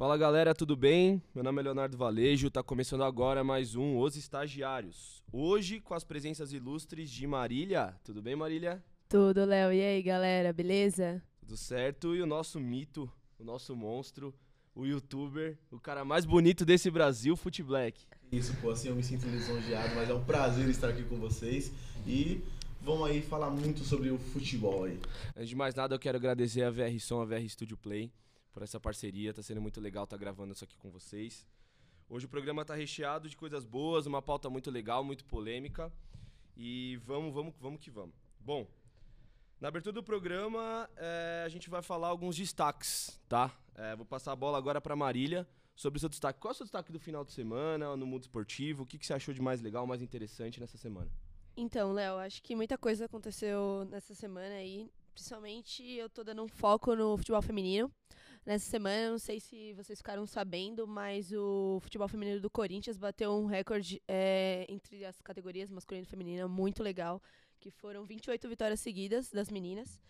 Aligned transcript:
Fala 0.00 0.16
galera, 0.16 0.54
tudo 0.54 0.74
bem? 0.74 1.22
Meu 1.34 1.44
nome 1.44 1.60
é 1.60 1.64
Leonardo 1.64 1.94
Valejo, 1.94 2.50
tá 2.50 2.62
começando 2.62 3.04
agora 3.04 3.44
mais 3.44 3.74
um 3.74 3.98
Os 3.98 4.16
Estagiários. 4.16 5.22
Hoje 5.30 5.78
com 5.78 5.92
as 5.92 6.04
presenças 6.04 6.54
ilustres 6.54 7.10
de 7.10 7.26
Marília. 7.26 7.94
Tudo 8.02 8.22
bem, 8.22 8.34
Marília? 8.34 8.82
Tudo, 9.10 9.44
Léo. 9.44 9.70
E 9.70 9.82
aí, 9.82 10.02
galera, 10.02 10.54
beleza? 10.54 11.22
Tudo 11.40 11.54
certo. 11.54 12.16
E 12.16 12.22
o 12.22 12.26
nosso 12.26 12.58
mito, 12.58 13.12
o 13.38 13.44
nosso 13.44 13.76
monstro, 13.76 14.34
o 14.74 14.86
youtuber, 14.86 15.58
o 15.70 15.78
cara 15.78 16.02
mais 16.02 16.24
bonito 16.24 16.64
desse 16.64 16.90
Brasil, 16.90 17.36
Foot 17.36 17.62
Black. 17.62 18.00
Isso, 18.32 18.56
pô, 18.56 18.70
assim 18.70 18.88
eu 18.88 18.94
me 18.94 19.02
sinto 19.02 19.26
lisonjeado, 19.26 19.94
mas 19.96 20.08
é 20.08 20.14
um 20.14 20.24
prazer 20.24 20.66
estar 20.70 20.88
aqui 20.88 21.02
com 21.04 21.16
vocês 21.16 21.74
e 22.06 22.42
vamos 22.80 23.06
aí 23.06 23.20
falar 23.20 23.50
muito 23.50 23.84
sobre 23.84 24.08
o 24.08 24.16
futebol 24.16 24.84
aí. 24.84 24.98
Antes 25.36 25.50
de 25.50 25.56
mais 25.56 25.74
nada, 25.74 25.94
eu 25.94 25.98
quero 25.98 26.16
agradecer 26.16 26.62
a 26.62 26.70
VR 26.70 26.98
Som, 26.98 27.20
a 27.20 27.26
VR 27.26 27.46
Studio 27.46 27.76
Play 27.76 28.10
por 28.52 28.62
essa 28.62 28.78
parceria. 28.78 29.32
Tá 29.32 29.42
sendo 29.42 29.60
muito 29.60 29.80
legal 29.80 30.04
estar 30.04 30.16
tá 30.16 30.20
gravando 30.20 30.52
isso 30.52 30.64
aqui 30.64 30.76
com 30.76 30.90
vocês. 30.90 31.46
Hoje 32.08 32.26
o 32.26 32.28
programa 32.28 32.64
tá 32.64 32.74
recheado 32.74 33.28
de 33.28 33.36
coisas 33.36 33.64
boas, 33.64 34.06
uma 34.06 34.20
pauta 34.20 34.50
muito 34.50 34.70
legal, 34.70 35.04
muito 35.04 35.24
polêmica. 35.24 35.92
E 36.56 36.96
vamos, 37.04 37.32
vamos, 37.32 37.54
vamos 37.60 37.80
que 37.80 37.90
vamos. 37.90 38.14
Bom, 38.38 38.66
na 39.60 39.68
abertura 39.68 39.92
do 39.92 40.02
programa, 40.02 40.88
é, 40.96 41.42
a 41.44 41.48
gente 41.48 41.70
vai 41.70 41.82
falar 41.82 42.08
alguns 42.08 42.36
destaques, 42.36 43.20
tá? 43.28 43.54
É, 43.74 43.94
vou 43.94 44.06
passar 44.06 44.32
a 44.32 44.36
bola 44.36 44.58
agora 44.58 44.80
para 44.80 44.96
Marília 44.96 45.46
sobre 45.76 45.98
o 45.98 46.00
seu 46.00 46.08
destaque. 46.08 46.40
Qual 46.40 46.50
é 46.50 46.54
o 46.54 46.56
seu 46.56 46.64
destaque 46.64 46.90
do 46.90 46.98
final 46.98 47.24
de 47.24 47.32
semana, 47.32 47.96
no 47.96 48.06
mundo 48.06 48.22
esportivo? 48.22 48.82
O 48.82 48.86
que, 48.86 48.98
que 48.98 49.06
você 49.06 49.14
achou 49.14 49.32
de 49.32 49.40
mais 49.40 49.60
legal, 49.60 49.86
mais 49.86 50.02
interessante 50.02 50.60
nessa 50.60 50.76
semana? 50.76 51.10
Então, 51.56 51.92
Léo, 51.92 52.16
acho 52.16 52.42
que 52.42 52.56
muita 52.56 52.78
coisa 52.78 53.04
aconteceu 53.04 53.86
nessa 53.90 54.14
semana 54.14 54.54
aí. 54.54 54.90
Principalmente 55.20 55.84
eu 55.84 56.08
tô 56.08 56.24
dando 56.24 56.42
um 56.42 56.48
foco 56.48 56.96
no 56.96 57.14
futebol 57.14 57.42
feminino. 57.42 57.92
Nessa 58.46 58.70
semana, 58.70 59.10
não 59.10 59.18
sei 59.18 59.38
se 59.38 59.74
vocês 59.74 59.98
ficaram 59.98 60.26
sabendo, 60.26 60.88
mas 60.88 61.30
o 61.30 61.78
futebol 61.82 62.08
feminino 62.08 62.40
do 62.40 62.48
Corinthians 62.48 62.96
bateu 62.96 63.30
um 63.30 63.44
recorde 63.44 64.02
é, 64.08 64.64
entre 64.66 65.04
as 65.04 65.20
categorias 65.20 65.70
masculina 65.70 66.04
e 66.04 66.10
feminina 66.10 66.48
muito 66.48 66.82
legal, 66.82 67.22
que 67.58 67.70
foram 67.70 68.06
28 68.06 68.48
vitórias 68.48 68.80
seguidas 68.80 69.30
das 69.30 69.50
meninas. 69.50 70.00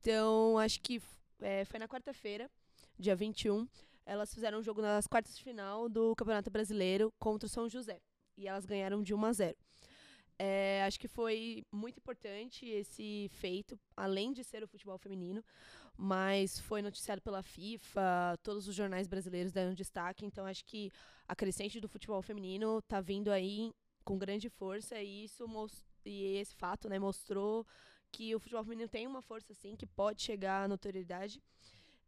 Então, 0.00 0.58
acho 0.58 0.80
que 0.80 1.00
é, 1.40 1.64
foi 1.64 1.78
na 1.78 1.86
quarta-feira, 1.86 2.50
dia 2.98 3.14
21 3.14 3.64
elas 4.04 4.34
fizeram 4.34 4.58
um 4.58 4.62
jogo 4.62 4.82
nas 4.82 5.06
quartas 5.06 5.36
de 5.36 5.44
final 5.44 5.88
do 5.88 6.16
Campeonato 6.16 6.50
Brasileiro 6.50 7.12
contra 7.16 7.46
o 7.46 7.48
São 7.48 7.68
José. 7.68 8.00
E 8.36 8.48
elas 8.48 8.66
ganharam 8.66 9.04
de 9.04 9.14
1 9.14 9.24
a 9.24 9.32
0. 9.32 9.56
É, 10.38 10.84
acho 10.84 11.00
que 11.00 11.08
foi 11.08 11.64
muito 11.72 11.98
importante 11.98 12.64
esse 12.64 13.28
feito, 13.32 13.78
além 13.96 14.32
de 14.32 14.44
ser 14.44 14.62
o 14.62 14.68
futebol 14.68 14.96
feminino, 14.96 15.44
mas 15.96 16.60
foi 16.60 16.80
noticiado 16.80 17.20
pela 17.20 17.42
FIFA, 17.42 18.38
todos 18.40 18.68
os 18.68 18.74
jornais 18.74 19.08
brasileiros 19.08 19.50
deram 19.50 19.74
destaque, 19.74 20.24
então 20.24 20.46
acho 20.46 20.64
que 20.64 20.92
a 21.26 21.34
crescente 21.34 21.80
do 21.80 21.88
futebol 21.88 22.22
feminino 22.22 22.78
está 22.78 23.00
vindo 23.00 23.32
aí 23.32 23.72
com 24.04 24.16
grande 24.16 24.48
força 24.48 25.02
e 25.02 25.24
isso 25.24 25.44
e 26.04 26.36
esse 26.36 26.54
fato 26.54 26.88
né, 26.88 26.98
mostrou 26.98 27.66
que 28.12 28.34
o 28.34 28.38
futebol 28.38 28.62
feminino 28.62 28.88
tem 28.88 29.06
uma 29.06 29.20
força 29.20 29.52
assim 29.52 29.76
que 29.76 29.86
pode 29.86 30.22
chegar 30.22 30.64
à 30.64 30.68
notoriedade. 30.68 31.42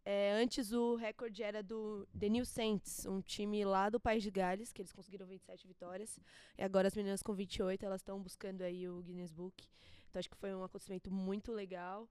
É, 0.05 0.33
antes 0.33 0.73
o 0.73 0.97
recorde 0.97 1.43
era 1.43 1.63
do 1.63 2.07
The 2.19 2.29
New 2.29 2.45
Saints, 2.45 3.07
um 3.07 3.21
time 3.21 3.65
lá 3.65 3.91
do 3.91 4.01
País 4.01 4.23
de 4.23 4.31
Gales, 4.31 4.73
que 4.73 4.81
eles 4.81 4.93
conseguiram 4.93 5.27
27 5.27 5.67
vitórias. 5.67 6.19
E 6.57 6.63
agora 6.63 6.89
as 6.89 6.95
meninas 6.95 7.23
com 7.23 7.35
28, 7.35 7.85
elas 7.85 8.01
estão 8.01 8.21
buscando 8.21 8.63
aí 8.63 8.89
o 8.89 9.03
Guinness 9.03 9.31
Book. 9.31 9.69
Então 10.09 10.19
acho 10.19 10.31
que 10.31 10.37
foi 10.37 10.55
um 10.55 10.65
acontecimento 10.65 11.11
muito 11.11 11.53
legal. 11.53 12.09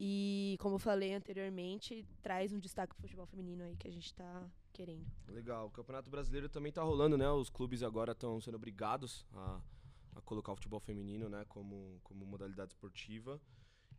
E, 0.00 0.56
como 0.60 0.76
eu 0.76 0.78
falei 0.78 1.12
anteriormente, 1.12 2.06
traz 2.22 2.52
um 2.52 2.58
destaque 2.58 2.94
pro 2.94 3.02
futebol 3.02 3.26
feminino 3.26 3.64
aí 3.64 3.76
que 3.76 3.88
a 3.88 3.90
gente 3.90 4.06
está 4.06 4.48
querendo. 4.72 5.04
Legal. 5.26 5.66
O 5.66 5.70
Campeonato 5.70 6.08
Brasileiro 6.08 6.48
também 6.48 6.70
está 6.70 6.82
rolando, 6.82 7.18
né? 7.18 7.28
Os 7.30 7.50
clubes 7.50 7.82
agora 7.82 8.12
estão 8.12 8.40
sendo 8.40 8.54
obrigados 8.54 9.26
a, 9.32 9.60
a 10.14 10.20
colocar 10.20 10.52
o 10.52 10.56
futebol 10.56 10.78
feminino, 10.78 11.28
né, 11.28 11.44
como, 11.48 12.00
como 12.04 12.24
modalidade 12.24 12.70
esportiva. 12.72 13.40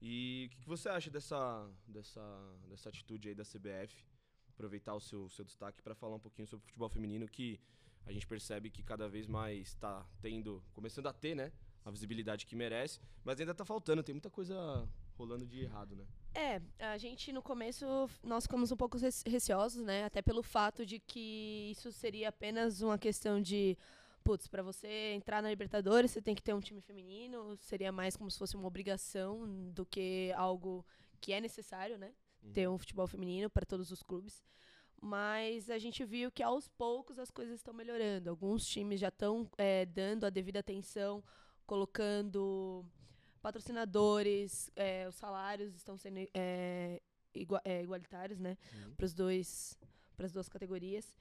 E 0.02 0.46
o 0.48 0.50
que, 0.50 0.62
que, 0.62 0.68
você 0.68 0.88
acha 0.90 1.10
dessa, 1.10 1.70
dessa, 1.88 2.22
dessa 2.68 2.90
atitude 2.90 3.30
aí 3.30 3.36
da 3.36 3.44
CBF? 3.44 4.06
Aproveitar 4.50 4.94
o 4.94 5.00
seu, 5.00 5.30
seu 5.30 5.44
destaque 5.44 5.82
para 5.82 5.96
falar 5.96 6.16
um 6.16 6.20
pouquinho 6.20 6.48
sobre 6.48 6.64
o 6.64 6.68
futebol 6.68 6.90
feminino, 6.90 7.28
que 7.28 7.60
a 8.06 8.12
gente 8.12 8.26
percebe 8.26 8.70
que 8.70 8.82
cada 8.82 9.08
vez 9.08 9.28
mais 9.28 9.68
está 9.68 10.06
tendo, 10.22 10.64
começando 10.74 11.08
a 11.08 11.14
ter, 11.14 11.36
né? 11.36 11.52
A 11.86 11.92
visibilidade 11.92 12.46
que 12.46 12.56
merece, 12.56 13.00
mas 13.24 13.40
ainda 13.40 13.52
está 13.52 13.66
faltando, 13.66 14.04
tem 14.04 14.14
muita 14.14 14.30
coisa 14.30 14.88
rolando 15.18 15.46
de 15.46 15.64
errado, 15.64 15.96
né? 15.96 16.06
É, 16.34 16.62
a 16.80 16.98
gente 16.98 17.34
no 17.34 17.42
começo 17.42 17.86
nós 18.24 18.44
ficamos 18.44 18.72
um 18.72 18.78
pouco 18.78 18.98
receosos, 19.26 19.84
né? 19.84 20.06
Até 20.06 20.22
pelo 20.22 20.42
fato 20.42 20.86
de 20.86 21.00
que 21.00 21.72
isso 21.72 21.92
seria 21.92 22.30
apenas 22.30 22.81
uma 22.81 22.98
questão 22.98 23.42
de 23.42 23.78
putz, 24.30 24.48
para 24.48 24.62
você 24.62 25.14
entrar 25.16 25.42
na 25.42 25.50
Libertadores, 25.50 26.12
você 26.12 26.22
tem 26.22 26.36
que 26.36 26.44
ter 26.44 26.54
um 26.54 26.60
time 26.60 26.80
feminino, 26.82 27.58
seria 27.58 27.92
mais 27.92 28.16
como 28.16 28.30
se 28.30 28.38
fosse 28.38 28.56
uma 28.56 28.68
obrigação 28.68 29.72
do 29.74 29.84
que 29.84 30.32
algo 30.36 30.86
que 31.20 31.34
é 31.34 31.42
necessário, 31.42 31.98
né? 31.98 32.14
Uhum. 32.44 32.52
Ter 32.54 32.70
um 32.70 32.78
futebol 32.78 33.08
feminino 33.08 33.50
para 33.50 33.66
todos 33.66 33.90
os 33.90 34.04
clubes. 34.04 34.44
Mas 35.02 35.68
a 35.68 35.80
gente 35.80 36.06
viu 36.06 36.32
que 36.32 36.44
aos 36.44 36.68
poucos 36.68 37.18
as 37.18 37.32
coisas 37.32 37.56
estão 37.56 37.74
melhorando. 37.74 38.30
Alguns 38.30 38.68
times 38.68 39.00
já 39.00 39.08
estão 39.08 39.50
é, 39.58 39.88
dando 39.88 40.26
a 40.26 40.30
devida 40.30 40.60
atenção, 40.60 41.24
colocando 41.66 42.86
patrocinadores, 43.42 44.70
é, 44.76 45.08
os 45.08 45.16
salários 45.16 45.74
estão 45.74 45.98
sendo 45.98 46.20
é, 46.36 47.02
é 47.66 47.82
igualitários, 47.82 48.40
né? 48.40 48.56
Uhum. 48.76 48.94
Para 48.94 49.06
os 49.08 49.14
dois, 49.16 49.76
para 50.16 50.28
as 50.28 50.32
duas 50.32 50.48
categorias 50.48 51.18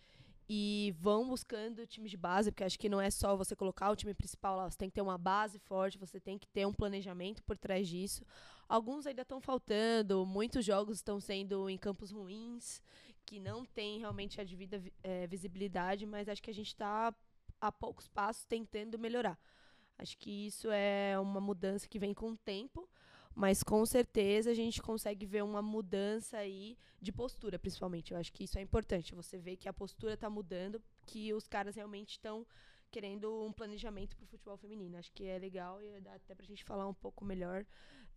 e 0.49 0.95
vão 0.99 1.29
buscando 1.29 1.87
times 1.87 2.11
de 2.11 2.17
base, 2.17 2.51
porque 2.51 2.65
acho 2.65 2.79
que 2.79 2.89
não 2.89 3.01
é 3.01 3.11
só 3.11 3.37
você 3.37 3.55
colocar 3.55 3.91
o 3.91 3.97
time 3.97 4.15
principal 4.15 4.57
lá, 4.57 4.71
você 4.71 4.79
tem 4.79 4.89
que 4.89 4.95
ter 4.95 5.03
uma 5.03 5.19
base 5.19 5.59
forte, 5.59 5.99
você 5.99 6.19
tem 6.19 6.39
que 6.39 6.47
ter 6.49 6.67
um 6.67 6.73
planejamento 6.73 7.43
por 7.43 7.59
trás 7.59 7.87
disso. 7.87 8.25
Alguns 8.67 9.07
ainda 9.07 9.23
estão 9.23 9.41
faltando, 9.41 10.25
muitos 10.25 10.65
jogos 10.65 10.97
estão 10.97 11.21
sendo 11.21 11.69
em 11.69 11.77
campos 11.77 12.11
ruins, 12.11 12.81
que 13.27 13.39
não 13.39 13.65
tem 13.67 13.99
realmente 13.99 14.41
a 14.41 14.45
devida 14.45 14.83
é, 15.03 15.27
visibilidade, 15.27 16.07
mas 16.07 16.31
acho 16.31 16.43
que 16.43 16.51
a 16.51 16.55
gente 16.55 16.69
está 16.69 17.15
a 17.61 17.71
poucos 17.71 18.09
passos 18.09 18.45
tentando 18.47 18.99
melhorar. 18.99 19.39
Acho 19.99 20.17
que 20.17 20.47
isso 20.47 20.71
é 20.71 21.19
uma 21.19 21.41
mudança 21.41 21.87
que 21.87 21.99
vem 21.99 22.15
com 22.15 22.31
o 22.31 22.37
tempo, 22.37 22.89
mas 23.39 23.63
com 23.63 23.87
certeza 23.87 24.51
a 24.51 24.55
gente 24.55 24.83
consegue 24.83 25.25
ver 25.25 25.45
uma 25.45 25.63
mudança 25.63 26.39
aí 26.39 26.77
de 27.01 27.13
postura, 27.13 27.57
principalmente. 27.57 28.13
Eu 28.13 28.19
acho 28.19 28.33
que 28.33 28.43
isso 28.43 28.59
é 28.59 28.61
importante. 28.61 29.15
Você 29.15 29.39
vê 29.39 29.57
que 29.57 29.69
a 29.69 29.73
postura 29.73 30.15
está 30.15 30.29
mudando, 30.29 30.83
que 31.07 31.33
os 31.33 31.47
caras 31.47 31.77
realmente 31.77 32.11
estão 32.11 32.45
querendo 32.91 33.45
um 33.45 33.53
planejamento 33.53 34.17
para 34.17 34.25
o 34.25 34.27
futebol 34.27 34.57
feminino. 34.57 34.99
Acho 34.99 35.13
que 35.13 35.25
é 35.25 35.39
legal 35.39 35.81
e 35.81 36.01
dá 36.01 36.15
até 36.15 36.35
para 36.35 36.43
a 36.43 36.49
gente 36.49 36.65
falar 36.65 36.89
um 36.89 36.95
pouco 36.95 37.25
melhor 37.25 37.65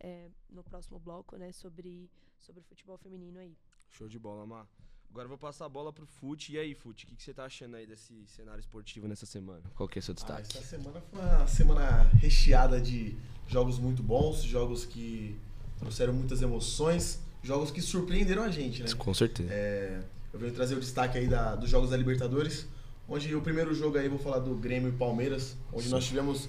é, 0.00 0.28
no 0.50 0.64
próximo 0.64 0.98
bloco, 0.98 1.36
né, 1.36 1.52
sobre, 1.52 2.10
sobre 2.40 2.60
o 2.60 2.64
futebol 2.64 2.98
feminino 2.98 3.38
aí. 3.38 3.56
Show 3.90 4.08
de 4.08 4.18
bola, 4.18 4.44
Mar. 4.44 4.68
Agora 5.12 5.28
vou 5.28 5.36
passar 5.36 5.66
a 5.66 5.68
bola 5.68 5.92
pro 5.92 6.06
Fute. 6.06 6.54
E 6.54 6.58
aí, 6.58 6.74
Fute, 6.74 7.04
o 7.04 7.08
que, 7.08 7.14
que 7.14 7.22
você 7.22 7.34
tá 7.34 7.44
achando 7.44 7.76
aí 7.76 7.86
desse 7.86 8.14
cenário 8.26 8.60
esportivo 8.60 9.06
nessa 9.06 9.26
semana? 9.26 9.60
Qual 9.74 9.86
que 9.86 9.98
é 9.98 10.00
o 10.00 10.02
seu 10.02 10.14
destaque? 10.14 10.40
Ah, 10.54 10.58
essa 10.58 10.66
semana 10.66 11.02
foi 11.02 11.20
uma 11.20 11.46
semana 11.46 12.10
recheada 12.14 12.80
de 12.80 13.14
jogos 13.46 13.78
muito 13.78 14.02
bons, 14.02 14.42
jogos 14.42 14.86
que 14.86 15.38
trouxeram 15.78 16.14
muitas 16.14 16.40
emoções, 16.40 17.20
jogos 17.42 17.70
que 17.70 17.82
surpreenderam 17.82 18.42
a 18.42 18.50
gente, 18.50 18.82
né? 18.82 18.88
Com 18.94 19.12
certeza. 19.12 19.52
É, 19.52 20.00
eu 20.32 20.40
venho 20.40 20.54
trazer 20.54 20.76
o 20.76 20.80
destaque 20.80 21.18
aí 21.18 21.28
da, 21.28 21.56
dos 21.56 21.68
jogos 21.68 21.90
da 21.90 21.96
Libertadores, 21.98 22.66
onde 23.06 23.34
o 23.34 23.42
primeiro 23.42 23.74
jogo 23.74 23.98
aí, 23.98 24.08
vou 24.08 24.18
falar 24.18 24.38
do 24.38 24.54
Grêmio 24.54 24.88
e 24.88 24.92
Palmeiras, 24.92 25.58
onde 25.70 25.84
Sim. 25.84 25.90
nós 25.90 26.06
tivemos 26.06 26.48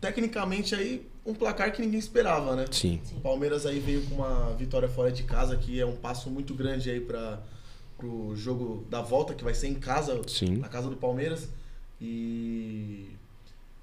tecnicamente 0.00 0.74
aí 0.74 1.08
um 1.24 1.32
placar 1.32 1.72
que 1.72 1.80
ninguém 1.80 2.00
esperava, 2.00 2.56
né? 2.56 2.64
Sim. 2.72 3.00
O 3.18 3.20
Palmeiras 3.20 3.66
aí 3.66 3.78
veio 3.78 4.04
com 4.06 4.16
uma 4.16 4.52
vitória 4.54 4.88
fora 4.88 5.12
de 5.12 5.22
casa, 5.22 5.56
que 5.56 5.78
é 5.78 5.86
um 5.86 5.94
passo 5.94 6.28
muito 6.28 6.54
grande 6.54 6.90
aí 6.90 7.00
para 7.00 7.40
pro 8.00 8.34
jogo 8.34 8.84
da 8.88 9.02
volta, 9.02 9.34
que 9.34 9.44
vai 9.44 9.54
ser 9.54 9.68
em 9.68 9.74
casa, 9.74 10.20
Sim. 10.26 10.56
na 10.56 10.68
casa 10.68 10.88
do 10.88 10.96
Palmeiras. 10.96 11.48
E 12.00 13.10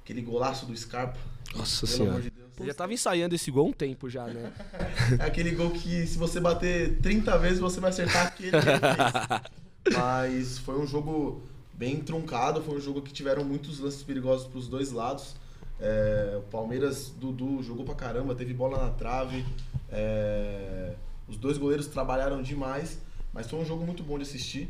aquele 0.04 0.22
golaço 0.22 0.66
do 0.66 0.76
Scarpa. 0.76 1.20
Nossa 1.56 1.86
senhora. 1.86 2.20
De 2.20 2.34
Você 2.58 2.66
já 2.66 2.74
tava 2.74 2.94
ensaiando 2.94 3.36
esse 3.36 3.52
gol 3.52 3.68
há 3.68 3.70
um 3.70 3.74
tempo 3.74 4.10
já, 4.10 4.26
né? 4.26 4.52
é 5.20 5.24
aquele 5.24 5.52
gol 5.52 5.70
que 5.70 6.08
se 6.08 6.18
você 6.18 6.40
bater 6.40 7.00
30 7.00 7.38
vezes, 7.38 7.60
você 7.60 7.80
vai 7.80 7.92
acertar 7.92 8.28
aquele 8.28 8.52
que 8.52 9.94
Mas 9.96 10.58
foi 10.58 10.78
um 10.80 10.88
jogo 10.88 11.44
bem 11.74 12.02
truncado, 12.02 12.62
foi 12.62 12.76
um 12.76 12.82
jogo 12.82 13.02
que 13.02 13.14
tiveram 13.14 13.44
muitos 13.44 13.80
lances 13.80 14.02
perigosos 14.02 14.48
para 14.48 14.58
os 14.58 14.68
dois 14.68 14.92
lados. 14.92 15.36
É, 15.80 16.36
o 16.40 16.42
Palmeiras, 16.50 17.14
Dudu, 17.16 17.62
jogou 17.62 17.86
pra 17.86 17.94
caramba, 17.94 18.34
teve 18.34 18.54
bola 18.54 18.84
na 18.84 18.90
trave. 18.90 19.46
É, 19.92 20.94
os 21.28 21.38
dois 21.38 21.58
goleiros 21.58 21.86
trabalharam 21.86 22.42
demais. 22.42 22.98
Mas 23.38 23.48
foi 23.48 23.60
um 23.60 23.66
jogo 23.66 23.86
muito 23.86 24.02
bom 24.02 24.18
de 24.18 24.24
assistir, 24.24 24.68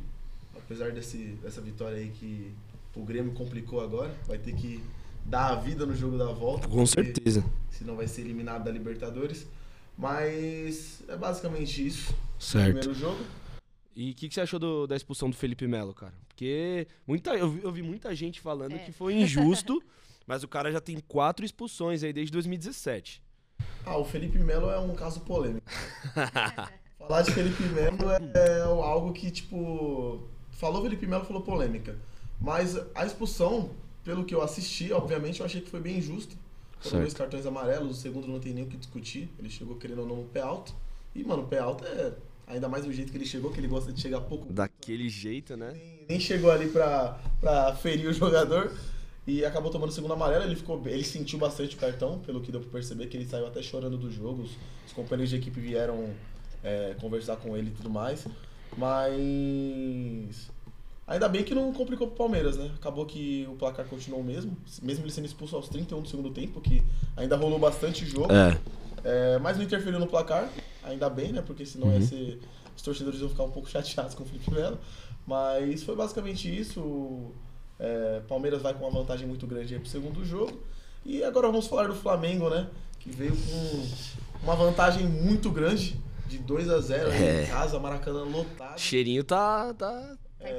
apesar 0.54 0.92
desse, 0.92 1.18
dessa 1.42 1.62
vitória 1.62 2.00
aí 2.00 2.10
que 2.10 2.52
o 2.94 3.02
Grêmio 3.02 3.32
complicou 3.32 3.80
agora. 3.80 4.14
Vai 4.28 4.38
ter 4.38 4.54
que 4.54 4.84
dar 5.24 5.52
a 5.52 5.56
vida 5.56 5.86
no 5.86 5.96
jogo 5.96 6.18
da 6.18 6.34
volta. 6.34 6.68
Com 6.68 6.86
certeza. 6.86 7.46
Senão 7.72 7.96
vai 7.96 8.10
ser 8.10 8.24
eliminado 8.24 8.66
da 8.66 8.72
Libertadores. 8.72 9.48
Mas 9.98 11.02
é 11.08 11.16
basicamente 11.16 11.88
isso. 11.88 12.14
Certo. 12.38 12.66
Primeiro 12.66 12.94
jogo. 12.94 13.24
E 13.96 14.12
o 14.12 14.14
que, 14.14 14.28
que 14.28 14.34
você 14.34 14.42
achou 14.42 14.60
do- 14.60 14.86
da 14.86 14.98
expulsão 14.98 15.30
do 15.30 15.38
Felipe 15.38 15.66
Melo, 15.66 15.94
cara? 15.94 16.14
Porque 16.28 16.88
muita, 17.08 17.36
eu, 17.38 17.50
vi, 17.50 17.62
eu 17.64 17.72
vi 17.72 17.82
muita 17.82 18.14
gente 18.14 18.42
falando 18.42 18.74
É. 18.76 18.80
que 18.80 18.92
foi 18.92 19.14
injusto, 19.16 19.82
mas 20.28 20.44
o 20.44 20.48
cara 20.48 20.70
já 20.74 20.82
tem 20.82 21.00
quatro 21.08 21.46
expulsões 21.46 22.04
aí 22.04 22.12
desde 22.12 22.34
2017. 22.34 23.24
Ah, 23.86 23.98
o 23.98 24.04
Felipe 24.04 24.38
Melo 24.40 24.70
é 24.70 24.78
um 24.78 24.94
caso 24.94 25.22
polêmico. 25.22 25.66
Falar 27.08 27.22
de 27.22 27.32
Felipe 27.32 27.64
Melo 27.64 28.12
é, 28.12 28.20
é 28.36 28.62
algo 28.62 29.14
que, 29.14 29.32
tipo. 29.32 30.22
Falou 30.52 30.82
Felipe 30.82 31.08
Melo, 31.08 31.24
falou 31.24 31.42
polêmica. 31.42 31.96
Mas 32.42 32.78
a 32.94 33.06
expulsão, 33.06 33.72
pelo 34.04 34.26
que 34.26 34.36
eu 34.36 34.42
assisti, 34.42 34.92
obviamente, 34.92 35.40
eu 35.40 35.46
achei 35.46 35.62
que 35.62 35.70
foi 35.70 35.80
bem 35.80 36.00
injusto. 36.00 36.36
Foram 36.80 37.00
dois 37.00 37.14
cartões 37.14 37.46
amarelos, 37.46 37.98
o 37.98 38.00
segundo 38.00 38.28
não 38.28 38.40
tem 38.40 38.54
nem 38.54 38.64
o 38.64 38.68
que 38.68 38.76
discutir. 38.76 39.30
Ele 39.40 39.50
chegou 39.50 39.78
querendo 39.78 40.00
ou 40.00 40.08
não 40.08 40.18
no 40.18 40.24
pé 40.26 40.42
alto. 40.42 40.76
E, 41.16 41.24
mano, 41.24 41.44
o 41.44 41.48
pé 41.48 41.60
alto 41.60 41.86
é. 41.86 42.14
Ainda 42.46 42.70
mais 42.70 42.86
do 42.86 42.94
jeito 42.94 43.12
que 43.12 43.18
ele 43.18 43.26
chegou, 43.26 43.52
que 43.52 43.60
ele 43.60 43.68
gosta 43.68 43.92
de 43.92 44.00
chegar 44.00 44.22
pouco. 44.22 44.52
Daquele 44.52 45.10
jeito, 45.10 45.58
né? 45.58 45.72
Nem, 45.74 46.06
nem 46.08 46.20
chegou 46.20 46.50
ali 46.50 46.70
pra, 46.70 47.20
pra 47.42 47.76
ferir 47.76 48.08
o 48.08 48.14
jogador. 48.14 48.74
E 49.26 49.44
acabou 49.44 49.70
tomando 49.70 49.90
o 49.90 49.94
segundo 49.94 50.14
amarelo. 50.14 50.46
Ele 50.46 50.56
ficou 50.56 50.82
ele 50.86 51.04
sentiu 51.04 51.40
bastante 51.40 51.76
o 51.76 51.80
cartão, 51.80 52.20
pelo 52.20 52.42
que 52.42 52.52
deu 52.52 52.62
pra 52.62 52.70
perceber, 52.70 53.08
que 53.08 53.18
ele 53.18 53.26
saiu 53.26 53.48
até 53.48 53.62
chorando 53.62 53.98
do 53.98 54.12
jogo. 54.12 54.44
Os, 54.44 54.52
os 54.86 54.94
companheiros 54.94 55.30
de 55.30 55.36
equipe 55.36 55.60
vieram 55.60 56.14
é, 56.68 56.96
conversar 57.00 57.38
com 57.38 57.56
ele 57.56 57.70
e 57.70 57.72
tudo 57.72 57.90
mais. 57.90 58.26
Mas. 58.76 60.50
Ainda 61.08 61.30
bem 61.30 61.42
que 61.44 61.56
não 61.56 61.72
complicou 61.72 62.08
pro 62.08 62.18
Palmeiras, 62.18 62.58
né? 62.58 62.70
Acabou 62.76 63.06
que 63.06 63.48
o 63.50 63.56
placar 63.56 63.86
continuou 63.86 64.20
o 64.22 64.24
mesmo, 64.26 64.58
mesmo 64.82 65.06
ele 65.06 65.12
sendo 65.12 65.26
expulso 65.26 65.56
aos 65.56 65.70
31 65.70 66.02
do 66.02 66.10
segundo 66.10 66.30
tempo, 66.32 66.60
que 66.60 66.84
ainda 67.16 67.38
rolou 67.38 67.58
bastante 67.58 68.06
jogo. 68.06 68.28
É. 68.34 68.58
É, 69.06 69.40
mas 69.40 69.56
não 69.56 69.64
interferiu 69.64 70.00
no 70.00 70.08
placar, 70.08 70.50
ainda 70.84 71.10
bem, 71.10 71.32
né? 71.32 71.42
Porque 71.42 71.66
senão 71.66 71.88
Uhum. 71.88 71.94
ia 71.94 72.02
ser. 72.02 72.40
Os 72.76 72.82
torcedores 72.84 73.20
iam 73.22 73.30
ficar 73.30 73.44
um 73.44 73.52
pouco 73.52 73.70
chateados 73.72 74.14
com 74.16 74.24
o 74.24 74.26
Felipe 74.26 74.52
Melo. 74.52 74.78
Mas 75.26 75.82
foi 75.84 75.96
basicamente 75.96 76.54
isso. 76.54 77.32
É, 77.80 78.22
Palmeiras 78.28 78.62
vai 78.62 78.74
com 78.74 78.84
uma 78.86 78.92
vantagem 78.92 79.26
muito 79.28 79.48
grande 79.48 79.74
aí 79.76 79.80
pro 79.80 79.90
segundo 79.90 80.26
jogo. 80.26 80.60
E 81.06 81.24
agora 81.24 81.48
vamos 81.48 81.68
falar 81.68 81.88
do 81.88 81.96
Flamengo, 81.96 82.50
né? 82.50 82.68
Que 83.00 83.10
veio 83.12 83.32
com 83.34 83.88
uma 84.44 84.56
vantagem 84.56 85.06
muito 85.08 85.50
grande, 85.52 85.98
de 86.28 86.38
2 86.40 86.70
a 86.70 86.80
0 86.80 87.12
aí 87.12 87.24
É. 87.24 87.44
em 87.44 87.48
casa, 87.48 87.80
Maracanã 87.80 88.24
lotado. 88.24 88.80
Cheirinho 88.80 89.24
tá. 89.24 89.74
tá... 89.74 90.16
É. 90.40 90.52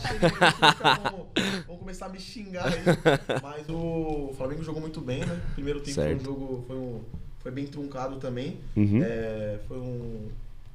cheirinho, 0.00 0.30
porque 0.30 1.10
vão- 1.10 1.26
vão 1.66 1.76
começar 1.78 2.06
a 2.06 2.08
me 2.08 2.20
xingar 2.20 2.66
aí. 2.66 2.82
Mas 3.42 3.68
o 3.68 4.32
Flamengo 4.36 4.62
jogou 4.62 4.80
muito 4.80 5.00
bem, 5.00 5.20
né? 5.24 5.40
Primeiro 5.54 5.80
tempo 5.80 5.94
Certo. 5.94 6.22
foi 6.22 6.32
um 6.32 6.34
jogo. 6.36 6.64
Foi, 6.66 6.76
um, 6.76 7.00
foi 7.40 7.50
bem 7.50 7.66
truncado 7.66 8.16
também. 8.16 8.58
Uhum. 8.76 9.02
É, 9.02 9.58
foi 9.66 9.78
um, 9.78 10.28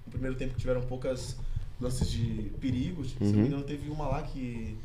um 0.08 0.12
primeiro 0.12 0.36
tempo 0.36 0.54
que 0.54 0.60
tiveram 0.60 0.82
poucas 0.82 1.38
lances 1.80 2.10
de 2.12 2.52
perigo. 2.60 3.06
Se 3.06 3.16
não 3.20 3.28
Uhum. 3.28 3.34
me 3.38 3.48
engano, 3.48 3.64
teve 3.64 3.90
uma 3.90 4.08
lá 4.08 4.22
que. 4.24 4.78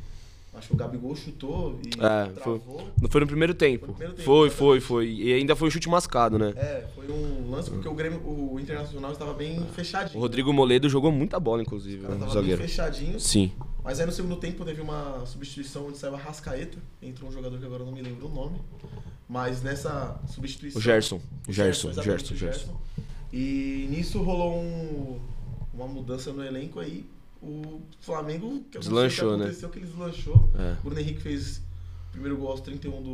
Acho 0.56 0.68
que 0.68 0.74
o 0.74 0.76
Gabigol 0.76 1.14
chutou 1.14 1.78
e 1.84 1.90
É, 2.02 2.24
foi- 2.42 2.58
travou. 2.58 2.88
Não 3.00 3.10
foi 3.10 3.20
no 3.20 3.26
primeiro 3.26 3.52
tempo. 3.54 3.86
Foi 3.86 3.94
primeiro 3.94 4.14
tempo, 4.14 4.24
Foi, 4.24 4.46
exatamente. 4.48 4.80
foi, 4.80 4.80
foi. 4.80 5.10
E 5.12 5.32
ainda 5.34 5.54
foi 5.54 5.68
um 5.68 5.70
chute 5.70 5.88
mascado, 5.88 6.38
né? 6.38 6.52
É, 6.56 6.86
foi 6.94 7.06
um 7.10 7.50
lance 7.50 7.70
porque 7.70 7.86
o 7.86 7.94
Grêmio, 7.94 8.20
o 8.26 8.58
Internacional 8.58 9.12
estava 9.12 9.34
bem 9.34 9.64
fechadinho. 9.74 10.16
O 10.18 10.20
Rodrigo 10.22 10.52
Moledo 10.52 10.88
jogou 10.88 11.12
muita 11.12 11.38
bola, 11.38 11.60
inclusive, 11.62 11.98
O 11.98 12.02
cara 12.08 12.14
o 12.14 12.18
tava 12.18 12.32
bem 12.32 12.40
zagueiro. 12.42 12.62
fechadinho. 12.62 13.20
Sim. 13.20 13.52
Mas 13.84 14.00
aí 14.00 14.06
no 14.06 14.12
segundo 14.12 14.36
tempo 14.36 14.64
teve 14.64 14.80
uma 14.80 15.24
substituição 15.26 15.86
onde 15.88 15.98
saiu 15.98 16.14
a 16.14 16.18
Rascaeta. 16.18 16.78
Entrou 17.02 17.28
um 17.28 17.32
jogador 17.32 17.58
que 17.58 17.64
agora 17.66 17.84
não 17.84 17.92
me 17.92 18.02
lembro 18.02 18.26
o 18.26 18.30
nome. 18.34 18.56
Mas 19.28 19.62
nessa 19.62 20.18
substituição. 20.26 20.78
O 20.80 20.82
Gerson. 20.82 21.20
O 21.48 21.52
Gerson, 21.52 21.92
Gerson, 21.92 22.34
o 22.34 22.36
Gerson. 22.36 22.80
E 23.32 23.86
nisso 23.90 24.22
rolou 24.22 24.56
um- 24.58 25.20
uma 25.74 25.86
mudança 25.86 26.32
no 26.32 26.42
elenco 26.44 26.80
aí. 26.80 27.04
O 27.46 27.82
Flamengo. 28.00 28.48
Que 28.48 28.54
sei 28.54 28.60
o 28.60 28.70
que 28.70 28.78
Deslanchou, 28.80 29.36
né? 29.36 29.44
aconteceu, 29.44 29.68
que 29.68 29.78
ele 29.78 29.86
deslanchou. 29.86 30.50
É. 30.58 30.76
O 30.80 30.82
Bruno 30.84 31.00
Henrique 31.00 31.20
fez 31.20 31.58
o 32.08 32.12
primeiro 32.12 32.36
gol 32.36 32.50
aos 32.50 32.60
31 32.60 33.02
do. 33.02 33.08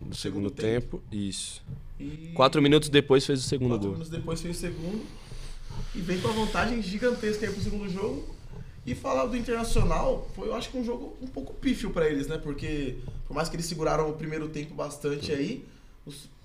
No 0.00 0.14
segundo 0.14 0.16
segundo 0.16 0.50
tempo, 0.50 1.02
isso. 1.12 1.62
E 1.98 2.32
Quatro 2.34 2.60
minutos 2.60 2.88
depois 2.88 3.24
fez 3.24 3.38
o 3.38 3.42
segundo 3.42 3.70
quatro 3.70 3.86
gol. 3.86 3.92
minutos 3.92 4.10
depois 4.10 4.40
fez 4.40 4.56
o 4.56 4.60
segundo. 4.60 5.04
E 5.94 6.00
vem 6.00 6.20
com 6.20 6.28
uma 6.28 6.44
vantagem 6.44 6.82
gigantesca 6.82 7.46
aí 7.46 7.52
pro 7.52 7.62
segundo 7.62 7.88
jogo. 7.88 8.34
E 8.86 8.94
falar 8.94 9.26
do 9.26 9.36
Internacional, 9.36 10.28
foi 10.34 10.48
eu 10.48 10.54
acho 10.54 10.68
que 10.70 10.76
um 10.76 10.84
jogo 10.84 11.16
um 11.22 11.26
pouco 11.26 11.54
pífio 11.54 11.90
pra 11.90 12.06
eles, 12.08 12.26
né? 12.26 12.36
Porque 12.36 12.96
por 13.26 13.34
mais 13.34 13.48
que 13.48 13.56
eles 13.56 13.64
seguraram 13.66 14.10
o 14.10 14.12
primeiro 14.14 14.48
tempo 14.48 14.74
bastante 14.74 15.32
aí, 15.32 15.64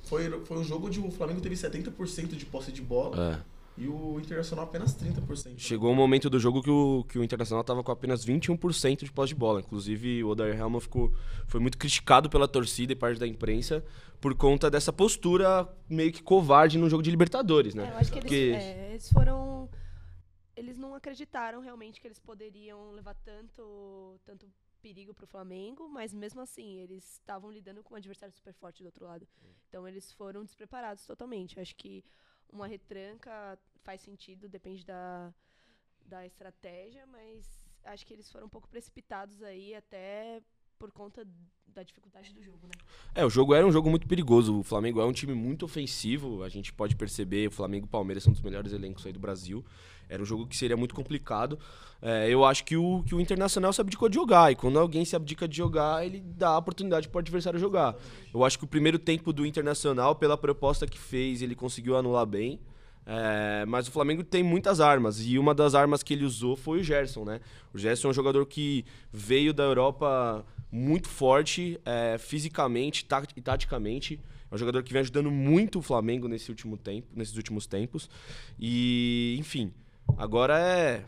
foi, 0.04 0.30
foi 0.46 0.58
um 0.58 0.64
jogo 0.64 0.88
onde 0.88 1.00
o 1.00 1.12
Flamengo 1.12 1.42
teve 1.42 1.56
70% 1.56 2.36
de 2.38 2.46
posse 2.46 2.72
de 2.72 2.82
bola 2.82 3.34
É. 3.46 3.59
e 3.80 3.88
o 3.88 4.20
Internacional 4.20 4.66
apenas 4.66 4.94
30%. 4.94 5.58
Chegou 5.58 5.90
um 5.90 5.96
momento 5.96 6.30
do 6.30 6.38
jogo 6.38 6.62
que 6.62 6.70
o, 6.70 7.06
que 7.08 7.18
o 7.18 7.24
Internacional 7.24 7.64
tava 7.64 7.82
com 7.82 7.92
apenas 7.92 8.26
21% 8.26 9.06
de 9.06 9.12
posse 9.12 9.30
de 9.30 9.36
bola. 9.36 9.62
Inclusive, 9.62 10.22
o 10.22 10.28
Odair 10.28 10.60
Helman 10.60 10.82
ficou, 10.82 11.14
foi 11.48 11.62
muito 11.62 11.78
criticado 11.78 12.30
pela 12.30 12.46
torcida 12.46 12.92
e 12.92 12.96
parte 12.96 13.18
da 13.18 13.26
imprensa 13.26 13.82
por 14.20 14.36
conta 14.36 14.70
dessa 14.70 14.92
postura 14.92 15.66
meio 15.90 16.12
que 16.12 16.22
covarde 16.22 16.78
no 16.78 16.90
jogo 16.90 17.02
de 17.02 17.10
Libertadores, 17.10 17.74
né? 17.74 17.88
É, 17.88 17.92
eu 17.92 17.98
acho 17.98 18.12
que 18.12 18.20
eles, 18.20 18.30
Porque- 18.30 18.52
é, 18.54 18.90
eles 18.92 19.10
foram. 19.14 19.70
Eles 20.58 20.78
não 20.78 20.94
acreditaram 20.94 21.62
realmente 21.62 22.02
que 22.02 22.08
eles 22.08 22.20
poderiam 22.20 22.92
levar 22.92 23.14
tanto, 23.14 24.20
tanto 24.26 24.46
perigo 24.82 25.14
pro 25.14 25.26
Flamengo, 25.26 25.88
mas 25.88 26.14
mesmo 26.14 26.42
assim, 26.42 26.80
eles 26.82 27.14
estavam 27.14 27.50
lidando 27.50 27.82
com 27.82 27.94
um 27.94 27.98
adversário 27.98 28.36
super 28.36 28.54
forte 28.54 28.84
do 28.84 28.88
outro 28.88 29.06
lado. 29.06 29.26
Então 29.70 29.88
eles 29.88 30.12
foram 30.12 30.44
despreparados 30.44 31.06
totalmente. 31.06 31.56
Eu 31.56 31.62
acho 31.62 31.76
que 31.78 32.04
uma 32.52 32.68
retranca 32.68 33.58
faz 33.84 34.02
sentido, 34.02 34.50
depende 34.50 34.86
da, 34.86 35.34
da 36.06 36.26
estratégia, 36.26 37.06
mas 37.08 37.62
acho 37.84 38.06
que 38.06 38.14
eles 38.14 38.32
foram 38.32 38.48
um 38.48 38.50
pouco 38.50 38.68
precipitados 38.68 39.42
aí, 39.42 39.74
até 39.76 40.42
por 40.80 40.92
conta 40.92 41.28
da 41.76 41.84
dificuldade 41.84 42.34
do 42.34 42.42
jogo, 42.42 42.60
né? 42.64 42.72
É, 43.14 43.26
o 43.26 43.30
jogo 43.30 43.54
era 43.54 43.68
um 43.68 43.72
jogo 43.72 43.90
muito 43.90 44.08
perigoso. 44.08 44.60
O 44.60 44.64
Flamengo 44.64 45.02
é 45.02 45.06
um 45.06 45.12
time 45.12 45.34
muito 45.34 45.66
ofensivo. 45.66 46.42
A 46.42 46.50
gente 46.50 46.72
pode 46.74 46.96
perceber, 46.96 47.48
o 47.48 47.52
Flamengo 47.52 47.86
e 47.86 47.88
o 47.88 47.90
Palmeiras 47.90 48.24
são 48.24 48.32
dos 48.32 48.42
melhores 48.42 48.72
elencos 48.72 49.06
aí 49.06 49.12
do 49.12 49.20
Brasil. 49.20 49.64
Era 50.08 50.24
um 50.24 50.26
jogo 50.26 50.48
que 50.48 50.58
seria 50.58 50.78
muito 50.78 50.96
complicado. 50.96 51.60
É, 52.02 52.30
eu 52.30 52.44
acho 52.46 52.64
que 52.64 52.76
o, 52.76 53.04
que 53.04 53.14
o 53.14 53.20
Internacional 53.20 53.72
se 53.74 53.82
abdicou 53.82 54.10
de 54.10 54.16
jogar. 54.16 54.52
E 54.52 54.56
quando 54.56 54.80
alguém 54.80 55.04
se 55.06 55.16
abdica 55.16 55.48
de 55.48 55.58
jogar, 55.58 56.06
ele 56.06 56.22
dá 56.22 56.50
a 56.50 56.58
oportunidade 56.58 57.10
para 57.10 57.18
o 57.18 57.20
adversário 57.20 57.60
jogar. 57.60 57.96
Eu 58.34 58.44
acho 58.44 58.58
que 58.58 58.64
o 58.64 58.68
primeiro 58.68 58.98
tempo 58.98 59.32
do 59.34 59.46
Internacional, 59.46 60.16
pela 60.16 60.38
proposta 60.38 60.88
que 60.88 60.98
fez, 60.98 61.42
ele 61.42 61.56
conseguiu 61.56 61.98
anular 61.98 62.26
bem. 62.26 62.60
É, 63.06 63.66
mas 63.66 63.88
o 63.88 63.92
Flamengo 63.92 64.24
tem 64.24 64.44
muitas 64.44 64.80
armas. 64.80 65.20
E 65.26 65.38
uma 65.38 65.54
das 65.54 65.76
armas 65.76 66.04
que 66.04 66.14
ele 66.14 66.26
usou 66.26 66.56
foi 66.56 66.80
o 66.80 66.84
Gerson, 66.84 67.26
né? 67.26 67.42
O 67.74 67.78
Gerson 67.78 68.08
é 68.08 68.12
um 68.12 68.14
jogador 68.14 68.46
que 68.46 68.86
veio 69.12 69.54
da 69.54 69.64
Europa 69.64 70.46
muito 70.72 71.08
forte, 71.08 71.80
é, 71.86 72.18
fisicamente 72.18 73.06
e 73.36 73.42
taticamente. 73.42 74.20
É 74.52 74.56
um 74.56 74.58
jogador 74.58 74.84
que 74.84 74.92
vem 74.92 75.02
ajudando 75.02 75.30
muito 75.30 75.80
o 75.80 75.82
Flamengo 75.82 76.28
nesse 76.28 76.50
último 76.50 76.78
tempo, 76.78 77.08
nesses 77.16 77.36
últimos 77.36 77.68
tempos. 77.68 78.10
E, 78.60 79.36
enfim, 79.40 79.72
agora 80.18 80.60
é 80.60 81.04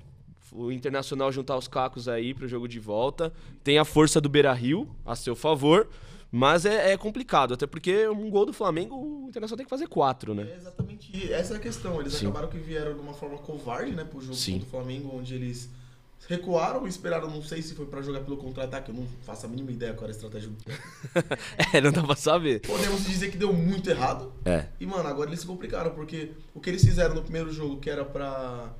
o 0.51 0.72
Internacional 0.72 1.32
juntar 1.32 1.58
os 1.58 1.68
cacos 1.68 2.08
aí 2.08 2.34
pro 2.34 2.48
jogo 2.48 2.68
de 2.68 2.80
volta. 2.80 3.34
Tem 3.63 3.77
a 3.77 3.86
força 3.86 4.20
do 4.20 4.30
Beira-Rio 4.30 4.94
a 5.06 5.15
seu 5.15 5.36
favor, 5.36 5.89
mas 6.32 6.65
é, 6.65 6.91
é 6.91 6.98
complicado, 6.98 7.53
até 7.53 7.65
porque 7.65 8.08
um 8.08 8.30
gol 8.30 8.46
do 8.46 8.53
Flamengo, 8.53 8.96
o 8.96 9.27
Internacional 9.30 9.58
tem 9.58 9.65
que 9.65 9.70
fazer 9.70 9.88
quatro, 9.88 10.34
né? 10.34 10.48
É 10.51 10.56
exatamente 10.56 10.91
e 11.13 11.32
essa 11.32 11.56
é 11.56 11.58
a 11.58 11.60
questão. 11.60 12.00
Eles 12.00 12.13
Sim. 12.13 12.27
acabaram 12.27 12.50
que 12.50 12.58
vieram 12.58 12.94
de 12.94 13.00
uma 13.00 13.13
forma 13.13 13.38
covarde, 13.38 13.91
né, 13.91 14.03
pro 14.03 14.22
jogo 14.22 14.36
Sim. 14.36 14.60
do 14.60 14.65
Flamengo, 14.65 15.12
onde 15.15 15.34
eles 15.34 15.70
recuaram 16.28 16.86
e 16.86 16.90
esperaram, 16.90 17.30
não 17.30 17.44
sei 17.44 17.62
se 17.62 17.74
foi 17.75 17.86
pra 17.86 18.01
jogar 18.01 18.22
pelo 18.22 18.38
contra-ataque, 18.38 18.90
eu 18.90 18.96
não 18.96 19.08
faço 19.24 19.46
a 19.46 19.50
mínima 19.50 19.72
ideia 19.72 19.94
qual 19.94 20.04
era 20.04 20.13
a 20.13 20.16
estratégia 20.16 20.50
do 20.50 20.58
É, 21.74 21.82
não 21.82 21.92
dá 21.92 22.04
pra 22.04 22.16
saber. 22.16 22.62
Podemos 22.62 23.06
dizer 23.06 23.32
que 23.32 23.38
deu 23.38 23.51
muito 23.51 23.90
errado. 23.90 24.32
É. 24.46 24.68
E, 24.80 24.86
mano, 24.86 25.08
agora 25.08 25.30
eles 25.30 25.42
se 25.42 25.46
complicaram, 25.46 25.92
porque 25.92 26.32
o 26.54 26.60
que 26.60 26.70
eles 26.70 26.84
fizeram 26.84 27.16
no 27.16 27.22
primeiro 27.22 27.51
jogo, 27.51 27.78
que 27.78 27.90
era 27.90 28.06
pra 28.06 28.74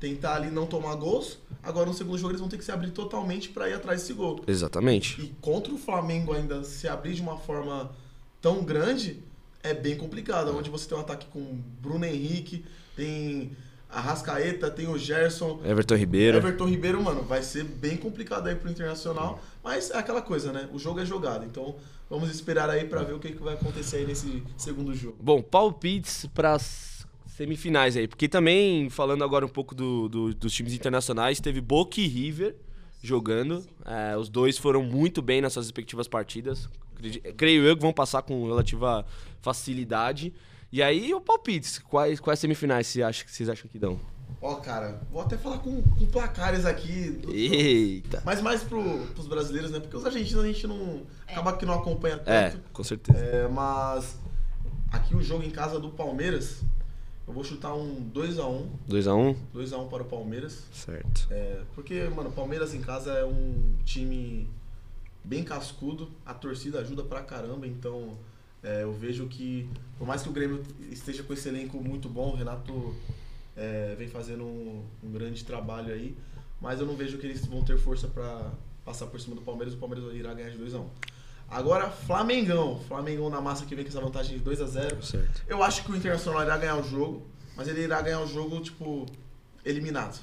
tentar 0.00 0.36
ali 0.36 0.50
não 0.50 0.66
tomar 0.66 0.94
gols, 0.94 1.38
agora 1.62 1.86
no 1.86 1.94
segundo 1.94 2.16
jogo 2.16 2.30
eles 2.30 2.40
vão 2.40 2.48
ter 2.48 2.56
que 2.56 2.64
se 2.64 2.72
abrir 2.72 2.90
totalmente 2.90 3.50
pra 3.50 3.68
ir 3.68 3.74
atrás 3.74 4.00
desse 4.00 4.14
gol. 4.14 4.42
Exatamente. 4.46 5.20
E 5.20 5.28
contra 5.40 5.72
o 5.72 5.78
Flamengo 5.78 6.32
ainda 6.32 6.64
se 6.64 6.88
abrir 6.88 7.14
de 7.14 7.20
uma 7.20 7.36
forma 7.36 7.92
tão 8.40 8.64
grande, 8.64 9.22
é 9.62 9.74
bem 9.74 9.96
complicado. 9.96 10.56
Onde 10.56 10.70
você 10.70 10.88
tem 10.88 10.96
um 10.96 11.02
ataque 11.02 11.26
com 11.26 11.60
Bruno 11.80 12.04
Henrique, 12.06 12.64
tem 12.96 13.54
a 13.92 14.00
Rascaeta, 14.00 14.70
tem 14.70 14.86
o 14.88 14.96
Gerson, 14.96 15.60
Everton 15.64 15.94
Ribeiro. 15.96 16.38
Everton 16.38 16.66
Ribeiro, 16.66 17.02
mano, 17.02 17.22
vai 17.22 17.42
ser 17.42 17.64
bem 17.64 17.96
complicado 17.96 18.46
aí 18.46 18.54
pro 18.54 18.70
Internacional. 18.70 19.40
Mas 19.62 19.90
é 19.90 19.98
aquela 19.98 20.22
coisa, 20.22 20.52
né? 20.52 20.68
O 20.72 20.78
jogo 20.78 21.00
é 21.00 21.04
jogado. 21.04 21.44
Então 21.44 21.74
vamos 22.08 22.30
esperar 22.30 22.70
aí 22.70 22.84
pra 22.84 23.02
ver 23.02 23.14
o 23.14 23.18
que, 23.18 23.32
que 23.32 23.42
vai 23.42 23.54
acontecer 23.54 23.98
aí 23.98 24.06
nesse 24.06 24.42
segundo 24.56 24.94
jogo. 24.94 25.16
Bom, 25.20 25.42
palpites 25.42 26.26
para 26.34 26.56
semifinais 27.26 27.96
aí, 27.96 28.06
porque 28.06 28.28
também, 28.28 28.88
falando 28.90 29.24
agora 29.24 29.44
um 29.46 29.48
pouco 29.48 29.74
do- 29.74 30.08
do- 30.08 30.34
dos 30.34 30.52
times 30.52 30.72
internacionais, 30.74 31.40
teve 31.40 31.60
Boca 31.60 32.00
e 32.00 32.06
River 32.06 32.54
jogando. 33.02 33.64
É, 33.86 34.16
os 34.16 34.28
dois 34.28 34.58
foram 34.58 34.82
muito 34.82 35.22
bem 35.22 35.40
nas 35.40 35.52
suas 35.54 35.66
respectivas 35.66 36.06
partidas. 36.06 36.68
Creio 37.36 37.62
eu 37.64 37.74
que 37.76 37.80
vão 37.82 37.92
passar 37.94 38.20
com 38.22 38.46
relativa 38.46 39.06
facilidade. 39.40 40.32
E 40.72 40.82
aí, 40.82 41.12
o 41.12 41.20
palpites, 41.20 41.78
quais, 41.78 42.20
quais 42.20 42.38
semifinais 42.38 42.86
você 42.86 43.02
acha, 43.02 43.24
que 43.24 43.30
vocês 43.32 43.48
acham 43.48 43.68
que 43.68 43.78
dão? 43.78 43.98
Ó, 44.40 44.54
cara, 44.56 45.02
vou 45.10 45.20
até 45.20 45.36
falar 45.36 45.58
com, 45.58 45.82
com 45.82 46.06
placares 46.06 46.64
aqui. 46.64 47.10
do- 47.10 47.32
Eita. 47.34 48.22
Mas 48.24 48.40
mais 48.40 48.62
pro, 48.62 48.82
pros 49.14 49.26
brasileiros, 49.26 49.70
né? 49.70 49.80
Porque 49.80 49.96
os 49.96 50.06
argentinos 50.06 50.44
a 50.44 50.46
gente 50.46 50.66
não. 50.66 51.02
Acaba 51.26 51.56
que 51.56 51.66
não 51.66 51.74
acompanha 51.74 52.22
É, 52.24 52.50
tanto. 52.50 52.62
com 52.72 52.84
certeza. 52.84 53.18
É, 53.18 53.48
mas 53.48 54.16
aqui 54.90 55.14
o 55.14 55.22
jogo 55.22 55.42
em 55.42 55.50
casa 55.50 55.78
do 55.80 55.90
Palmeiras, 55.90 56.62
eu 57.26 57.34
vou 57.34 57.42
chutar 57.44 57.74
um 57.74 58.08
2x1. 58.14 58.66
2x1? 58.88 59.36
2x1 59.54 59.88
para 59.88 60.02
o 60.04 60.06
Palmeiras. 60.06 60.62
Certo. 60.72 61.26
É, 61.30 61.60
porque, 61.74 62.04
mano, 62.04 62.30
o 62.30 62.32
Palmeiras 62.32 62.72
em 62.72 62.80
casa 62.80 63.12
é 63.12 63.24
um 63.24 63.74
time 63.84 64.48
bem 65.22 65.42
cascudo, 65.44 66.10
a 66.24 66.32
torcida 66.32 66.78
ajuda 66.78 67.02
pra 67.02 67.20
caramba, 67.22 67.66
então 67.66 68.16
é, 68.62 68.82
eu 68.82 68.92
vejo 68.92 69.26
que, 69.26 69.68
por 69.98 70.06
mais 70.06 70.22
que 70.22 70.28
o 70.28 70.32
Grêmio 70.32 70.62
esteja 70.90 71.22
com 71.22 71.32
esse 71.32 71.48
elenco 71.48 71.78
muito 71.82 72.08
bom, 72.08 72.32
o 72.32 72.36
Renato 72.36 72.94
é, 73.56 73.94
vem 73.98 74.08
fazendo 74.08 74.44
um, 74.44 74.84
um 75.02 75.10
grande 75.10 75.44
trabalho 75.44 75.92
aí, 75.92 76.16
mas 76.60 76.78
eu 76.80 76.86
não 76.86 76.94
vejo 76.96 77.18
que 77.18 77.26
eles 77.26 77.44
vão 77.46 77.62
ter 77.64 77.78
força 77.78 78.06
pra 78.08 78.52
passar 78.84 79.06
por 79.06 79.20
cima 79.20 79.34
do 79.34 79.42
Palmeiras, 79.42 79.74
o 79.74 79.78
Palmeiras 79.78 80.14
irá 80.14 80.32
ganhar 80.34 80.50
de 80.50 80.58
2x1. 80.58 80.84
Agora, 81.48 81.90
Flamengão. 81.90 82.78
Flamengão 82.86 83.28
na 83.28 83.40
massa 83.40 83.64
que 83.66 83.74
vem 83.74 83.84
com 83.84 83.90
essa 83.90 84.00
vantagem 84.00 84.38
de 84.38 84.44
2x0. 84.44 85.02
Certo. 85.02 85.42
Eu 85.48 85.62
acho 85.62 85.82
que 85.84 85.90
o 85.90 85.96
Internacional 85.96 86.42
irá 86.42 86.56
ganhar 86.56 86.76
o 86.76 86.82
jogo, 86.82 87.26
mas 87.56 87.66
ele 87.66 87.82
irá 87.82 88.00
ganhar 88.00 88.20
o 88.20 88.26
jogo, 88.26 88.60
tipo, 88.60 89.06
eliminado. 89.64 90.20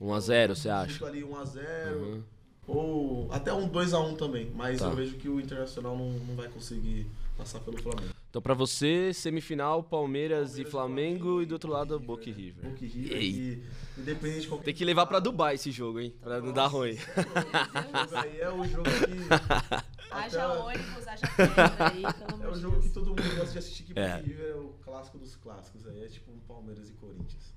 1x0, 0.00 0.48
você 0.54 0.68
acha? 0.70 1.04
ali 1.06 1.22
1x0, 1.22 1.92
Uhum. 1.96 2.22
ou 2.66 3.28
até 3.32 3.52
um 3.52 3.68
2x1 3.68 4.16
também. 4.16 4.50
Mas 4.54 4.78
Tá. 4.80 4.86
eu 4.86 4.96
vejo 4.96 5.16
que 5.16 5.28
o 5.28 5.38
Internacional 5.38 5.96
não, 5.98 6.10
não 6.12 6.34
vai 6.34 6.48
conseguir 6.48 7.06
passar 7.40 7.60
pelo 7.60 7.80
Flamengo. 7.80 8.14
Então, 8.28 8.40
pra 8.40 8.54
você, 8.54 9.12
semifinal, 9.12 9.82
Palmeiras, 9.82 10.58
e 10.58 10.64
Palmeiras, 10.64 10.70
Flamengo, 10.70 11.42
e 11.42 11.46
do 11.46 11.52
outro 11.52 11.70
lado, 11.70 11.98
Boca 11.98 12.28
e? 12.28 12.32
River. 12.32 12.70
Boca 12.70 12.84
e 12.84 12.88
River. 12.88 13.22
E 13.22 13.64
independente 13.98 14.42
de 14.42 14.48
qualquer 14.48 14.64
Tem 14.66 14.74
que 14.74 14.84
levar 14.84 15.06
pra 15.06 15.18
Dubai 15.18 15.54
esse 15.56 15.70
jogo, 15.70 15.98
hein? 16.00 16.14
Pra 16.20 16.40
não 16.40 16.52
dar 16.52 16.66
ruim. 16.68 16.90
Esse 16.92 18.16
aí 18.16 18.40
é 18.40 18.50
o 18.50 18.62
jogo 18.64 18.84
que. 18.84 19.90
Haja 20.12 20.44
até- 20.44 20.58
ônibus, 20.60 21.06
haja 21.06 21.26
pedra 21.36 21.88
aí, 21.92 22.02
pelo 22.02 22.42
É 22.42 22.48
o 22.50 22.54
jogo 22.56 22.72
Deus. 22.80 22.84
que 22.88 22.90
todo 22.92 23.06
mundo 23.10 23.22
gosta 23.36 23.52
de 23.52 23.58
assistir, 23.58 23.84
que 23.84 23.92
É. 23.96 24.16
Boca 24.16 24.20
e 24.26 24.26
River 24.28 24.50
é 24.50 24.54
o 24.56 24.68
clássico 24.84 25.18
dos 25.18 25.36
clássicos. 25.36 25.86
Aí 25.86 26.02
é 26.02 26.08
tipo 26.08 26.32
Palmeiras 26.48 26.88
e 26.90 26.92
Corinthians. 26.94 27.54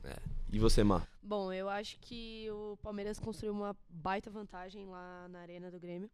E 0.51 0.59
você, 0.59 0.83
Mar? 0.83 1.07
Bom, 1.23 1.51
eu 1.51 1.67
acho 1.67 1.97
que 1.99 2.47
o 2.51 2.77
Palmeiras 2.83 3.17
construiu 3.17 3.53
uma 3.53 3.75
baita 3.89 4.29
vantagem 4.29 4.85
lá 4.85 5.27
na 5.29 5.39
Arena 5.39 5.71
do 5.71 5.79
Grêmio 5.79 6.07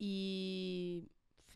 e 0.00 1.04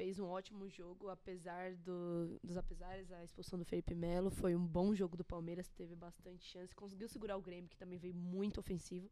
fez 0.00 0.18
um 0.18 0.28
ótimo 0.28 0.66
jogo, 0.66 1.10
apesar 1.10 1.76
do- 1.76 2.40
dos 2.42 2.56
apesares, 2.56 3.12
a 3.12 3.22
expulsão 3.22 3.58
do 3.58 3.66
Felipe 3.66 3.94
Melo. 3.94 4.30
Foi 4.30 4.56
um 4.56 4.66
bom 4.66 4.94
jogo 4.94 5.14
do 5.14 5.22
Palmeiras, 5.22 5.68
teve 5.68 5.94
bastante 5.94 6.42
chance, 6.42 6.74
conseguiu 6.74 7.06
segurar 7.06 7.36
o 7.36 7.42
Grêmio, 7.42 7.68
que 7.68 7.76
também 7.76 7.98
veio 7.98 8.14
muito 8.14 8.58
ofensivo. 8.58 9.10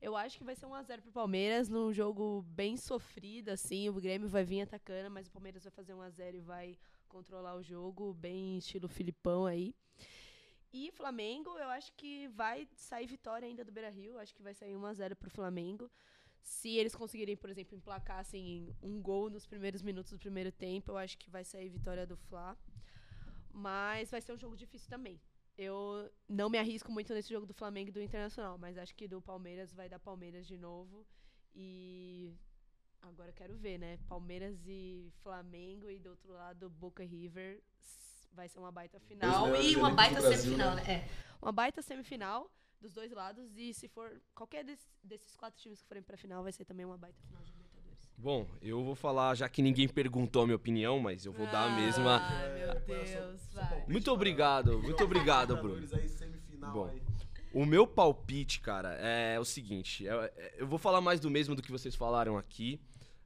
Eu 0.00 0.16
acho 0.16 0.38
que 0.38 0.44
vai 0.44 0.54
ser 0.56 0.64
1x0 0.64 1.02
pro 1.02 1.12
Palmeiras, 1.12 1.68
num 1.68 1.92
jogo 1.92 2.40
bem 2.48 2.74
sofrido, 2.78 3.50
assim. 3.50 3.90
O 3.90 4.00
Grêmio 4.00 4.30
vai 4.30 4.42
vir 4.42 4.62
atacando, 4.62 5.10
mas 5.10 5.26
o 5.26 5.30
Palmeiras 5.30 5.62
vai 5.62 5.72
fazer 5.72 5.92
1x0 5.92 6.34
e 6.34 6.40
vai 6.40 6.78
controlar 7.06 7.54
o 7.56 7.62
jogo, 7.62 8.14
bem 8.14 8.56
estilo 8.56 8.88
Filipão 8.88 9.44
aí. 9.44 9.74
E 10.72 10.90
Flamengo, 10.92 11.50
eu 11.58 11.68
acho 11.68 11.92
que 11.92 12.28
vai 12.28 12.66
sair 12.76 13.06
vitória 13.06 13.46
ainda 13.46 13.62
do 13.62 13.70
Beira 13.72 13.90
Rio. 13.90 14.18
Acho 14.18 14.34
que 14.34 14.42
vai 14.42 14.54
sair 14.54 14.74
1x0 14.74 15.14
pro 15.16 15.28
Flamengo. 15.28 15.90
Se 16.42 16.76
eles 16.76 16.94
conseguirem, 16.94 17.36
por 17.36 17.50
exemplo, 17.50 17.76
emplacar 17.76 18.18
assim, 18.18 18.74
um 18.82 19.00
gol 19.00 19.30
nos 19.30 19.46
primeiros 19.46 19.82
minutos 19.82 20.12
do 20.12 20.18
primeiro 20.18 20.50
tempo, 20.50 20.92
eu 20.92 20.98
acho 20.98 21.16
que 21.18 21.30
vai 21.30 21.44
sair 21.44 21.68
vitória 21.68 22.06
do 22.06 22.16
Fla. 22.16 22.56
Mas 23.52 24.10
vai 24.10 24.20
ser 24.20 24.32
um 24.32 24.38
jogo 24.38 24.56
difícil 24.56 24.88
também. 24.88 25.20
Eu 25.56 26.10
não 26.28 26.48
me 26.48 26.58
arrisco 26.58 26.90
muito 26.90 27.12
nesse 27.12 27.30
jogo 27.30 27.46
do 27.46 27.52
Flamengo 27.52 27.90
e 27.90 27.92
do 27.92 28.00
Internacional, 28.00 28.56
mas 28.56 28.78
acho 28.78 28.94
que 28.94 29.06
do 29.06 29.20
Palmeiras 29.20 29.72
vai 29.74 29.88
dar 29.88 29.98
Palmeiras 29.98 30.46
de 30.46 30.56
novo. 30.56 31.06
E 31.54 32.32
agora 33.02 33.32
quero 33.32 33.54
ver, 33.56 33.78
né? 33.78 33.98
Palmeiras 34.08 34.56
e 34.66 35.12
Flamengo 35.22 35.90
e 35.90 35.98
do 35.98 36.10
outro 36.10 36.32
lado 36.32 36.70
Boca 36.70 37.04
e 37.04 37.06
River. 37.06 37.62
Vai 38.32 38.48
ser 38.48 38.58
uma 38.58 38.70
baita 38.70 38.98
final 39.00 39.46
melhores 39.46 39.72
e 39.72 39.76
uma 39.76 39.90
baita 39.90 40.20
semifinal, 40.20 40.76
né? 40.76 40.84
né? 40.84 40.92
É. 40.92 41.08
Uma 41.42 41.52
baita 41.52 41.82
semifinal 41.82 42.50
dos 42.80 42.92
dois 42.92 43.12
lados 43.12 43.56
e 43.56 43.72
se 43.74 43.88
for 43.88 44.10
qualquer 44.34 44.64
des- 44.64 44.88
desses 45.02 45.36
quatro 45.36 45.60
times 45.60 45.82
que 45.82 45.88
forem 45.88 46.02
pra 46.02 46.16
final, 46.16 46.42
vai 46.42 46.52
ser 46.52 46.64
também 46.64 46.84
uma 46.86 46.96
baita 46.96 47.20
final 47.26 47.42
de 47.42 47.52
Libertadores. 47.52 48.10
Bom, 48.16 48.46
eu 48.62 48.82
vou 48.84 48.94
falar, 48.94 49.34
já 49.34 49.48
que 49.48 49.60
ninguém 49.62 49.88
perguntou 49.88 50.42
a 50.42 50.46
minha 50.46 50.56
opinião, 50.56 50.98
mas 50.98 51.24
eu 51.26 51.32
vou 51.32 51.46
dar 51.46 51.66
a 51.70 51.76
mesma. 51.76 52.18
Ai, 52.22 52.58
meu 52.58 52.80
Deus, 52.80 53.40
vai. 53.52 53.84
Muito 53.86 54.10
obrigado, 54.10 54.78
muito 54.82 55.04
obrigado, 55.04 55.56
Bruno. 55.56 55.74
Libertadores 55.76 56.12
Aí, 56.12 56.18
semifinal 56.18 56.72
Bom. 56.72 56.86
aí. 56.88 57.02
O 57.52 57.66
meu 57.66 57.86
palpite, 57.86 58.60
cara, 58.60 58.92
é 58.94 59.38
o 59.40 59.44
seguinte: 59.44 60.06
é- 60.06 60.12
é- 60.36 60.54
eu 60.58 60.66
vou 60.66 60.78
falar 60.78 61.00
mais 61.00 61.18
do 61.20 61.28
mesmo 61.28 61.54
do 61.54 61.62
que 61.62 61.70
vocês 61.72 61.94
falaram 61.94 62.36
aqui. 62.38 62.80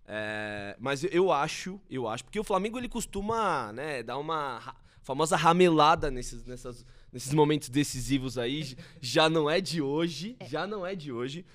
é, 0.07 0.77
mas 0.79 1.03
eu- 1.03 1.09
eu 1.11 1.33
acho, 1.33 1.81
eu 1.89 2.07
acho, 2.07 2.25
porque 2.25 2.39
o 2.39 2.45
Flamengo 2.45 2.77
ele 2.77 2.91
costuma, 2.91 3.73
né, 3.73 4.03
dar 4.03 4.19
uma 4.19 4.61
famosa 5.03 5.35
ramelada 5.35 6.11
nesses, 6.11 6.45
nessas, 6.45 6.85
nesses 7.15 7.33
momentos 7.33 7.69
decisivos 7.69 8.37
aí. 8.37 8.77
Já 9.01 9.31
não 9.31 9.49
é 9.49 9.61
de 9.61 9.81
hoje, 9.81 10.37
já 10.49 10.67
não 10.67 10.85
é 10.85 10.97
de 10.97 11.13
hoje. 11.13 11.47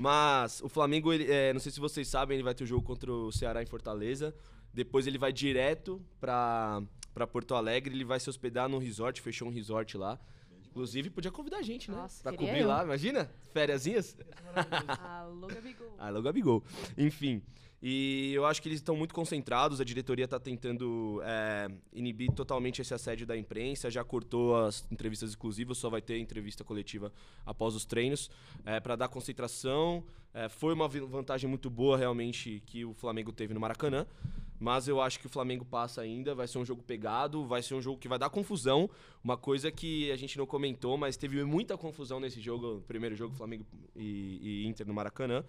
Mas 0.00 0.60
o 0.60 0.68
Flamengo, 0.68 1.12
ele, 1.12 1.30
é, 1.30 1.52
não 1.52 1.60
sei 1.60 1.70
se 1.70 1.78
vocês 1.78 2.08
sabem, 2.08 2.34
ele 2.34 2.42
vai 2.42 2.52
ter 2.52 2.64
o 2.64 2.66
jogo 2.66 2.84
contra 2.84 3.10
o 3.10 3.30
Ceará 3.30 3.62
em 3.62 3.66
Fortaleza. 3.66 4.34
Depois 4.72 5.06
ele 5.06 5.16
vai 5.16 5.32
direto 5.32 6.04
pra, 6.20 6.82
pra 7.14 7.28
Porto 7.28 7.54
Alegre, 7.54 7.94
ele 7.94 8.04
vai 8.04 8.18
se 8.18 8.28
hospedar 8.28 8.68
num 8.68 8.78
resort, 8.78 9.20
fechou 9.20 9.46
um 9.46 9.52
resort 9.52 9.96
lá. 9.96 10.18
Inclusive, 10.66 11.08
podia 11.08 11.30
convidar 11.30 11.58
a 11.58 11.62
gente, 11.62 11.88
né? 11.88 11.96
Nossa, 11.96 12.20
pra 12.20 12.32
cobrir 12.32 12.62
eu. 12.62 12.66
lá, 12.66 12.82
imagina? 12.82 13.30
Fériasinhas? 13.52 14.16
Alô, 14.98 15.46
Gabigol. 15.46 15.94
Logo 16.10 16.22
Gabigol. 16.22 16.64
Enfim. 16.98 17.40
E 17.86 18.32
eu 18.32 18.46
acho 18.46 18.62
que 18.62 18.68
eles 18.68 18.78
estão 18.78 18.96
muito 18.96 19.14
concentrados, 19.14 19.78
a 19.78 19.84
diretoria 19.84 20.24
está 20.24 20.40
tentando 20.40 21.20
é, 21.22 21.68
inibir 21.92 22.32
totalmente 22.32 22.80
esse 22.80 22.94
assédio 22.94 23.26
da 23.26 23.36
imprensa, 23.36 23.90
já 23.90 24.02
cortou 24.02 24.56
as 24.56 24.90
entrevistas 24.90 25.28
exclusivas, 25.28 25.76
só 25.76 25.90
vai 25.90 26.00
ter 26.00 26.18
entrevista 26.18 26.64
coletiva 26.64 27.12
após 27.44 27.74
os 27.74 27.84
treinos, 27.84 28.30
para 28.82 28.96
dar 28.96 29.08
concentração. 29.08 30.02
É, 30.32 30.48
foi 30.48 30.72
uma 30.72 30.88
vantagem 30.88 31.46
muito 31.46 31.68
boa, 31.68 31.98
realmente, 31.98 32.62
que 32.64 32.86
o 32.86 32.94
Flamengo 32.94 33.30
teve 33.30 33.52
no 33.52 33.60
Maracanã. 33.60 34.06
Mas 34.58 34.88
eu 34.88 35.00
acho 35.00 35.20
que 35.20 35.26
o 35.26 35.28
Flamengo 35.28 35.64
passa 35.64 36.00
ainda, 36.00 36.34
vai 36.34 36.48
ser 36.48 36.58
um 36.58 36.64
jogo 36.64 36.82
pegado, 36.82 37.44
vai 37.44 37.60
ser 37.60 37.74
um 37.74 37.82
jogo 37.82 37.98
que 37.98 38.08
vai 38.08 38.18
dar 38.18 38.30
confusão. 38.30 38.88
Uma 39.22 39.36
coisa 39.36 39.70
que 39.70 40.10
a 40.10 40.16
gente 40.16 40.38
não 40.38 40.46
comentou, 40.46 40.96
mas 40.96 41.18
teve 41.18 41.44
muita 41.44 41.76
confusão 41.76 42.18
nesse 42.18 42.40
jogo, 42.40 42.82
primeiro 42.86 43.14
jogo 43.14 43.34
Flamengo 43.34 43.66
e, 43.94 44.62
e 44.62 44.66
Inter 44.66 44.86
no 44.86 44.94
Maracanã. 44.94 45.44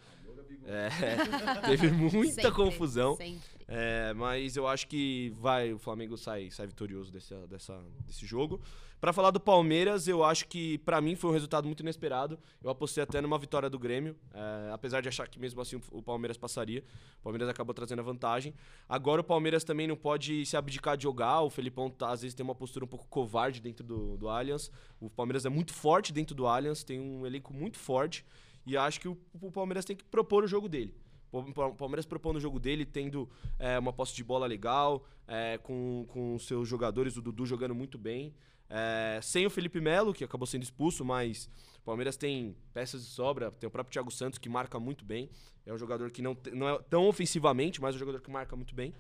É, 0.66 0.90
teve 1.68 1.92
muita 1.92 2.34
Sempre, 2.34 2.52
confusão. 2.52 3.16
Sempre. 3.16 3.56
É, 3.68 4.14
mas 4.14 4.56
eu 4.56 4.68
acho 4.68 4.88
que 4.88 5.32
vai, 5.40 5.74
o 5.74 5.80
Flamengo 5.80 6.18
sai, 6.18 6.52
sai 6.52 6.68
vitorioso 6.68 7.12
dessa, 7.12 7.48
dessa, 7.48 7.82
desse 8.06 8.26
jogo. 8.26 8.62
Pra 9.02 9.12
falar 9.12 9.30
do 9.30 9.40
Palmeiras, 9.40 10.08
eu 10.08 10.24
acho 10.24 10.48
que 10.48 10.78
pra 10.80 11.02
mim 11.02 11.16
foi 11.16 11.30
um 11.30 11.34
resultado 11.34 11.66
muito 11.66 11.82
inesperado. 11.82 12.40
Eu 12.64 12.70
apostei 12.70 13.04
até 13.04 13.22
numa 13.22 13.38
vitória 13.38 13.70
do 13.70 13.78
Grêmio, 13.78 14.16
é, 14.34 14.72
apesar 14.72 15.02
de 15.02 15.10
achar 15.10 15.28
que 15.28 15.38
mesmo 15.38 15.62
assim 15.62 15.80
o 15.92 16.02
Palmeiras 16.02 16.38
passaria. 16.38 16.84
O 17.20 17.24
Palmeiras 17.24 17.50
acabou 17.50 17.74
trazendo 17.74 18.00
a 18.00 18.04
vantagem. 18.04 18.54
Agora 18.88 19.22
o 19.22 19.24
Palmeiras 19.24 19.64
também 19.64 19.86
não 19.86 19.96
pode 19.96 20.46
se 20.46 20.56
abdicar 20.56 20.96
de 20.96 21.04
jogar. 21.04 21.42
O 21.42 21.50
Felipão 21.50 21.90
tá, 21.90 22.12
às 22.12 22.22
vezes 22.22 22.34
tem 22.34 22.44
uma 22.44 22.56
postura 22.56 22.86
um 22.86 22.88
pouco 22.88 23.06
covarde 23.08 23.62
dentro 23.62 23.86
do, 23.86 24.18
do 24.18 24.30
Allianz. 24.30 24.72
O 25.00 25.10
Palmeiras 25.10 25.46
é 25.46 25.50
muito 25.50 25.74
forte 25.74 26.14
dentro 26.14 26.34
do 26.34 26.48
Allianz, 26.48 26.84
tem 26.84 27.00
um 27.00 27.26
elenco 27.26 27.54
muito 27.54 27.78
forte. 27.78 28.26
E 28.66 28.76
acho 28.76 29.00
que 29.00 29.08
o, 29.08 29.18
o 29.42 29.52
Palmeiras 29.52 29.86
tem 29.86 29.96
que 29.96 30.04
propor 30.04 30.44
o 30.44 30.48
jogo 30.48 30.68
dele. 30.68 30.94
O 31.32 31.74
Palmeiras 31.74 32.06
propondo 32.06 32.38
o 32.38 32.40
jogo 32.40 32.60
dele, 32.60 32.86
tendo 32.86 33.30
é, 33.60 33.78
uma 33.78 33.92
posse 33.92 34.16
de 34.16 34.24
bola 34.24 34.48
legal, 34.48 35.06
é, 35.28 35.58
com, 35.58 36.06
com 36.08 36.40
seus 36.40 36.68
jogadores, 36.68 37.18
o 37.18 37.22
Dudu 37.22 37.46
jogando 37.46 37.76
muito 37.76 37.98
bem. 37.98 38.34
É, 38.70 39.20
sem 39.22 39.46
o 39.46 39.50
Felipe 39.50 39.82
Melo, 39.82 40.14
que 40.14 40.24
acabou 40.24 40.48
sendo 40.48 40.64
expulso, 40.64 41.04
mas 41.04 41.50
o 41.78 41.82
Palmeiras 41.82 42.16
tem 42.16 42.56
peças 42.74 43.04
de 43.06 43.12
sobra. 43.12 43.52
Tem 43.52 43.68
o 43.68 43.72
próprio 43.72 43.92
Thiago 43.92 44.10
Santos, 44.12 44.40
que 44.40 44.48
marca 44.48 44.80
muito 44.80 45.04
bem. 45.04 45.30
É 45.66 45.74
um 45.74 45.78
jogador 45.78 46.10
que 46.10 46.22
não, 46.22 46.38
não 46.54 46.70
é 46.70 46.80
tão 46.90 47.06
ofensivamente, 47.08 47.82
mas 47.82 47.94
é 47.94 47.98
um 47.98 48.00
jogador 48.00 48.22
que 48.22 48.32
marca 48.32 48.56
muito 48.56 48.74
bem. 48.74 48.94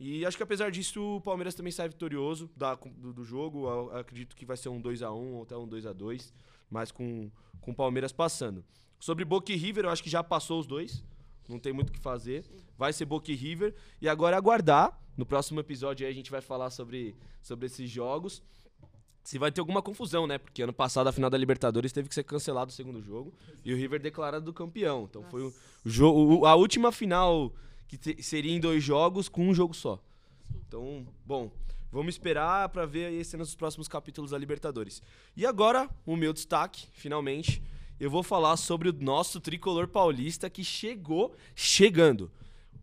E 0.00 0.24
acho 0.24 0.36
que 0.36 0.42
apesar 0.42 0.70
disso, 0.70 1.16
o 1.16 1.20
Palmeiras 1.20 1.54
também 1.54 1.70
sai 1.70 1.88
vitorioso 1.88 2.50
da- 2.56 2.74
do, 2.74 3.12
do 3.12 3.24
jogo. 3.24 3.68
Eu 3.68 3.96
acredito 3.96 4.34
que 4.34 4.44
vai 4.46 4.56
ser 4.56 4.68
um 4.70 4.80
2x1 4.80 5.34
ou 5.34 5.42
até 5.42 5.56
um 5.56 5.68
2x2, 5.68 6.32
mas 6.70 6.90
com, 6.90 7.30
com 7.60 7.70
o 7.70 7.74
Palmeiras 7.74 8.10
passando. 8.12 8.64
Sobre 9.04 9.22
Boca 9.22 9.52
e 9.52 9.56
River, 9.56 9.84
eu 9.84 9.90
acho 9.90 10.02
que 10.02 10.08
já 10.08 10.24
passou 10.24 10.58
os 10.58 10.66
dois. 10.66 11.04
Não 11.46 11.58
tem 11.58 11.74
muito 11.74 11.90
o 11.90 11.92
que 11.92 11.98
fazer. 11.98 12.42
Vai 12.78 12.90
ser 12.90 13.04
Boca 13.04 13.30
e 13.30 13.34
River. 13.34 13.74
E 14.00 14.08
agora 14.08 14.34
é 14.34 14.38
aguardar. 14.38 14.98
No 15.14 15.26
próximo 15.26 15.60
episódio 15.60 16.06
aí 16.06 16.10
a 16.10 16.16
gente 16.16 16.30
vai 16.30 16.40
falar 16.40 16.70
sobre, 16.70 17.14
sobre 17.42 17.66
esses 17.66 17.90
jogos. 17.90 18.42
Se 19.22 19.38
vai 19.38 19.52
ter 19.52 19.60
alguma 19.60 19.82
confusão, 19.82 20.26
né? 20.26 20.38
Porque 20.38 20.62
ano 20.62 20.72
passado 20.72 21.06
a 21.06 21.12
final 21.12 21.28
da 21.28 21.36
Libertadores 21.36 21.92
teve 21.92 22.08
que 22.08 22.14
ser 22.14 22.24
cancelado 22.24 22.70
o 22.70 22.74
segundo 22.74 23.02
jogo. 23.02 23.30
E 23.62 23.74
o 23.74 23.76
River 23.76 24.00
declarado 24.00 24.50
campeão. 24.54 25.06
Então 25.10 25.22
foi 25.24 25.42
o, 25.42 25.54
jogo, 25.84 26.46
a 26.46 26.54
última 26.54 26.90
final 26.90 27.52
que 27.86 27.98
te- 27.98 28.22
seria 28.22 28.52
em 28.56 28.58
dois 28.58 28.82
jogos 28.82 29.28
com 29.28 29.46
um 29.46 29.52
jogo 29.52 29.74
só. 29.74 30.00
Então, 30.66 31.06
bom, 31.26 31.50
vamos 31.92 32.14
esperar 32.14 32.70
pra 32.70 32.86
ver 32.86 33.04
aí 33.04 33.22
cenas 33.22 33.48
dos 33.48 33.54
próximos 33.54 33.86
capítulos 33.86 34.30
da 34.30 34.38
Libertadores. 34.38 35.02
E 35.36 35.44
agora, 35.44 35.90
o 36.06 36.16
meu 36.16 36.32
destaque, 36.32 36.86
finalmente. 36.94 37.62
Eu 37.98 38.10
vou 38.10 38.22
falar 38.22 38.56
sobre 38.56 38.88
o 38.88 38.92
nosso 38.92 39.40
tricolor 39.40 39.88
paulista 39.88 40.50
que 40.50 40.64
chegou 40.64 41.34
chegando. 41.54 42.30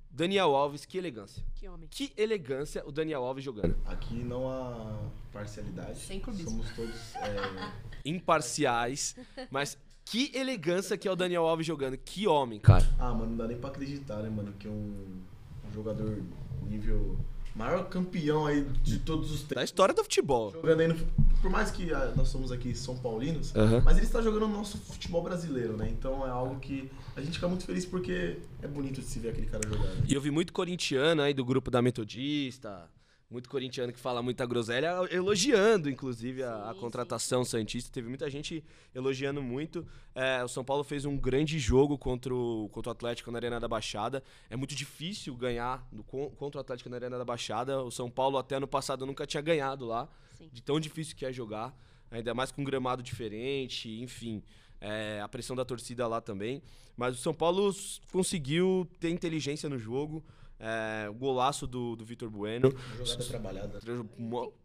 Daniel 0.10 0.56
Alves, 0.56 0.84
que 0.86 0.98
elegância. 0.98 1.44
Que 1.56 1.68
homem. 1.70 1.88
Que 1.89 2.12
elegância 2.18 2.84
o 2.86 2.91
Daniel 2.91 3.24
Alves 3.24 3.44
jogando. 3.46 3.77
Aqui 3.86 4.15
não 4.15 4.50
há 4.50 5.00
parcialidade. 5.32 6.00
Sem 6.00 6.20
clubismo. 6.20 6.51
Somos 6.51 6.70
todos. 6.75 7.15
é, 7.15 7.72
Imparciais, 8.03 9.15
mas 9.50 9.77
que 10.03 10.32
elegância 10.36 10.98
que 10.98 11.08
é 11.08 11.12
o 11.12 11.15
Daniel 11.15 11.48
Alves 11.48 11.65
jogando. 11.65 11.98
Que 11.98 12.27
homem, 12.27 12.60
cara. 12.60 12.86
Ah, 13.00 13.13
mano, 13.13 13.27
não 13.32 13.38
dá 13.38 13.48
nem 13.48 13.58
pra 13.58 13.70
acreditar, 13.70 14.18
né, 14.18 14.30
mano? 14.30 14.51
Que 14.60 14.68
um, 14.68 15.22
um 15.70 15.74
jogador 15.74 16.22
nível. 16.68 17.18
Maior 17.55 17.89
campeão 17.89 18.46
aí 18.46 18.65
de 18.81 19.00
todos 19.00 19.31
os 19.31 19.41
tempos. 19.41 19.55
Da 19.55 19.63
história 19.63 19.93
do 19.93 20.03
futebol. 20.03 20.51
Jogando 20.51 20.79
aí 20.79 20.88
no. 20.88 20.96
Por 21.41 21.50
mais 21.50 21.72
que 21.72 21.93
ah, 21.93 22.13
nós 22.15 22.29
somos 22.29 22.51
aqui 22.51 22.74
São 22.75 22.98
Paulinos, 22.98 23.53
mas 23.84 23.98
ele 23.98 24.05
está 24.05 24.22
jogando 24.22 24.48
no 24.48 24.58
nosso 24.58 24.77
futebol 24.77 25.24
brasileiro, 25.24 25.75
né? 25.75 25.89
Então 25.89 26.25
é 26.25 26.29
algo 26.29 26.60
que 26.60 26.89
a 27.15 27.22
gente 27.22 27.34
fica 27.34 27.48
muito 27.48 27.65
feliz 27.65 27.86
porque 27.86 28.38
é 28.62 28.67
bonito 28.67 29.01
de 29.01 29.08
se 29.08 29.20
ver 29.20 29.29
aquele 29.29 29.48
cara 29.48 29.67
jogar. 29.67 29.84
Né? 29.84 30.03
E 30.08 30.13
eu 30.13 30.22
vi 30.22 30.31
muito 30.31 30.53
corintiano 30.53 31.22
aí 31.22 31.34
do 31.34 31.43
grupo 31.43 31.70
da 31.70 31.81
Metodista, 31.81 32.88
muito 33.32 33.50
corintiano 33.50 33.94
que 33.94 34.00
fala 34.00 34.22
muita 34.22 34.46
groselha, 34.46 34.92
elogiando, 35.10 35.90
inclusive, 35.90 36.44
a, 36.44 36.72
a 36.72 36.76
contratação 36.76 37.46
Santista. 37.46 37.90
Teve 37.90 38.10
muita 38.10 38.30
gente 38.30 38.62
elogiando 38.94 39.42
muito. 39.42 39.88
É, 40.14 40.44
o 40.44 40.50
São 40.50 40.66
Paulo 40.66 40.84
fez 40.84 41.06
um 41.06 41.18
grande 41.18 41.58
jogo 41.58 41.98
contra 41.98 42.36
o, 42.36 42.68
contra 42.74 42.90
o 42.90 42.92
Atlético 42.92 43.32
na 43.32 43.38
Arena 43.38 43.58
da 43.58 43.70
Baixada. 43.70 44.22
É 44.50 44.58
muito 44.58 44.76
difícil 44.76 45.34
ganhar 45.34 45.88
no, 45.92 46.04
con- 46.04 46.30
contra 46.32 46.60
o 46.60 46.62
Atlético 46.62 46.90
na 46.90 46.98
Arena 46.98 47.18
da 47.18 47.24
Baixada. 47.24 47.82
O 47.82 47.90
São 47.90 48.12
Paulo, 48.12 48.38
até 48.38 48.56
ano 48.58 48.68
passado, 48.68 49.06
nunca 49.06 49.26
tinha 49.26 49.42
ganhado 49.42 49.86
lá. 49.86 50.10
Sim. 50.38 50.50
De 50.52 50.62
tão 50.62 50.78
difícil 50.78 51.16
que 51.16 51.26
é 51.26 51.32
jogar. 51.32 51.74
Ainda 52.12 52.34
mais 52.34 52.52
com 52.52 52.62
um 52.62 52.66
gramado 52.66 53.02
diferente, 53.02 53.90
enfim. 54.02 54.44
é, 54.82 55.22
a 55.24 55.30
pressão 55.30 55.56
da 55.56 55.64
torcida 55.64 56.06
lá 56.08 56.20
também. 56.20 56.62
Mas 56.98 57.16
o 57.18 57.22
São 57.22 57.34
Paulo 57.34 57.74
conseguiu 58.12 58.86
ter 59.00 59.10
inteligência 59.10 59.70
no 59.70 59.78
jogo. 59.78 60.22
É, 60.63 61.10
o 61.10 61.13
golaço 61.15 61.65
do, 61.65 61.96
do 61.96 62.06
Vitor 62.06 62.30
Bueno. 62.30 62.70
Jogada 62.98 63.25
trabalhada. 63.25 63.80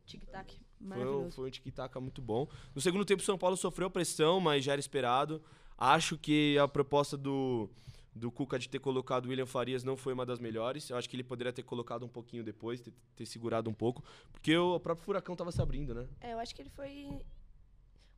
Tic-tac. 0.04 0.60
Foi, 0.86 1.06
um- 1.06 1.30
foi 1.30 1.48
um 1.48 1.50
tic-tac 1.50 1.98
muito 1.98 2.20
bom. 2.20 2.46
No 2.74 2.80
segundo 2.82 3.04
tempo, 3.04 3.22
o 3.22 3.24
São 3.24 3.38
Paulo 3.38 3.56
sofreu 3.56 3.90
pressão, 3.90 4.38
mas 4.38 4.62
já 4.62 4.72
era 4.72 4.80
esperado. 4.80 5.42
Acho 5.78 6.18
que 6.18 6.58
a 6.58 6.68
proposta 6.68 7.16
do, 7.16 7.68
do 8.14 8.30
Cuca 8.30 8.58
de 8.58 8.68
ter 8.68 8.78
colocado 8.78 9.24
o 9.24 9.28
William 9.30 9.46
Farias 9.46 9.82
não 9.82 9.96
foi 9.96 10.12
uma 10.12 10.26
das 10.26 10.38
melhores. 10.38 10.88
Eu 10.90 10.98
acho 10.98 11.08
que 11.08 11.16
ele 11.16 11.24
poderia 11.24 11.50
ter 11.52 11.62
colocado 11.62 12.04
um 12.04 12.08
pouquinho 12.08 12.44
depois, 12.44 12.80
ter, 12.82 12.92
ter 13.14 13.24
segurado 13.24 13.70
um 13.70 13.74
pouco. 13.74 14.04
Porque 14.30 14.54
o 14.56 14.78
próprio 14.78 15.04
Furacão 15.04 15.34
tava 15.34 15.50
se 15.50 15.62
abrindo, 15.62 15.94
né? 15.94 16.06
É, 16.20 16.34
eu 16.34 16.38
acho 16.38 16.54
que 16.54 16.60
ele 16.60 16.70
foi 16.70 17.08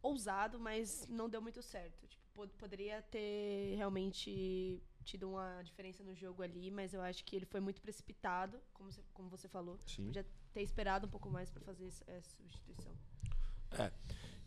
ousado, 0.03 0.59
mas 0.59 1.07
não 1.09 1.29
deu 1.29 1.41
muito 1.41 1.63
certo. 1.63 2.07
Tipo, 2.09 2.23
pod- 2.35 2.53
poderia 2.59 3.03
ter 3.03 3.75
realmente 3.77 4.81
tido 5.09 5.31
uma 5.31 5.63
diferença 5.63 6.05
no 6.05 6.15
jogo 6.15 6.43
ali, 6.43 6.71
mas 6.71 6.93
eu 6.93 7.01
acho 7.01 7.25
que 7.25 7.35
ele 7.35 7.47
foi 7.47 7.61
muito 7.61 7.81
precipitado, 7.81 8.59
como 8.75 8.93
você, 8.93 9.03
como 9.15 9.29
você 9.31 9.49
falou. 9.49 9.79
Sim. 9.87 10.07
Podia 10.07 10.27
ter 10.53 10.63
esperado 10.63 11.07
um 11.07 11.11
pouco 11.11 11.31
mais 11.31 11.51
pra 11.51 11.63
fazer 11.63 11.87
essa, 11.87 12.31
substituição. 12.37 12.93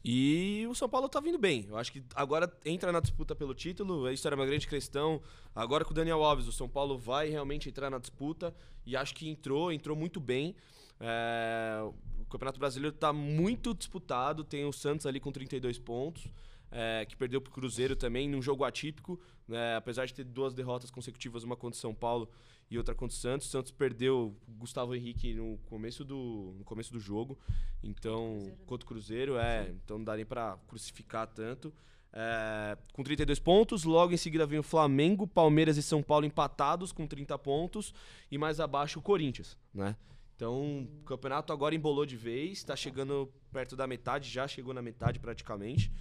E 0.04 0.66
o 0.70 0.76
São 0.76 0.88
Paulo 0.88 1.10
tá 1.10 1.20
vindo 1.20 1.38
bem. 1.38 1.66
Eu 1.68 1.78
acho 1.78 1.92
que 1.92 2.04
agora 2.16 2.52
entra 2.64 2.92
na 2.92 3.00
disputa 3.00 3.36
pelo 3.36 3.54
título. 3.54 4.10
Isso 4.10 4.28
era 4.28 4.36
uma 4.36 4.46
grande 4.46 4.68
questão. 4.68 5.22
Agora 5.56 5.84
com 5.84 5.92
o 5.92 5.94
Daniel 5.94 6.24
Alves, 6.24 6.48
o 6.48 6.52
São 6.52 6.70
Paulo 6.70 6.98
vai 6.98 7.30
realmente 7.30 7.70
entrar 7.70 7.90
na 7.90 7.98
disputa. 8.00 8.54
E 8.86 8.96
acho 8.96 9.14
que 9.14 9.30
entrou, 9.30 9.72
entrou 9.72 9.96
muito 9.96 10.20
bem. 10.20 10.56
É, 11.00 11.82
o 12.20 12.26
Campeonato 12.26 12.60
Brasileiro 12.60 12.96
tá 12.96 13.14
muito 13.14 13.74
disputado. 13.74 14.44
Tem 14.44 14.66
o 14.66 14.74
Santos 14.74 15.06
ali 15.06 15.20
com 15.20 15.32
32 15.32 15.78
pontos. 15.78 16.28
É, 16.72 17.06
que 17.06 17.16
perdeu 17.16 17.42
pro 17.42 17.52
Cruzeiro 17.52 17.96
também, 17.96 18.28
num 18.30 18.42
jogo 18.42 18.64
atípico. 18.64 19.20
né, 19.48 19.76
apesar 19.76 20.06
de 20.06 20.14
ter 20.14 20.24
duas 20.24 20.54
derrotas 20.54 20.90
consecutivas, 20.90 21.44
uma 21.44 21.56
contra 21.56 21.78
o 21.78 21.82
São 21.82 21.94
Paulo 21.94 22.30
e 22.70 22.78
outra 22.78 22.96
contra 22.96 23.14
o 23.14 23.20
Santos. 23.20 23.48
O 23.48 23.50
Santos 23.50 23.72
perdeu 23.72 24.36
o 24.48 24.52
Gustavo 24.54 24.96
Henrique 24.96 25.34
no 25.34 25.58
começo 25.66 26.06
do, 26.06 26.56
no 26.58 26.64
começo 26.64 26.94
do 26.94 27.00
jogo. 27.00 27.38
Então, 27.84 28.38
Cruzeiro, 28.38 28.56
né? 28.56 28.64
contra 28.66 28.86
o 28.86 28.88
Cruzeiro, 28.88 29.38
é. 29.38 29.70
Então 29.84 29.98
não 29.98 30.06
dá 30.06 30.16
nem 30.16 30.26
pra 30.26 30.58
crucificar 30.68 31.28
tanto. 31.28 31.74
É, 32.14 32.78
com 32.94 33.04
32 33.04 33.40
pontos, 33.40 33.84
logo 33.84 34.14
em 34.14 34.18
seguida 34.18 34.46
vem 34.46 34.60
o 34.60 34.64
Flamengo, 34.64 35.26
Palmeiras 35.26 35.78
e 35.78 35.84
São 35.84 36.04
Paulo 36.04 36.26
empatados 36.26 36.92
com 36.92 37.06
30 37.06 37.38
pontos. 37.38 37.94
E 38.32 38.38
mais 38.38 38.60
abaixo 38.60 39.00
o 39.00 39.02
Corinthians, 39.02 39.58
né? 39.74 39.96
Então, 40.36 40.88
o 41.00 41.04
campeonato 41.04 41.54
agora 41.54 41.76
embolou 41.76 42.04
de 42.04 42.18
vez, 42.18 42.64
tá 42.64 42.76
chegando 42.76 43.32
perto 43.52 43.76
da 43.76 43.86
metade, 43.86 44.28
já 44.28 44.48
chegou 44.48 44.74
na 44.74 44.82
metade 44.82 45.20
praticamente. 45.20 45.92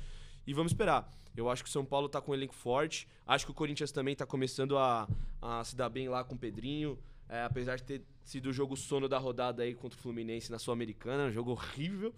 E 0.50 0.52
vamos 0.52 0.72
esperar. 0.72 1.08
Eu 1.36 1.48
acho 1.48 1.62
que 1.62 1.68
o 1.68 1.72
São 1.72 1.84
Paulo 1.84 2.08
tá 2.08 2.20
com 2.20 2.32
um 2.32 2.34
elenco 2.34 2.56
forte. 2.56 3.06
Acho 3.24 3.44
que 3.44 3.52
o 3.52 3.54
Corinthians 3.54 3.92
também 3.92 4.16
tá 4.16 4.26
começando 4.26 4.76
a, 4.76 5.08
a 5.40 5.62
se 5.62 5.76
dar 5.76 5.88
bem 5.88 6.08
lá 6.08 6.24
com 6.24 6.34
o 6.34 6.38
Pedrinho. 6.38 6.98
É, 7.28 7.44
apesar 7.44 7.76
de 7.76 7.84
ter 7.84 8.02
sido 8.24 8.46
o 8.46 8.52
jogo 8.52 8.76
sono 8.76 9.08
da 9.08 9.16
rodada 9.16 9.62
aí 9.62 9.76
contra 9.76 9.96
o 9.96 10.02
Fluminense 10.02 10.50
na 10.50 10.58
Sul-Americana, 10.58 11.26
um 11.26 11.30
jogo 11.30 11.52
horrível. 11.52 12.12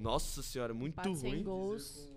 Nossa 0.00 0.42
senhora, 0.42 0.74
muito 0.74 0.94
Empate 0.94 1.16
sem 1.16 1.30
ruim. 1.30 1.44
gols. 1.44 2.10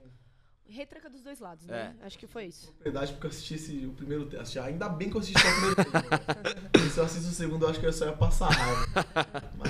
Retranca 0.65 1.07
dos 1.07 1.21
dois 1.21 1.39
lados, 1.39 1.67
né? 1.67 1.95
Acho 2.01 2.17
que 2.17 2.25
foi 2.25 2.45
isso. 2.45 2.73
Verdade, 2.83 3.11
porque 3.11 3.27
eu 3.27 3.29
assisti 3.29 3.53
esse, 3.53 3.85
o 3.85 3.91
primeiro 3.91 4.25
tempo. 4.25 4.43
Ainda 4.63 4.89
bem 4.89 5.11
que 5.11 5.17
eu 5.17 5.21
assisti 5.21 5.39
só 5.39 5.47
o 5.47 5.51
primeiro 5.51 5.75
tempo. 5.75 6.89
Se 6.89 6.97
eu 6.97 7.03
assisto 7.03 7.29
o 7.29 7.31
segundo, 7.31 7.65
eu 7.65 7.69
acho 7.69 7.79
que 7.79 7.85
eu 7.85 7.93
só 7.93 8.07
ia 8.07 8.13
passar 8.13 8.49
raiva. 8.49 8.87
Mas. 9.55 9.69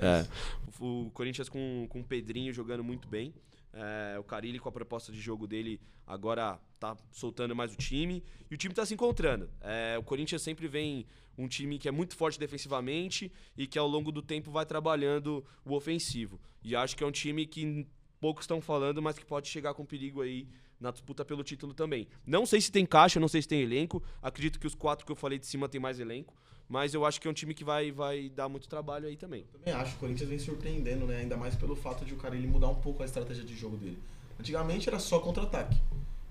É. 0.00 0.28
mas 0.64 0.80
O 0.80 1.10
Corinthians 1.12 1.48
com, 1.48 1.88
com 1.88 1.98
o 2.02 2.04
Pedrinho 2.04 2.52
jogando 2.52 2.84
muito 2.84 3.08
bem. 3.08 3.34
É, 3.74 4.18
o 4.18 4.24
Carilli 4.24 4.58
com 4.58 4.68
a 4.68 4.72
proposta 4.72 5.10
de 5.10 5.20
jogo 5.20 5.46
dele 5.46 5.80
agora 6.06 6.60
tá 6.78 6.96
soltando 7.10 7.56
mais 7.56 7.72
o 7.74 7.76
time. 7.76 8.22
E 8.50 8.54
o 8.54 8.56
time 8.56 8.74
tá 8.74 8.86
se 8.86 8.94
encontrando. 8.94 9.50
É, 9.60 9.96
o 9.98 10.02
Corinthians 10.02 10.42
sempre 10.42 10.68
vem 10.68 11.06
um 11.36 11.48
time 11.48 11.78
que 11.78 11.88
é 11.88 11.90
muito 11.90 12.16
forte 12.16 12.38
defensivamente 12.38 13.32
e 13.56 13.66
que 13.66 13.78
ao 13.78 13.88
longo 13.88 14.12
do 14.12 14.22
tempo 14.22 14.50
vai 14.50 14.64
trabalhando 14.64 15.44
o 15.64 15.74
ofensivo. 15.74 16.40
E 16.62 16.76
acho 16.76 16.96
que 16.96 17.02
é 17.02 17.06
um 17.06 17.12
time 17.12 17.46
que 17.46 17.86
poucos 18.20 18.44
estão 18.44 18.60
falando, 18.60 19.02
mas 19.02 19.18
que 19.18 19.24
pode 19.24 19.48
chegar 19.48 19.74
com 19.74 19.84
perigo 19.84 20.22
aí 20.22 20.48
na 20.80 20.90
disputa 20.90 21.24
pelo 21.24 21.42
título 21.42 21.74
também. 21.74 22.06
Não 22.26 22.46
sei 22.46 22.60
se 22.60 22.70
tem 22.70 22.86
caixa, 22.86 23.18
não 23.18 23.28
sei 23.28 23.42
se 23.42 23.48
tem 23.48 23.62
elenco. 23.62 24.02
Acredito 24.22 24.60
que 24.60 24.66
os 24.66 24.74
quatro 24.74 25.04
que 25.04 25.12
eu 25.12 25.16
falei 25.16 25.38
de 25.38 25.46
cima 25.46 25.68
tem 25.68 25.80
mais 25.80 25.98
elenco. 25.98 26.34
Mas 26.68 26.94
eu 26.94 27.04
acho 27.04 27.20
que 27.20 27.28
é 27.28 27.30
um 27.30 27.34
time 27.34 27.54
que 27.54 27.64
vai, 27.64 27.92
vai 27.92 28.30
dar 28.30 28.48
muito 28.48 28.68
trabalho 28.68 29.06
aí 29.06 29.16
também. 29.16 29.44
Também 29.52 29.74
acho 29.74 29.92
que 29.92 29.96
o 29.96 30.00
Corinthians 30.00 30.28
vem 30.28 30.38
surpreendendo, 30.38 31.06
né? 31.06 31.18
Ainda 31.18 31.36
mais 31.36 31.54
pelo 31.54 31.76
fato 31.76 32.04
de 32.04 32.14
o 32.14 32.16
cara 32.16 32.34
ele 32.34 32.46
mudar 32.46 32.68
um 32.68 32.74
pouco 32.74 33.02
a 33.02 33.06
estratégia 33.06 33.44
de 33.44 33.54
jogo 33.54 33.76
dele. 33.76 33.98
Antigamente 34.40 34.88
era 34.88 34.98
só 34.98 35.18
contra-ataque. 35.18 35.76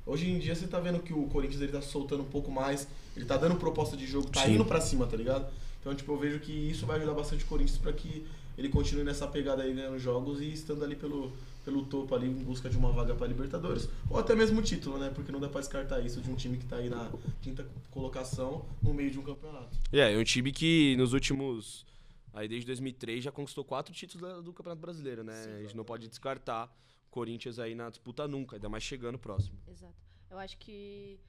Hoje 0.05 0.29
em 0.29 0.39
dia 0.39 0.53
você 0.53 0.67
tá 0.67 0.79
vendo 0.79 0.99
que 0.99 1.13
o 1.13 1.23
Corinthians 1.27 1.61
ele 1.61 1.71
tá 1.71 1.81
soltando 1.81 2.23
um 2.23 2.29
pouco 2.29 2.51
mais, 2.51 2.87
ele 3.15 3.25
tá 3.25 3.37
dando 3.37 3.55
proposta 3.55 3.95
de 3.95 4.05
jogo, 4.05 4.29
tá 4.29 4.41
Sim. 4.41 4.55
indo 4.55 4.65
pra 4.65 4.81
cima, 4.81 5.07
tá 5.07 5.15
ligado? 5.15 5.47
Então, 5.79 5.95
tipo, 5.95 6.11
eu 6.11 6.17
vejo 6.17 6.39
que 6.39 6.51
isso 6.51 6.85
vai 6.85 6.97
ajudar 6.97 7.13
bastante 7.13 7.43
o 7.43 7.47
Corinthians 7.47 7.77
pra 7.77 7.93
que 7.93 8.25
ele 8.57 8.69
continue 8.69 9.03
nessa 9.03 9.27
pegada 9.27 9.63
aí 9.63 9.73
ganhando 9.73 9.97
jogos 9.97 10.41
e 10.41 10.51
estando 10.51 10.83
ali 10.83 10.95
pelo, 10.95 11.31
pelo 11.63 11.85
topo 11.85 12.13
ali 12.13 12.27
em 12.27 12.33
busca 12.33 12.69
de 12.69 12.77
uma 12.77 12.91
vaga 12.91 13.15
pra 13.15 13.27
Libertadores. 13.27 13.89
Ou 14.09 14.17
até 14.17 14.35
mesmo 14.35 14.59
o 14.59 14.63
título, 14.63 14.97
né? 14.97 15.11
Porque 15.13 15.31
não 15.31 15.39
dá 15.39 15.49
pra 15.49 15.59
descartar 15.59 15.99
isso 16.01 16.21
de 16.21 16.29
um 16.29 16.35
time 16.35 16.57
que 16.57 16.65
tá 16.65 16.77
aí 16.77 16.89
na 16.89 17.11
quinta 17.41 17.67
colocação 17.91 18.65
no 18.81 18.93
meio 18.93 19.11
de 19.11 19.19
um 19.19 19.23
campeonato. 19.23 19.77
É, 19.91 20.13
é 20.13 20.17
um 20.17 20.23
time 20.23 20.51
que 20.51 20.95
nos 20.97 21.13
últimos. 21.13 21.85
Aí 22.33 22.47
desde 22.47 22.65
2003 22.65 23.23
já 23.23 23.31
conquistou 23.31 23.63
quatro 23.63 23.93
títulos 23.93 24.43
do 24.43 24.51
Campeonato 24.51 24.81
Brasileiro, 24.81 25.23
né? 25.23 25.57
a 25.57 25.61
gente 25.61 25.77
não 25.77 25.83
pode 25.83 26.07
descartar 26.07 26.65
o 27.07 27.11
Corinthians 27.11 27.59
aí 27.59 27.75
na 27.75 27.89
disputa 27.91 28.27
nunca, 28.27 28.55
ainda 28.55 28.67
mais 28.67 28.83
chegando 28.83 29.19
próximo. 29.19 29.55
Exato. 29.67 29.93
Eu 30.31 30.39
acho 30.39 30.57
que 30.57 31.19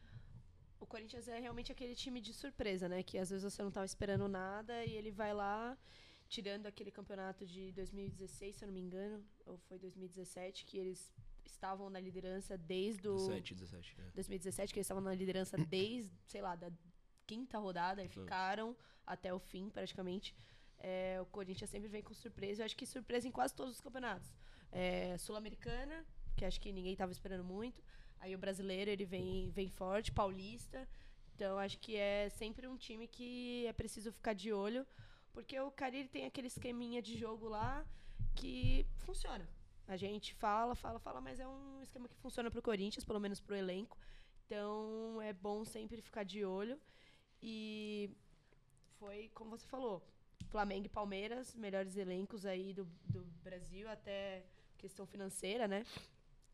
o 0.81 0.87
Corinthians 0.87 1.29
é 1.29 1.38
realmente 1.38 1.70
aquele 1.70 1.94
time 1.94 2.23
de 2.23 2.33
surpresa, 2.33 2.88
né? 2.88 3.03
Que 3.03 3.18
às 3.18 3.29
vezes 3.29 3.44
você 3.44 3.61
não 3.61 3.68
estava 3.68 3.85
esperando 3.85 4.27
nada 4.29 4.85
e 4.85 4.94
ele 4.94 5.11
vai 5.11 5.35
lá, 5.35 5.77
tirando 6.35 6.66
aquele 6.66 6.90
campeonato 6.90 7.47
de 7.47 7.70
2016, 7.73 8.57
se 8.57 8.64
eu 8.64 8.66
não 8.66 8.75
me 8.75 8.81
engano, 8.81 9.25
ou 9.47 9.57
foi 9.57 9.79
2017, 9.79 10.64
que 10.64 10.77
eles 10.77 11.12
estavam 11.44 11.88
na 11.88 12.01
liderança 12.01 12.59
desde 12.59 13.09
o 13.09 13.14
17, 13.14 13.55
17. 13.55 13.97
é. 14.01 14.11
2017, 14.14 14.73
que 14.73 14.79
eles 14.81 14.87
estavam 14.87 15.03
na 15.03 15.14
liderança 15.14 15.57
desde, 15.77 16.11
sei 16.27 16.42
lá, 16.42 16.57
da 16.57 16.73
quinta 17.25 17.57
rodada 17.59 18.03
e 18.03 18.09
ficaram 18.09 18.77
até 19.07 19.33
o 19.33 19.38
fim, 19.38 19.70
praticamente. 19.70 20.35
É, 20.79 21.20
o 21.20 21.27
Corinthians 21.27 21.70
sempre 21.70 21.88
vem 21.88 22.03
com 22.03 22.12
surpresa. 22.12 22.62
Eu 22.62 22.66
acho 22.66 22.77
que 22.77 22.85
surpresa 22.85 23.29
em 23.29 23.31
quase 23.31 23.55
todos 23.55 23.75
os 23.75 23.81
campeonatos. 23.81 24.35
É, 24.73 25.16
Sul-Americana, 25.18 26.05
que 26.37 26.44
acho 26.44 26.61
que 26.61 26.73
ninguém 26.73 26.94
estava 26.94 27.12
esperando 27.12 27.44
muito. 27.44 27.81
Aí 28.18 28.35
o 28.35 28.38
brasileiro, 28.38 28.90
ele 28.90 29.05
vem, 29.05 29.51
vem 29.51 29.68
forte. 29.68 30.11
Paulista. 30.11 30.88
Então, 31.37 31.59
acho 31.59 31.79
que 31.79 31.97
é 31.97 32.29
sempre 32.31 32.66
um 32.66 32.77
time 32.77 33.07
que 33.07 33.66
é 33.66 33.73
preciso 33.73 34.11
ficar 34.12 34.33
de 34.33 34.53
olho. 34.53 34.85
Porque 35.35 35.59
o 35.61 35.70
Carille 35.70 36.09
tem 36.09 36.25
aquele 36.25 36.47
esqueminha 36.47 37.03
de 37.03 37.18
jogo 37.18 37.49
lá 37.49 37.85
que 38.37 38.87
funciona. 38.99 39.47
A 39.87 39.97
gente 39.97 40.33
fala, 40.35 40.75
fala, 40.75 40.99
fala, 40.99 41.20
mas 41.20 41.40
é 41.40 41.47
um 41.47 41.83
esquema 41.83 42.09
que 42.09 42.16
funciona 42.16 42.51
pro 42.51 42.62
Corinthians, 42.62 43.05
pelo 43.05 43.20
menos 43.20 43.40
pro 43.40 43.57
elenco. 43.57 43.99
Então 44.47 45.20
é 45.20 45.33
bom 45.33 45.64
sempre 45.64 46.01
ficar 46.01 46.23
de 46.23 46.44
olho. 46.44 46.81
E 47.42 48.11
foi, 48.99 49.31
como 49.35 49.51
você 49.59 49.66
falou, 49.66 50.07
Flamengo 50.47 50.87
e 50.87 50.88
Palmeiras, 50.88 51.55
melhores 51.55 51.97
elencos 51.97 52.47
aí 52.47 52.73
do, 52.73 52.85
do 53.07 53.25
Brasil, 53.42 53.90
até 53.90 54.47
questão 54.79 55.05
financeira, 55.05 55.66
né? 55.66 55.85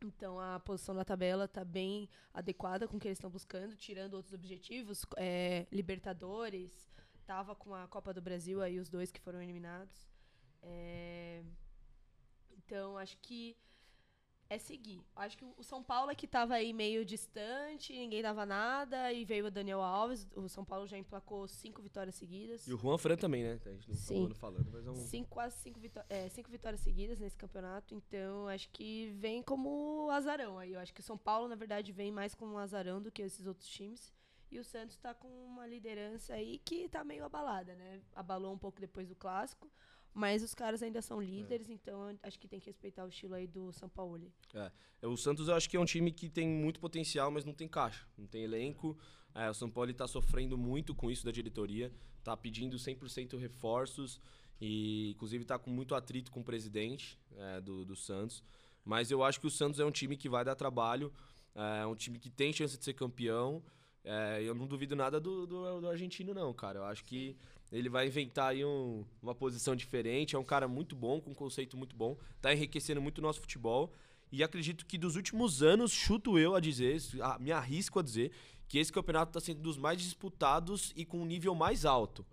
Então 0.03 0.41
a 0.41 0.59
posição 0.59 0.95
na 0.95 1.05
tabela 1.05 1.45
está 1.45 1.65
bem 1.65 2.09
adequada 2.33 2.89
com 2.89 2.97
o 2.97 3.01
que 3.01 3.07
eles 3.07 3.19
estão 3.19 3.31
buscando, 3.31 3.77
tirando 3.77 4.15
outros 4.15 4.33
objetivos, 4.33 5.05
é, 5.17 5.67
Libertadores, 5.71 6.91
tava 7.31 7.55
com 7.55 7.73
a 7.73 7.87
Copa 7.87 8.13
do 8.13 8.21
Brasil 8.21 8.61
aí 8.61 8.81
os 8.81 8.89
dois 8.89 9.13
que 9.13 9.21
foram 9.21 9.41
eliminados. 9.41 10.09
É, 10.61 11.45
então 12.59 12.99
acho 12.99 13.17
que 13.19 13.57
é 14.49 14.59
seguir. 14.59 15.01
Acho 15.15 15.39
que 15.39 15.45
o 15.45 15.63
São 15.63 15.81
Paulo 15.81 16.11
é 16.11 16.15
que 16.17 16.27
estava 16.27 16.55
aí 16.55 16.73
meio 16.73 17.05
distante, 17.05 17.93
ninguém 17.93 18.21
dava 18.21 18.45
nada, 18.45 19.13
e 19.13 19.25
veio 19.25 19.47
o 19.47 19.51
Daniel 19.51 19.81
Alves. 19.81 20.27
O 20.35 20.49
São 20.49 20.65
Paulo 20.65 20.89
já 20.89 20.99
emplacou 20.99 21.47
cinco 21.47 21.81
vitórias 21.81 22.17
seguidas. 22.17 22.67
E 22.67 22.75
o 22.75 22.77
Juan 22.77 22.99
Fran 22.99 23.17
também, 23.17 23.45
né? 23.45 23.61
A 23.65 23.71
gente 23.71 23.89
não 23.89 23.97
Sim. 23.97 24.27
Sim. 24.27 24.35
falando, 24.35 24.69
mas 24.73 24.85
é 24.85 24.91
um... 24.91 24.97
Cinco, 24.97 25.31
quase 25.31 25.57
cinco, 25.59 25.79
vitó 25.79 26.03
é, 26.09 26.29
cinco 26.31 26.51
vitórias 26.51 26.81
seguidas 26.81 27.21
nesse 27.21 27.37
campeonato, 27.37 27.95
então 27.95 28.49
acho 28.49 28.69
que 28.71 29.13
vem 29.21 29.41
como 29.41 30.11
azarão 30.11 30.59
aí. 30.59 30.73
Eu 30.73 30.81
acho 30.81 30.93
que 30.93 31.01
o 31.01 31.05
São 31.05 31.17
Paulo, 31.17 31.47
na 31.47 31.55
verdade, 31.55 31.93
vem 31.93 32.11
mais 32.11 32.35
como 32.35 32.55
um 32.55 32.59
azarão 32.59 33.01
do 33.01 33.13
que 33.13 33.23
esses 33.23 33.47
outros 33.47 33.69
times. 33.69 34.13
E 34.51 34.59
o 34.59 34.65
Santos 34.65 34.97
tá 34.97 35.15
com 35.15 35.29
uma 35.47 35.67
liderança 35.67 36.35
aí 36.35 36.59
que 36.65 36.89
tá 36.89 37.05
meio 37.05 37.25
abalada, 37.25 37.75
né? 37.77 38.01
Abalou 38.15 38.53
um 38.53 38.59
pouco 38.59 38.81
depois 38.81 39.09
do 39.09 39.15
clássico, 39.15 39.71
mas 40.13 40.43
os 40.43 40.55
caras 40.55 40.83
ainda 40.83 41.01
são 41.01 41.21
líderes, 41.21 41.71
então 41.71 42.19
acho 42.23 42.39
que 42.39 42.49
tem 42.49 42.59
que 42.59 42.67
respeitar 42.67 43.05
o 43.05 43.09
estilo 43.09 43.35
aí 43.35 43.47
do 43.47 43.73
São 43.73 43.89
Paulo. 43.89 44.33
É, 44.53 45.07
O 45.07 45.17
Santos 45.17 45.47
eu 45.47 45.55
acho 45.55 45.71
que 45.71 45.77
é 45.77 45.81
um 45.81 45.85
time 45.85 46.11
que 46.11 46.29
tem 46.29 46.49
muito 46.49 46.81
potencial, 46.81 47.31
mas 47.31 47.45
não 47.45 47.55
tem 47.55 47.69
caixa, 47.69 48.05
não 48.19 48.27
tem 48.27 48.43
elenco. 48.43 48.99
É, 49.35 49.49
o 49.49 49.55
São 49.55 49.71
Paulo 49.71 49.91
está 49.91 50.09
sofrendo 50.09 50.59
muito 50.59 50.95
com 50.97 51.11
isso 51.11 51.25
da 51.25 51.31
diretoria, 51.31 51.93
tá 52.25 52.37
pedindo 52.37 52.77
100% 52.77 53.39
reforços 53.39 54.21
e 54.61 55.13
inclusive 55.13 55.45
tá 55.45 55.59
com 55.59 55.71
muito 55.71 55.95
atrito 55.95 56.33
com 56.33 56.41
o 56.41 56.45
presidente 56.45 57.17
é, 57.37 57.61
do, 57.61 57.85
do 57.85 57.95
Santos. 57.95 58.43
Mas 58.85 59.13
eu 59.13 59.23
acho 59.23 59.39
que 59.41 59.47
o 59.47 59.51
Santos 59.51 59.79
é 59.79 59.85
um 59.85 59.93
time 59.93 60.17
que 60.17 60.29
vai 60.29 60.45
dar 60.45 60.57
trabalho, 60.57 61.13
é 61.55 61.87
um 61.87 61.95
time 61.95 62.19
que 62.19 62.31
tem 62.31 62.53
chance 62.53 62.77
de 62.77 62.85
ser 62.85 62.95
campeão. 62.95 63.63
É, 64.05 64.41
eu 64.43 64.55
não 64.55 64.67
duvido 64.67 64.97
nada 64.97 65.21
do, 65.21 65.47
do, 65.47 65.81
do 65.81 65.89
argentino, 65.89 66.33
não, 66.33 66.53
cara. 66.55 66.79
Eu 66.79 66.85
acho 66.85 67.05
que 67.05 67.37
ele 67.71 67.89
vai 67.89 68.07
inventar 68.07 68.51
aí 68.53 68.65
um- 68.65 69.05
uma 69.23 69.35
posição 69.35 69.77
diferente. 69.77 70.35
É 70.35 70.39
um 70.39 70.45
cara 70.45 70.67
muito 70.67 70.97
bom, 70.97 71.21
com 71.21 71.31
um 71.31 71.35
conceito 71.35 71.77
muito 71.77 71.95
bom. 71.95 72.17
Tá 72.41 72.53
enriquecendo 72.53 73.01
muito 73.01 73.19
o 73.19 73.23
nosso 73.23 73.41
futebol. 73.41 73.93
E 74.33 74.43
acredito 74.43 74.87
que 74.87 74.97
dos 74.97 75.17
últimos 75.17 75.63
anos, 75.63 75.93
chuto 75.93 76.39
eu 76.39 76.55
a 76.55 76.61
dizer, 76.61 76.97
a- 77.21 77.39
me 77.39 77.53
arrisco 77.53 77.99
a 77.99 78.03
dizer, 78.03 78.33
que 78.69 78.79
esse 78.79 78.93
campeonato 78.93 79.31
está 79.31 79.41
sendo 79.41 79.61
dos 79.61 79.77
mais 79.77 80.01
disputados 80.01 80.93
e 80.97 81.05
com 81.05 81.19
um 81.21 81.27
nível 81.27 81.55
mais 81.57 81.85
alto 81.85 82.25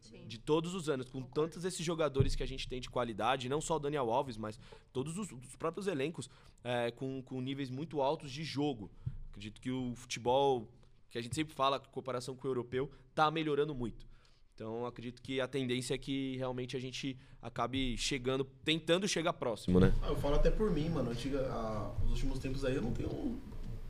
Sim. 0.00 0.24
de 0.28 0.38
todos 0.38 0.74
os 0.74 0.88
anos, 0.88 1.10
com 1.10 1.20
tantos 1.20 1.64
esses 1.64 1.84
jogadores 1.84 2.36
que 2.36 2.42
a 2.42 2.46
gente 2.46 2.68
tem 2.68 2.80
de 2.80 2.88
qualidade, 2.88 3.48
não 3.48 3.60
só 3.60 3.76
o 3.76 3.80
Daniel 3.80 4.08
Alves, 4.12 4.36
mas 4.36 4.58
todos 4.92 5.18
os, 5.18 5.30
os 5.32 5.56
próprios 5.56 5.88
elencos 5.88 6.30
é, 6.62 6.92
com, 6.92 7.20
com 7.22 7.40
níveis 7.40 7.68
muito 7.68 8.00
altos 8.00 8.30
de 8.30 8.44
jogo. 8.44 8.88
Acredito 9.30 9.60
que 9.60 9.72
o 9.72 9.92
futebol, 9.96 10.68
que 11.12 11.18
a 11.18 11.22
gente 11.22 11.34
sempre 11.34 11.54
fala, 11.54 11.76
em 11.76 11.92
comparação 11.92 12.34
com 12.34 12.48
o 12.48 12.50
europeu, 12.50 12.90
tá 13.14 13.30
melhorando 13.30 13.74
muito. 13.74 14.06
Então, 14.54 14.86
acredito 14.86 15.20
que 15.20 15.40
a 15.40 15.46
tendência 15.46 15.94
é 15.94 15.98
que 15.98 16.36
realmente 16.38 16.74
a 16.74 16.80
gente 16.80 17.18
acabe 17.40 17.96
chegando, 17.98 18.44
tentando 18.64 19.06
chegar 19.06 19.34
próximo, 19.34 19.78
né? 19.78 19.94
Ah, 20.02 20.08
eu 20.08 20.16
falo 20.16 20.36
até 20.36 20.50
por 20.50 20.70
mim, 20.70 20.88
mano. 20.88 21.10
Antiga, 21.10 21.46
ah, 21.50 21.92
os 22.04 22.12
últimos 22.12 22.38
tempos 22.38 22.64
aí 22.64 22.74
eu 22.74 22.82
não 22.82 22.92
tenho, 22.92 23.38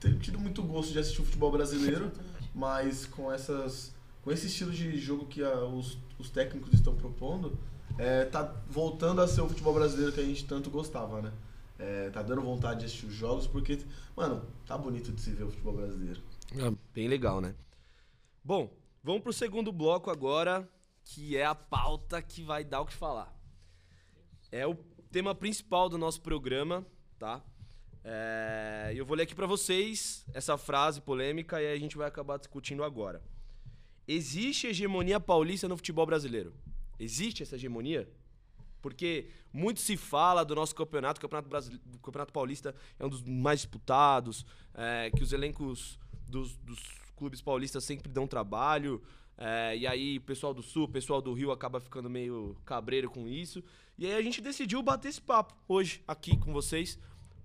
tenho 0.01 0.19
tido 0.19 0.39
muito 0.39 0.63
gosto 0.63 0.93
de 0.93 0.99
assistir 0.99 1.23
o 1.23 1.25
futebol 1.25 1.53
brasileiro, 1.53 2.11
mas 2.55 3.07
com 3.07 3.33
essas. 3.33 3.95
Com 4.23 4.31
esse 4.31 4.47
estilo 4.47 4.71
de 4.73 4.99
jogo 4.99 5.27
que 5.27 5.43
ah, 5.43 5.65
os, 5.65 5.99
os 6.19 6.29
técnicos 6.31 6.73
estão 6.75 6.97
propondo, 6.97 7.57
é, 7.99 8.25
tá 8.25 8.53
voltando 8.69 9.21
a 9.21 9.29
ser 9.29 9.43
o 9.43 9.49
futebol 9.49 9.75
brasileiro 9.75 10.13
que 10.13 10.21
a 10.21 10.25
gente 10.25 10.45
tanto 10.45 10.71
gostava, 10.71 11.23
né? 11.23 11.33
É, 11.79 12.11
tá 12.11 12.23
dando 12.23 12.41
vontade 12.41 12.81
de 12.81 12.87
assistir 12.87 13.07
os 13.07 13.15
jogos, 13.15 13.47
porque, 13.47 13.79
mano, 14.17 14.43
tá 14.67 14.77
bonito 14.79 15.13
de 15.13 15.21
se 15.21 15.31
ver 15.31 15.45
o 15.45 15.51
futebol 15.51 15.75
brasileiro. 15.75 16.21
Bem 16.93 17.09
legal, 17.09 17.41
né? 17.41 17.55
Bom, 18.45 18.71
vamos 19.03 19.23
pro 19.23 19.33
segundo 19.33 19.73
bloco 19.73 20.11
agora, 20.11 20.69
que 21.03 21.37
é 21.37 21.47
a 21.47 21.55
pauta 21.55 22.21
que 22.21 22.43
vai 22.43 22.63
dar 22.63 22.83
o 22.83 22.87
que 22.87 22.93
falar. 22.93 23.35
É 24.51 24.67
o 24.67 24.75
tema 25.11 25.35
principal 25.35 25.89
do 25.89 25.97
nosso 25.97 26.21
programa, 26.21 26.87
tá? 27.19 27.43
É, 28.05 28.93
eu 28.95 29.07
vou 29.07 29.17
ler 29.17 29.23
aqui 29.23 29.35
pra 29.35 29.47
vocês 29.47 30.27
essa 30.35 30.59
frase 30.59 31.01
polêmica 31.01 31.63
e 31.63 31.73
a 31.73 31.79
gente 31.79 31.97
vai 31.97 32.07
acabar 32.07 32.37
discutindo 32.37 32.85
agora. 32.85 33.23
Existe 34.07 34.67
hegemonia 34.67 35.19
paulista 35.19 35.69
no 35.69 35.77
futebol 35.77 36.05
brasileiro? 36.05 36.53
Existe 36.99 37.43
essa 37.43 37.55
hegemonia? 37.55 38.11
Porque 38.83 39.31
muito 39.53 39.81
se 39.81 39.97
fala 39.97 40.45
do 40.45 40.55
nosso 40.55 40.75
campeonato, 40.75 41.19
o 41.19 41.23
campeonato, 41.23 41.49
brasile... 41.49 41.81
campeonato 42.03 42.33
paulista 42.33 42.75
é 42.99 43.07
um 43.07 43.09
dos 43.09 43.23
mais 43.23 43.61
disputados, 43.61 44.45
é, 44.75 45.11
que 45.11 45.23
os 45.23 45.33
elencos 45.33 45.99
dos, 46.33 46.57
dos 46.57 46.81
clubes 47.15 47.41
paulistas 47.41 47.85
sempre 47.85 48.11
dão 48.11 48.27
trabalho, 48.27 49.01
é, 49.37 49.77
e 49.77 49.87
aí 49.87 50.19
pessoal 50.21 50.53
do 50.55 50.63
Sul, 50.63 50.89
pessoal 50.89 51.21
do 51.21 51.33
Rio 51.33 51.51
acaba 51.51 51.79
ficando 51.79 52.09
meio 52.09 52.57
cabreiro 52.65 53.11
com 53.11 53.29
isso. 53.29 53.63
E 53.99 54.07
aí 54.07 54.15
a 54.15 54.23
gente 54.23 54.41
decidiu 54.41 54.83
bater 54.83 55.09
esse 55.09 55.21
papo 55.21 55.55
hoje 55.69 56.03
aqui 56.09 56.37
com 56.37 56.53
vocês. 56.53 56.99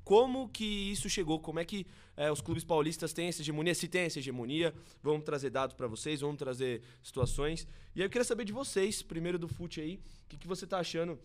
Como 0.03 0.47
que 0.47 0.63
isso 0.63 1.09
chegou? 1.09 1.39
Como 1.39 1.59
é 1.59 1.65
que 1.65 1.85
é, 2.15 2.31
os 2.31 2.39
clubes 2.39 2.63
paulistas 2.63 3.11
têm 3.11 3.27
essa 3.27 3.41
hegemonia? 3.41 3.75
Se 3.75 3.87
tem 3.89 4.03
essa 4.03 4.19
hegemonia, 4.19 4.73
vamos 5.03 5.25
trazer 5.25 5.49
dados 5.49 5.75
para 5.75 5.85
vocês, 5.85 6.21
vamos 6.21 6.37
trazer 6.37 6.81
situações. 7.03 7.67
E 7.93 7.99
aí 7.99 8.05
eu 8.05 8.09
queria 8.09 8.23
saber 8.23 8.45
de 8.45 8.53
vocês, 8.53 9.01
primeiro 9.01 9.37
do 9.37 9.49
FUT 9.49 9.81
aí, 9.81 9.95
o 9.95 10.29
que, 10.29 10.37
que 10.37 10.47
você 10.47 10.65
tá 10.65 10.79
achando 10.79 11.19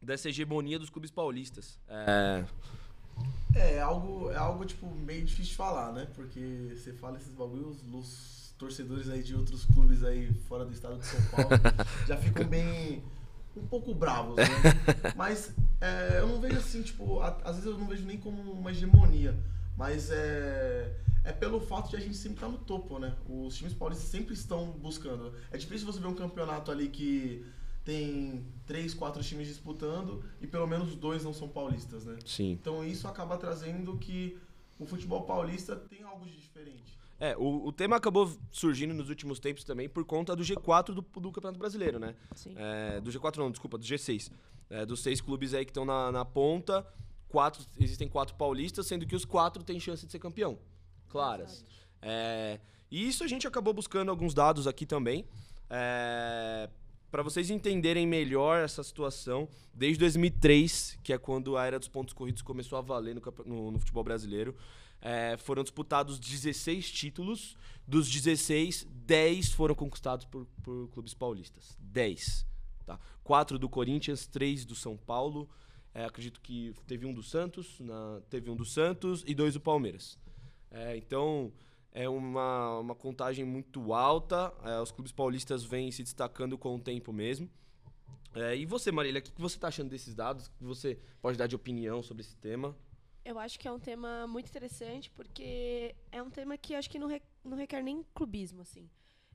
dessa 0.00 0.28
hegemonia 0.28 0.78
dos 0.78 0.90
clubes 0.90 1.10
paulistas? 1.10 1.80
É, 1.88 2.44
É, 3.54 3.74
é 3.76 3.80
algo, 3.80 4.30
é 4.30 4.36
algo, 4.36 4.64
tipo, 4.64 4.86
meio 4.94 5.24
difícil 5.24 5.50
de 5.52 5.56
falar, 5.56 5.92
né? 5.92 6.06
Porque 6.14 6.74
você 6.74 6.92
fala 6.92 7.16
esses 7.18 7.32
bagulhos, 7.34 7.78
os 7.92 8.54
torcedores 8.58 9.08
aí 9.08 9.22
de 9.22 9.34
outros 9.34 9.64
clubes 9.66 10.04
aí 10.04 10.32
fora 10.48 10.64
do 10.64 10.72
estado 10.72 10.98
de 10.98 11.06
São 11.06 11.20
Paulo 11.30 11.48
já 12.06 12.16
ficam 12.16 12.46
bem. 12.46 13.02
um 13.56 13.66
pouco 13.66 13.92
bravos, 13.94 14.36
né? 14.36 14.44
Mas 15.16 15.52
é, 15.80 16.18
eu 16.20 16.26
não 16.28 16.40
vejo 16.40 16.56
assim, 16.58 16.82
tipo, 16.82 17.20
a- 17.20 17.36
às 17.44 17.56
vezes 17.56 17.66
eu 17.70 17.76
não 17.78 17.86
vejo 17.86 18.04
nem 18.06 18.16
como 18.18 18.40
uma 18.52 18.70
hegemonia. 18.70 19.36
Mas 19.76 20.10
é. 20.10 20.98
É 21.24 21.30
pelo 21.30 21.60
fato 21.60 21.90
de 21.90 21.94
a 21.96 22.00
gente 22.00 22.16
sempre 22.16 22.34
estar 22.38 22.48
no 22.48 22.58
topo, 22.58 22.98
né? 22.98 23.14
Os 23.28 23.54
times 23.56 23.72
paulistas 23.72 24.08
sempre 24.08 24.34
estão 24.34 24.72
buscando. 24.72 25.32
É 25.52 25.56
difícil 25.56 25.86
você 25.86 26.00
ver 26.00 26.08
um 26.08 26.14
campeonato 26.16 26.68
ali 26.72 26.88
que 26.88 27.46
tem 27.84 28.44
três, 28.66 28.94
quatro 28.94 29.22
times 29.22 29.48
disputando 29.48 30.24
e 30.40 30.46
pelo 30.46 30.66
menos 30.66 30.94
dois 30.94 31.24
não 31.24 31.34
são 31.34 31.48
paulistas, 31.48 32.04
né? 32.04 32.18
sim. 32.24 32.52
Então 32.52 32.84
isso 32.84 33.08
acaba 33.08 33.36
trazendo 33.36 33.96
que 33.98 34.38
o 34.78 34.86
futebol 34.86 35.22
paulista 35.22 35.76
tem 35.76 36.02
algo 36.02 36.24
de 36.24 36.36
diferente. 36.36 36.98
É, 37.18 37.36
o, 37.36 37.66
o 37.66 37.72
tema 37.72 37.96
acabou 37.96 38.36
surgindo 38.50 38.92
nos 38.92 39.08
últimos 39.08 39.38
tempos 39.38 39.62
também 39.62 39.88
por 39.88 40.04
conta 40.04 40.34
do 40.34 40.42
G4 40.42 40.86
do, 40.86 41.02
do 41.02 41.30
Campeonato 41.30 41.58
Brasileiro, 41.58 41.98
né? 41.98 42.16
Sim. 42.34 42.52
É, 42.56 43.00
do 43.00 43.10
G4 43.10 43.36
não, 43.36 43.50
desculpa, 43.50 43.78
do 43.78 43.84
G6. 43.84 44.30
É, 44.68 44.84
dos 44.84 45.00
seis 45.00 45.20
clubes 45.20 45.54
aí 45.54 45.64
que 45.64 45.70
estão 45.70 45.84
na, 45.84 46.10
na 46.10 46.24
ponta, 46.24 46.84
quatro, 47.28 47.64
existem 47.78 48.08
quatro 48.08 48.34
paulistas, 48.34 48.86
sendo 48.86 49.06
que 49.06 49.14
os 49.14 49.24
quatro 49.24 49.62
têm 49.62 49.78
chance 49.78 50.04
de 50.04 50.10
ser 50.10 50.18
campeão. 50.18 50.58
Claras. 51.08 51.64
É, 52.00 52.58
e 52.90 53.06
isso 53.06 53.22
a 53.22 53.28
gente 53.28 53.46
acabou 53.46 53.72
buscando 53.72 54.10
alguns 54.10 54.34
dados 54.34 54.66
aqui 54.66 54.84
também. 54.84 55.24
É, 55.70 56.68
para 57.12 57.22
vocês 57.22 57.50
entenderem 57.50 58.06
melhor 58.06 58.64
essa 58.64 58.82
situação, 58.82 59.48
desde 59.72 59.98
2003, 60.00 60.98
que 61.04 61.12
é 61.12 61.18
quando 61.18 61.56
a 61.56 61.64
era 61.66 61.78
dos 61.78 61.86
pontos 61.88 62.12
corridos 62.12 62.42
começou 62.42 62.76
a 62.78 62.80
valer 62.80 63.14
no, 63.14 63.22
no- 63.46 63.70
no 63.70 63.78
futebol 63.78 64.02
brasileiro, 64.02 64.56
é, 65.00 65.36
foram 65.36 65.62
disputados 65.62 66.18
16 66.18 66.90
títulos. 66.90 67.56
Dos 67.86 68.08
16, 68.08 68.86
10 68.90 69.52
foram 69.52 69.74
conquistados 69.74 70.24
por, 70.24 70.46
por 70.62 70.88
clubes 70.90 71.12
paulistas. 71.14 71.76
10. 71.80 72.46
Tá? 72.86 72.98
Quatro 73.22 73.58
do 73.58 73.68
Corinthians, 73.68 74.26
três 74.26 74.64
do 74.64 74.74
São 74.74 74.96
Paulo. 74.96 75.48
é, 75.94 76.04
acredito 76.06 76.40
que 76.40 76.72
teve 76.86 77.04
um 77.04 77.12
do 77.12 77.22
Santos, 77.22 77.78
na- 77.80 78.20
teve 78.30 78.48
um 78.50 78.56
do 78.56 78.64
Santos 78.64 79.22
e 79.26 79.34
dois 79.34 79.52
do 79.54 79.60
Palmeiras. 79.60 80.18
É, 80.70 80.96
então, 80.96 81.52
é 81.92 82.08
uma, 82.08 82.78
uma 82.78 82.94
contagem 82.94 83.44
muito 83.44 83.92
alta. 83.92 84.52
é, 84.64 84.80
os 84.80 84.90
clubes 84.90 85.12
paulistas 85.12 85.62
vêm 85.64 85.90
se 85.90 86.02
destacando 86.02 86.56
com 86.58 86.74
o 86.76 86.80
tempo 86.80 87.12
mesmo. 87.12 87.48
É, 88.34 88.56
e 88.56 88.64
você, 88.64 88.90
Marília, 88.90 89.20
o 89.20 89.22
que, 89.22 89.30
que 89.30 89.40
você 89.40 89.56
está 89.56 89.68
achando 89.68 89.90
desses 89.90 90.14
dados? 90.14 90.48
Que 90.48 90.64
você 90.64 90.98
pode 91.20 91.36
dar 91.36 91.46
de 91.46 91.54
opinião 91.54 92.02
sobre 92.02 92.22
esse 92.22 92.34
tema? 92.36 92.74
Eu 93.24 93.38
acho 93.38 93.58
que 93.60 93.68
é 93.68 93.72
um 93.72 93.78
tema 93.78 94.26
muito 94.26 94.48
interessante 94.48 95.10
porque 95.10 95.94
é 96.10 96.22
um 96.22 96.30
tema 96.30 96.56
que 96.56 96.74
acho 96.74 96.88
que 96.90 96.98
não, 96.98 97.06
re- 97.06 97.22
não 97.44 97.56
requer 97.56 97.82
nem 97.82 98.02
clubismo, 98.14 98.62
assim. 98.62 98.88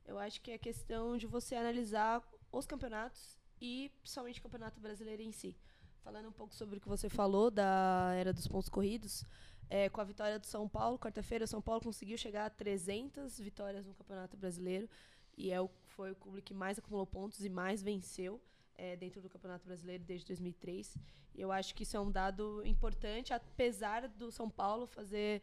Eu 0.06 0.18
acho 0.18 0.42
que 0.42 0.52
é 0.52 0.58
questão 0.58 1.16
de 1.18 1.28
você 1.28 1.56
analisar 1.56 2.22
os 2.52 2.66
campeonatos 2.66 3.38
e 3.62 3.92
principalmente 4.02 4.40
o 4.40 4.44
campeonato 4.44 4.80
brasileiro 4.80 5.22
em 5.22 5.32
si. 5.32 5.56
Falando 6.04 6.30
um 6.30 6.32
pouco 6.32 6.56
sobre 6.56 6.78
o 6.78 6.82
que 6.82 6.88
você 6.88 7.08
falou 7.10 7.52
da 7.52 8.14
era 8.16 8.34
dos 8.34 8.48
pontos 8.48 8.70
corridos, 8.70 9.24
é, 9.70 9.90
com 9.90 10.02
a 10.02 10.04
vitória 10.04 10.40
do 10.40 10.46
São 10.46 10.68
Paulo, 10.68 10.98
quarta-feira, 10.98 11.46
o 11.46 11.48
São 11.48 11.62
Paulo 11.62 11.82
conseguiu 11.82 12.18
chegar 12.18 12.46
a 12.46 12.50
300 12.50 13.40
vitórias 13.40 13.86
no 13.86 13.94
campeonato 13.94 14.38
brasileiro 14.38 14.90
e 15.38 15.52
é 15.52 15.62
o, 15.62 15.70
foi 15.86 16.12
o 16.12 16.16
clube 16.16 16.42
que 16.42 16.54
mais 16.54 16.80
acumulou 16.80 17.06
pontos 17.06 17.44
e 17.44 17.50
mais 17.50 17.84
venceu. 17.84 18.42
é, 18.78 18.96
dentro 18.96 19.22
do 19.22 19.30
Campeonato 19.30 19.66
Brasileiro 19.66 20.04
desde 20.04 20.28
2003. 20.28 20.96
E 21.36 21.42
eu 21.42 21.52
acho 21.52 21.74
que 21.74 21.84
isso 21.84 21.98
é 21.98 22.00
um 22.00 22.12
dado 22.12 22.62
importante, 22.66 23.34
apesar 23.34 24.08
do 24.08 24.32
São 24.32 24.50
Paulo 24.50 24.86
fazer 24.86 25.42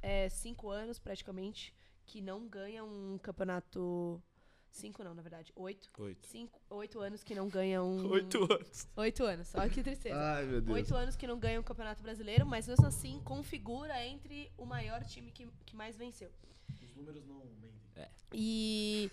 é, 0.00 0.28
cinco 0.28 0.70
anos 0.70 0.98
praticamente 0.98 1.74
que 2.04 2.20
não 2.20 2.46
ganha 2.46 2.84
um 2.84 3.18
campeonato. 3.18 4.22
Cinco 4.76 5.02
não, 5.02 5.14
na 5.14 5.22
verdade. 5.22 5.52
Oito. 5.56 5.90
Oito. 5.98 6.26
Cinco, 6.26 6.60
oito 6.70 7.00
anos 7.00 7.24
que 7.24 7.34
não 7.34 7.48
ganha 7.48 7.82
um. 7.82 8.06
Oito 8.12 8.44
anos. 8.44 8.88
Oito 8.96 9.24
anos, 9.24 9.54
olha 9.54 9.70
que 9.70 9.82
tristeza. 9.82 10.14
Ai, 10.14 10.44
meu 10.44 10.60
Deus. 10.60 10.76
Oito 10.76 10.94
anos 10.94 11.16
que 11.16 11.26
não 11.26 11.38
ganha 11.38 11.58
um 11.58 11.62
campeonato 11.62 12.02
brasileiro, 12.02 12.44
mas 12.44 12.68
mesmo 12.68 12.86
assim 12.86 13.20
configura 13.24 14.04
entre 14.04 14.52
o 14.56 14.66
maior 14.66 15.02
time 15.04 15.32
que, 15.32 15.48
que 15.64 15.74
mais 15.74 15.96
venceu. 15.96 16.30
Os 16.82 16.94
números 16.94 17.24
não 17.26 17.38
mentem. 17.38 17.76
E, 18.32 19.10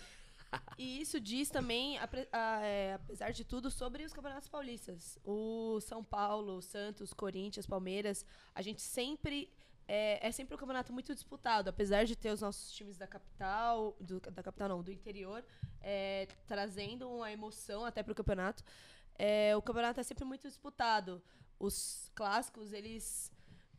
e 0.76 1.00
isso 1.00 1.18
diz 1.18 1.48
também, 1.48 1.98
é, 1.98 2.94
apesar 2.94 3.30
de 3.30 3.42
tudo, 3.42 3.70
sobre 3.70 4.04
os 4.04 4.12
campeonatos 4.12 4.48
paulistas. 4.48 5.18
O 5.24 5.80
São 5.80 6.04
Paulo, 6.04 6.60
Santos, 6.60 7.14
Corinthians, 7.14 7.66
Palmeiras, 7.66 8.26
a 8.54 8.60
gente 8.60 8.82
sempre. 8.82 9.50
É, 9.86 10.26
é 10.26 10.32
sempre 10.32 10.54
um 10.54 10.58
campeonato 10.58 10.92
muito 10.92 11.14
disputado, 11.14 11.68
apesar 11.68 12.04
de 12.04 12.16
ter 12.16 12.30
os 12.30 12.40
nossos 12.40 12.72
times 12.72 12.96
da 12.96 13.06
capital, 13.06 13.94
do- 14.00 14.20
da 14.20 14.42
capital 14.42 14.68
não, 14.68 14.82
do 14.82 14.90
interior, 14.90 15.44
é, 15.82 16.26
trazendo 16.46 17.08
uma 17.10 17.30
emoção 17.30 17.84
até 17.84 18.02
para 18.02 18.12
o 18.12 18.14
campeonato. 18.14 18.64
É, 19.16 19.54
o 19.56 19.62
campeonato 19.62 20.00
é 20.00 20.02
sempre 20.02 20.24
muito 20.24 20.48
disputado. 20.48 21.22
Os 21.58 22.10
clássicos, 22.14 22.72
eles. 22.72 23.30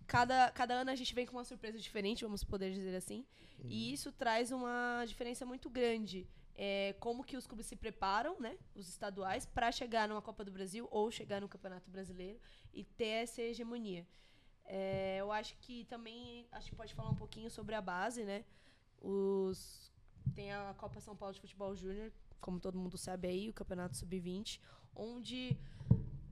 Cada, 0.07 0.51
cada 0.51 0.75
ano 0.75 0.91
a 0.91 0.95
gente 0.95 1.13
vem 1.15 1.25
com 1.25 1.35
uma 1.37 1.43
surpresa 1.43 1.79
diferente, 1.79 2.23
vamos 2.23 2.43
poder 2.43 2.71
dizer 2.71 2.95
assim. 2.95 3.25
E 3.67 3.91
isso 3.91 4.11
traz 4.11 4.51
uma 4.51 5.03
diferença 5.07 5.45
muito 5.45 5.69
grande. 5.69 6.27
É, 6.57 6.95
como 6.99 7.23
que 7.23 7.35
os 7.35 7.47
clubes 7.47 7.65
se 7.65 7.75
preparam, 7.75 8.39
né? 8.39 8.55
Os 8.75 8.87
estaduais, 8.87 9.45
para 9.45 9.71
chegar 9.71 10.07
numa 10.07 10.21
Copa 10.21 10.45
do 10.45 10.51
Brasil 10.51 10.87
ou 10.91 11.09
chegar 11.11 11.41
no 11.41 11.49
Campeonato 11.49 11.89
Brasileiro 11.89 12.39
e 12.71 12.83
ter 12.83 13.23
essa 13.23 13.41
hegemonia. 13.41 14.05
É, 14.65 15.17
eu 15.19 15.31
acho 15.31 15.55
que 15.57 15.85
também 15.85 16.47
a 16.51 16.59
gente 16.59 16.75
pode 16.75 16.93
falar 16.93 17.09
um 17.09 17.15
pouquinho 17.15 17.49
sobre 17.49 17.75
a 17.75 17.81
base, 17.81 18.23
né? 18.23 18.43
Os, 19.01 19.91
tem 20.33 20.51
a 20.51 20.73
Copa 20.77 20.99
São 20.99 21.15
Paulo 21.15 21.33
de 21.33 21.41
Futebol 21.41 21.75
Júnior, 21.75 22.11
como 22.41 22.59
todo 22.59 22.77
mundo 22.77 22.97
sabe 22.97 23.27
aí, 23.27 23.49
o 23.49 23.53
Campeonato 23.53 23.95
Sub-20, 23.97 24.59
onde, 24.95 25.57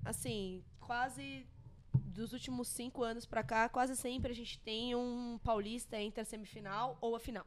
assim, 0.03 0.63
quase 0.79 1.47
dos 1.93 2.33
últimos 2.33 2.67
cinco 2.67 3.03
anos 3.03 3.25
pra 3.25 3.43
cá, 3.43 3.67
quase 3.69 3.95
sempre 3.95 4.31
a 4.31 4.35
gente 4.35 4.59
tem 4.59 4.95
um 4.95 5.39
paulista 5.43 5.99
entre 5.99 6.21
a 6.21 6.25
semifinal 6.25 6.97
ou 7.01 7.15
a 7.15 7.19
final. 7.19 7.45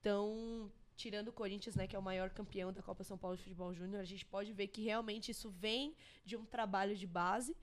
Então, 0.00 0.70
tirando 0.96 1.28
o 1.28 1.32
Corinthians, 1.32 1.76
né, 1.76 1.86
que 1.86 1.96
é 1.96 1.98
o 1.98 2.02
maior 2.02 2.30
campeão 2.30 2.72
da 2.72 2.82
Copa 2.82 3.04
São 3.04 3.16
Paulo 3.16 3.36
de 3.36 3.42
Futebol 3.42 3.72
Júnior, 3.72 4.00
a 4.00 4.04
gente 4.04 4.26
pode 4.26 4.52
ver 4.52 4.68
que 4.68 4.82
realmente 4.82 5.30
isso 5.30 5.50
vem 5.50 5.94
de 6.24 6.36
um 6.36 6.44
trabalho 6.44 6.96
de 6.96 7.06
base 7.06 7.56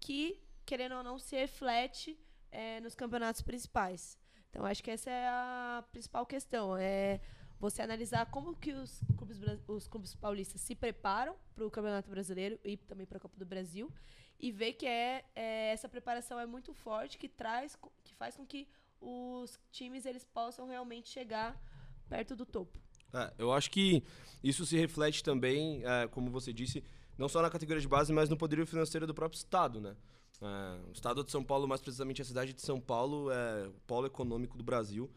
que, 0.00 0.40
querendo 0.64 0.96
ou 0.96 1.02
não, 1.02 1.18
se 1.18 1.36
reflete 1.36 2.18
eh, 2.50 2.80
nos 2.80 2.94
campeonatos 2.94 3.42
principais. 3.42 4.18
Então, 4.50 4.64
acho 4.64 4.82
que 4.82 4.90
essa 4.90 5.10
é 5.10 5.26
a 5.26 5.84
principal 5.90 6.24
questão. 6.24 6.76
É 6.76 7.20
você 7.58 7.82
analisar 7.82 8.26
como 8.26 8.54
que 8.54 8.72
os 8.72 9.00
clubes, 9.16 9.38
os 9.66 9.88
clubes 9.88 10.14
paulistas 10.14 10.60
se 10.60 10.74
preparam 10.74 11.34
para 11.54 11.66
o 11.66 11.70
Campeonato 11.70 12.10
Brasileiro 12.10 12.58
e 12.64 12.76
também 12.76 13.06
para 13.06 13.18
a 13.18 13.20
Copa 13.20 13.38
do 13.38 13.46
Brasil 13.46 13.90
e 14.38 14.52
ver 14.52 14.74
que 14.74 14.86
é, 14.86 15.24
é, 15.34 15.72
essa 15.72 15.88
preparação 15.88 16.38
é 16.38 16.46
muito 16.46 16.74
forte, 16.74 17.16
que 17.16 17.28
traz, 17.28 17.76
que 18.02 18.14
faz 18.14 18.36
com 18.36 18.44
que 18.46 18.68
os 19.00 19.58
times 19.70 20.04
eles 20.04 20.24
possam 20.24 20.66
realmente 20.66 21.08
chegar 21.08 21.60
perto 22.08 22.36
do 22.36 22.44
topo. 22.44 22.78
É, 23.12 23.32
eu 23.38 23.52
acho 23.52 23.70
que 23.70 24.04
isso 24.42 24.66
se 24.66 24.76
reflete 24.76 25.22
também, 25.22 25.82
é, 25.84 26.08
como 26.08 26.30
você 26.30 26.52
disse, 26.52 26.84
não 27.16 27.28
só 27.28 27.40
na 27.40 27.50
categoria 27.50 27.80
de 27.80 27.88
base, 27.88 28.12
mas 28.12 28.28
no 28.28 28.36
poderio 28.36 28.66
financeiro 28.66 29.06
do 29.06 29.14
próprio 29.14 29.38
Estado, 29.38 29.80
né? 29.80 29.96
É, 30.42 30.88
o 30.88 30.92
Estado 30.92 31.24
de 31.24 31.30
São 31.30 31.42
Paulo, 31.44 31.66
mais 31.66 31.80
precisamente 31.80 32.20
a 32.20 32.24
cidade 32.24 32.52
de 32.52 32.60
São 32.60 32.80
Paulo, 32.80 33.30
é 33.30 33.68
o 33.68 33.72
polo 33.86 34.06
econômico 34.06 34.56
do 34.58 34.64
Brasil. 34.64 35.10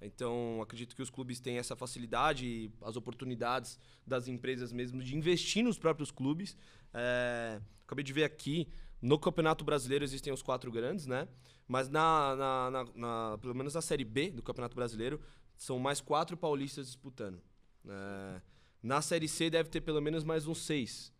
Então, 0.00 0.60
acredito 0.60 0.96
que 0.96 1.02
os 1.02 1.10
clubes 1.10 1.38
têm 1.38 1.58
essa 1.58 1.76
facilidade 1.76 2.44
e 2.44 2.72
as 2.82 2.96
oportunidades 2.96 3.78
das 4.06 4.26
empresas 4.26 4.72
mesmo 4.72 5.00
de 5.02 5.16
investir 5.16 5.62
nos 5.62 5.78
próprios 5.78 6.10
clubes. 6.10 6.56
É, 6.92 7.60
acabei 7.84 8.02
de 8.04 8.12
ver 8.12 8.24
aqui, 8.24 8.66
no 9.00 9.18
Campeonato 9.18 9.64
Brasileiro 9.64 10.04
existem 10.04 10.32
os 10.32 10.42
quatro 10.42 10.72
grandes, 10.72 11.06
né? 11.06 11.28
Mas 11.68 11.88
na, 11.88 12.34
na- 12.36 12.70
na- 12.70 12.84
na- 12.94 13.38
pelo 13.38 13.54
menos 13.54 13.74
na 13.74 13.80
Série 13.80 14.04
B 14.04 14.30
do 14.30 14.42
Campeonato 14.42 14.74
Brasileiro, 14.74 15.20
são 15.56 15.78
mais 15.78 16.00
quatro 16.00 16.36
paulistas 16.36 16.86
disputando. 16.86 17.40
É, 17.86 18.40
na 18.82 19.00
Série 19.00 19.28
C 19.28 19.48
deve 19.48 19.68
ter 19.68 19.80
pelo 19.80 20.00
menos 20.00 20.24
mais 20.24 20.46
uns 20.48 20.58
seis. 20.58 21.12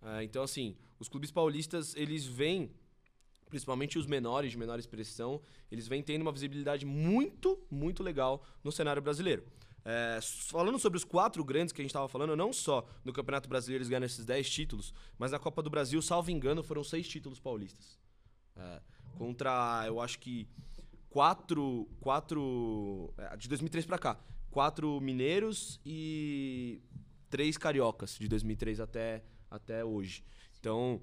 É, 0.00 0.22
então, 0.22 0.44
assim, 0.44 0.76
os 1.00 1.08
clubes 1.08 1.32
paulistas, 1.32 1.94
eles 1.96 2.24
vêm, 2.24 2.70
principalmente 3.48 3.98
os 3.98 4.06
menores, 4.06 4.52
de 4.52 4.58
menor 4.58 4.78
expressão, 4.78 5.40
eles 5.70 5.88
vêm 5.88 6.02
tendo 6.02 6.22
uma 6.22 6.32
visibilidade 6.32 6.84
muito, 6.84 7.58
muito 7.70 8.02
legal 8.02 8.42
no 8.62 8.70
cenário 8.70 9.02
brasileiro. 9.02 9.44
É, 9.84 10.18
falando 10.22 10.78
sobre 10.78 10.98
os 10.98 11.04
quatro 11.04 11.42
grandes 11.44 11.72
que 11.72 11.80
a 11.80 11.84
gente 11.84 11.90
estava 11.90 12.08
falando, 12.08 12.36
não 12.36 12.52
só 12.52 12.86
no 13.04 13.12
Campeonato 13.12 13.48
Brasileiro 13.48 13.82
eles 13.82 13.88
ganham 13.88 14.04
esses 14.04 14.24
10 14.24 14.50
títulos, 14.50 14.92
mas 15.18 15.32
na 15.32 15.38
Copa 15.38 15.62
do 15.62 15.70
Brasil, 15.70 16.02
salvo 16.02 16.30
engano, 16.30 16.62
foram 16.62 16.84
seis 16.84 17.08
títulos 17.08 17.40
paulistas. 17.40 17.98
É, 18.56 18.82
contra, 19.16 19.84
eu 19.86 20.00
acho 20.00 20.18
que 20.18 20.46
quatro, 21.08 21.88
quatro 22.00 23.12
é, 23.16 23.36
de 23.36 23.48
2003 23.48 23.86
pra 23.86 23.98
cá, 23.98 24.20
quatro 24.50 25.00
mineiros 25.00 25.80
e 25.86 26.82
três 27.30 27.56
cariocas 27.56 28.16
de 28.18 28.28
2003 28.28 28.80
até 28.80 29.22
até 29.50 29.84
hoje. 29.84 30.22
Então, 30.58 31.00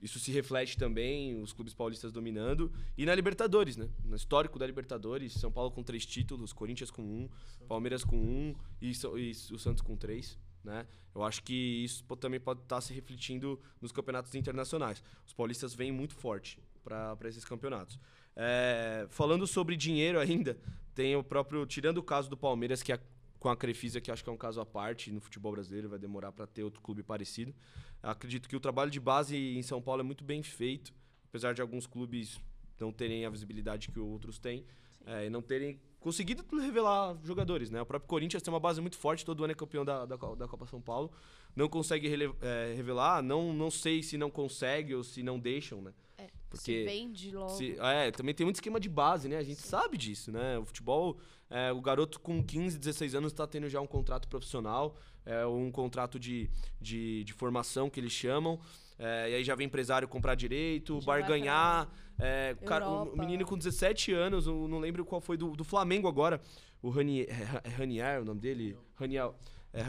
isso 0.00 0.18
se 0.18 0.30
reflete 0.30 0.76
também, 0.76 1.40
os 1.40 1.52
clubes 1.52 1.74
paulistas 1.74 2.12
dominando. 2.12 2.72
E 2.96 3.04
na 3.04 3.14
Libertadores, 3.14 3.76
né? 3.76 3.88
No 4.04 4.16
histórico 4.16 4.58
da 4.58 4.66
Libertadores, 4.66 5.32
São 5.32 5.50
Paulo 5.50 5.70
com 5.70 5.82
três 5.82 6.06
títulos, 6.06 6.52
Corinthians 6.52 6.90
com 6.90 7.02
um, 7.02 7.28
Palmeiras 7.66 8.04
com 8.04 8.16
um 8.16 8.54
e, 8.80 8.92
e 8.92 9.30
o 9.52 9.58
Santos 9.58 9.82
com 9.82 9.96
três. 9.96 10.38
Né? 10.62 10.86
Eu 11.14 11.22
acho 11.22 11.42
que 11.42 11.84
isso 11.84 12.04
também 12.16 12.38
pode 12.38 12.60
estar 12.60 12.80
se 12.80 12.92
refletindo 12.92 13.60
nos 13.80 13.90
campeonatos 13.90 14.34
internacionais. 14.34 15.02
Os 15.26 15.32
paulistas 15.32 15.74
vêm 15.74 15.90
muito 15.90 16.14
forte 16.14 16.60
para 16.84 17.28
esses 17.28 17.44
campeonatos. 17.44 17.98
É, 18.36 19.06
falando 19.10 19.46
sobre 19.46 19.76
dinheiro 19.76 20.20
ainda, 20.20 20.56
tem 20.94 21.16
o 21.16 21.24
próprio. 21.24 21.66
Tirando 21.66 21.98
o 21.98 22.02
caso 22.02 22.30
do 22.30 22.36
Palmeiras, 22.36 22.82
que 22.82 22.92
é 22.92 23.00
com 23.38 23.48
a 23.48 23.56
Crefisa, 23.56 24.00
que 24.00 24.10
acho 24.10 24.22
que 24.22 24.30
é 24.30 24.32
um 24.32 24.36
caso 24.36 24.60
à 24.60 24.66
parte 24.66 25.12
no 25.12 25.20
futebol 25.20 25.52
brasileiro, 25.52 25.88
vai 25.88 25.98
demorar 25.98 26.32
para 26.32 26.46
ter 26.46 26.62
outro 26.62 26.80
clube 26.80 27.02
parecido. 27.02 27.54
Acredito 28.02 28.48
que 28.48 28.56
o 28.56 28.60
trabalho 28.60 28.90
de 28.90 29.00
base 29.00 29.36
em 29.36 29.62
São 29.62 29.80
Paulo 29.82 30.00
é 30.00 30.04
muito 30.04 30.22
bem 30.24 30.42
feito, 30.42 30.92
apesar 31.28 31.52
de 31.52 31.60
alguns 31.60 31.86
clubes 31.86 32.40
não 32.80 32.92
terem 32.92 33.24
a 33.26 33.30
visibilidade 33.30 33.88
que 33.88 33.98
outros 33.98 34.38
têm 34.38 34.64
é, 35.04 35.26
e 35.26 35.30
não 35.30 35.42
terem 35.42 35.80
conseguido 35.98 36.44
revelar 36.60 37.16
jogadores. 37.24 37.70
Né? 37.70 37.82
O 37.82 37.86
próprio 37.86 38.08
Corinthians 38.08 38.42
tem 38.42 38.52
uma 38.54 38.60
base 38.60 38.80
muito 38.80 38.96
forte, 38.96 39.24
todo 39.24 39.42
ano 39.42 39.52
é 39.52 39.54
campeão 39.56 39.84
da, 39.84 40.06
da, 40.06 40.16
da 40.16 40.46
Copa 40.46 40.64
São 40.66 40.80
Paulo, 40.80 41.10
não 41.56 41.68
consegue 41.68 42.06
rele- 42.06 42.32
é, 42.40 42.72
revelar, 42.76 43.20
não, 43.22 43.52
não 43.52 43.70
sei 43.70 44.00
se 44.02 44.16
não 44.16 44.30
consegue 44.30 44.94
ou 44.94 45.02
se 45.02 45.22
não 45.24 45.40
deixam, 45.40 45.82
né? 45.82 45.92
É, 46.18 46.28
Porque 46.48 46.64
se 46.64 46.84
vende 46.84 47.32
logo. 47.34 47.48
Se- 47.50 47.76
é, 47.80 48.12
também 48.12 48.32
tem 48.34 48.44
muito 48.44 48.56
esquema 48.56 48.78
de 48.78 48.88
base, 48.88 49.28
né? 49.28 49.38
A 49.38 49.42
gente 49.42 49.60
sabe 49.60 49.96
disso, 49.96 50.30
né? 50.30 50.56
O 50.58 50.64
futebol, 50.64 51.18
é, 51.50 51.72
o 51.72 51.80
garoto 51.80 52.20
com 52.20 52.42
15, 52.44 52.78
16 52.78 53.16
anos 53.16 53.32
está 53.32 53.44
tendo 53.46 53.68
já 53.68 53.80
um 53.80 53.86
contrato 53.88 54.28
profissional, 54.28 54.94
é, 55.28 55.46
um 55.46 55.70
contrato 55.70 56.18
de, 56.18 56.48
de, 56.80 57.22
de 57.24 57.32
formação 57.32 57.88
que 57.90 58.00
eles 58.00 58.12
chamam. 58.12 58.58
é, 58.98 59.30
e 59.30 59.34
aí 59.36 59.44
já 59.44 59.54
vem 59.54 59.66
empresário 59.66 60.08
comprar 60.08 60.34
direito, 60.34 61.00
barganhar. 61.02 61.88
é, 62.18 62.56
o 62.60 62.64
cara- 62.64 62.88
o 62.88 62.92
Europa. 63.00 63.16
menino 63.22 63.44
com 63.46 63.56
17 63.56 64.12
anos, 64.12 64.46
eu 64.46 64.66
não 64.66 64.78
lembro 64.80 65.04
qual 65.04 65.20
foi 65.20 65.36
do, 65.36 65.54
do 65.54 65.64
Flamengo 65.64 66.08
agora. 66.08 66.40
O 66.82 66.90
Ranier, 66.90 67.26
é 67.64 67.68
Ranier, 67.68 68.22
o 68.22 68.24
nome 68.24 68.40
dele? 68.40 68.76
Raniel. 68.94 69.36
É, 69.72 69.82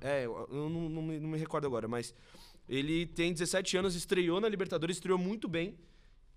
é, 0.00 0.24
eu 0.26 0.68
não, 0.68 0.88
não 0.88 1.02
me, 1.02 1.20
não 1.20 1.28
me 1.30 1.38
recordo 1.38 1.66
agora, 1.66 1.86
mas 1.86 2.12
ele 2.68 3.06
tem 3.06 3.32
17 3.32 3.76
anos, 3.76 3.94
estreou 3.94 4.40
na 4.40 4.48
Libertadores, 4.48 4.96
estreou 4.96 5.16
muito 5.18 5.46
bem 5.48 5.78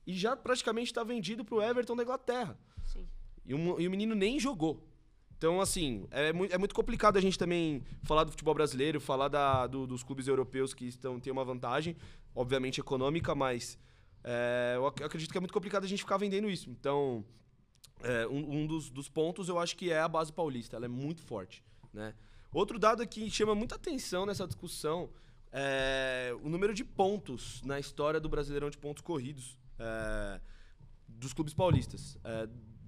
e 0.05 0.13
já 0.13 0.35
praticamente 0.37 0.91
está 0.91 1.03
vendido 1.03 1.43
pro 1.43 1.61
Everton 1.61 1.95
da 1.95 2.03
Inglaterra. 2.03 2.57
Sim. 2.85 3.07
E, 3.45 3.53
o- 3.55 3.79
e 3.81 3.87
o 3.87 3.91
menino 3.91 4.13
nem 4.15 4.39
jogou. 4.39 4.85
Então, 5.39 5.62
assim, 5.62 6.06
é 6.12 6.34
muito, 6.34 6.54
é 6.54 6.58
muito 6.58 6.75
complicado 6.75 7.15
a 7.15 7.21
gente 7.21 7.39
também 7.39 7.82
falar 8.04 8.25
do 8.25 8.32
futebol 8.32 8.54
brasileiro, 8.54 8.99
falar 8.99 9.30
da- 9.30 9.67
do- 9.67 9.88
dos 9.88 10.04
clubes 10.04 10.28
europeus 10.28 10.73
que 10.73 10.84
estão 10.86 11.17
têm 11.17 11.32
uma 11.32 11.45
vantagem, 11.45 11.95
obviamente 12.36 12.82
econômica, 12.82 13.34
mas 13.34 13.80
é, 14.21 14.73
eu 14.75 14.86
ac- 14.86 15.02
acredito 15.02 15.32
que 15.32 15.38
é 15.38 15.39
muito 15.39 15.54
complicado 15.54 15.86
a 15.86 15.88
gente 15.88 15.99
ficar 16.04 16.17
vendendo 16.17 16.49
isso. 16.49 16.69
Então, 16.69 17.23
é, 18.04 18.28
um, 18.28 18.63
um 18.63 18.67
dos, 18.67 18.89
dos 18.89 19.08
pontos 19.08 19.47
eu 19.47 19.58
acho 19.58 19.78
que 19.78 19.89
é 19.89 20.02
a 20.02 20.10
base 20.10 20.32
paulista, 20.34 20.75
ela 20.75 20.84
é 20.84 20.89
muito 20.89 21.21
forte. 21.21 21.63
Né? 21.93 22.13
Outro 22.52 22.78
dado 22.78 23.08
que 23.08 23.32
chama 23.32 23.56
muita 23.56 23.75
atenção 23.75 24.25
nessa 24.25 24.45
discussão 24.45 25.10
é 25.54 26.36
o 26.43 26.49
número 26.49 26.73
de 26.73 26.84
pontos 26.84 27.62
na 27.63 27.80
história 27.80 28.19
do 28.19 28.28
Brasileirão 28.28 28.69
de 28.69 28.78
pontos 28.78 29.02
corridos 29.02 29.58
é, 29.80 30.41
dos 31.08 31.32
clubes 31.32 31.54
paulistas. 31.54 32.17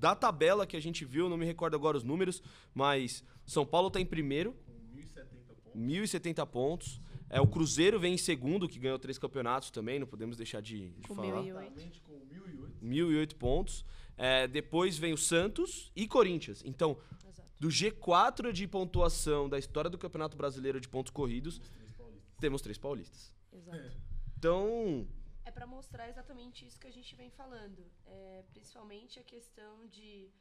É, 0.01 0.07
da 0.07 0.15
tabela 0.15 0.65
que 0.65 0.75
a 0.75 0.79
gente 0.79 1.05
viu, 1.05 1.29
não 1.29 1.37
me 1.37 1.45
recordo 1.45 1.75
agora 1.75 1.95
os 1.97 2.03
números, 2.03 2.41
mas 2.73 3.23
São 3.45 3.65
Paulo 3.65 3.87
está 3.87 3.99
em 3.99 4.05
primeiro, 4.05 4.53
Com 4.65 4.97
1.070 4.97 5.27
pontos. 5.55 5.75
1.070 5.75 6.47
pontos. 6.47 7.01
É, 7.29 7.39
o 7.39 7.47
Cruzeiro 7.47 7.99
vem 7.99 8.15
em 8.15 8.17
segundo, 8.17 8.67
que 8.67 8.77
ganhou 8.79 8.99
três 8.99 9.17
campeonatos 9.17 9.71
também, 9.71 9.99
não 9.99 10.07
podemos 10.07 10.35
deixar 10.35 10.61
de, 10.61 10.89
de 10.89 11.07
Com 11.07 11.15
falar. 11.15 11.41
1008. 11.41 11.61
Exatamente, 11.61 12.01
com 12.01 12.19
1008. 12.25 12.85
1.008 12.85 13.35
pontos. 13.35 13.85
É, 14.17 14.47
depois 14.47 14.97
vem 14.97 15.13
o 15.13 15.17
Santos 15.17 15.91
e 15.95 16.07
Corinthians. 16.07 16.61
Então, 16.65 16.97
Exato. 17.27 17.49
do 17.59 17.69
G4 17.69 18.51
de 18.51 18.67
pontuação 18.67 19.47
da 19.47 19.57
história 19.57 19.89
do 19.89 19.97
Campeonato 19.97 20.35
Brasileiro 20.35 20.79
de 20.81 20.89
pontos 20.89 21.11
corridos, 21.11 21.57
Os 21.59 21.69
três 21.69 21.91
paulistas. 21.93 22.35
temos 22.39 22.61
três 22.61 22.77
paulistas. 22.77 23.33
Exato. 23.53 23.97
Então, 24.37 25.07
É 25.51 25.53
pra 25.53 25.67
mostrar 25.67 26.07
exatamente 26.07 26.65
isso 26.65 26.79
que 26.79 26.87
a 26.87 26.93
gente 26.97 27.13
vem 27.13 27.29
falando. 27.29 27.85
É, 28.05 28.45
principalmente 28.51 29.19
a 29.19 29.23
questão 29.23 29.85
de 29.85 30.31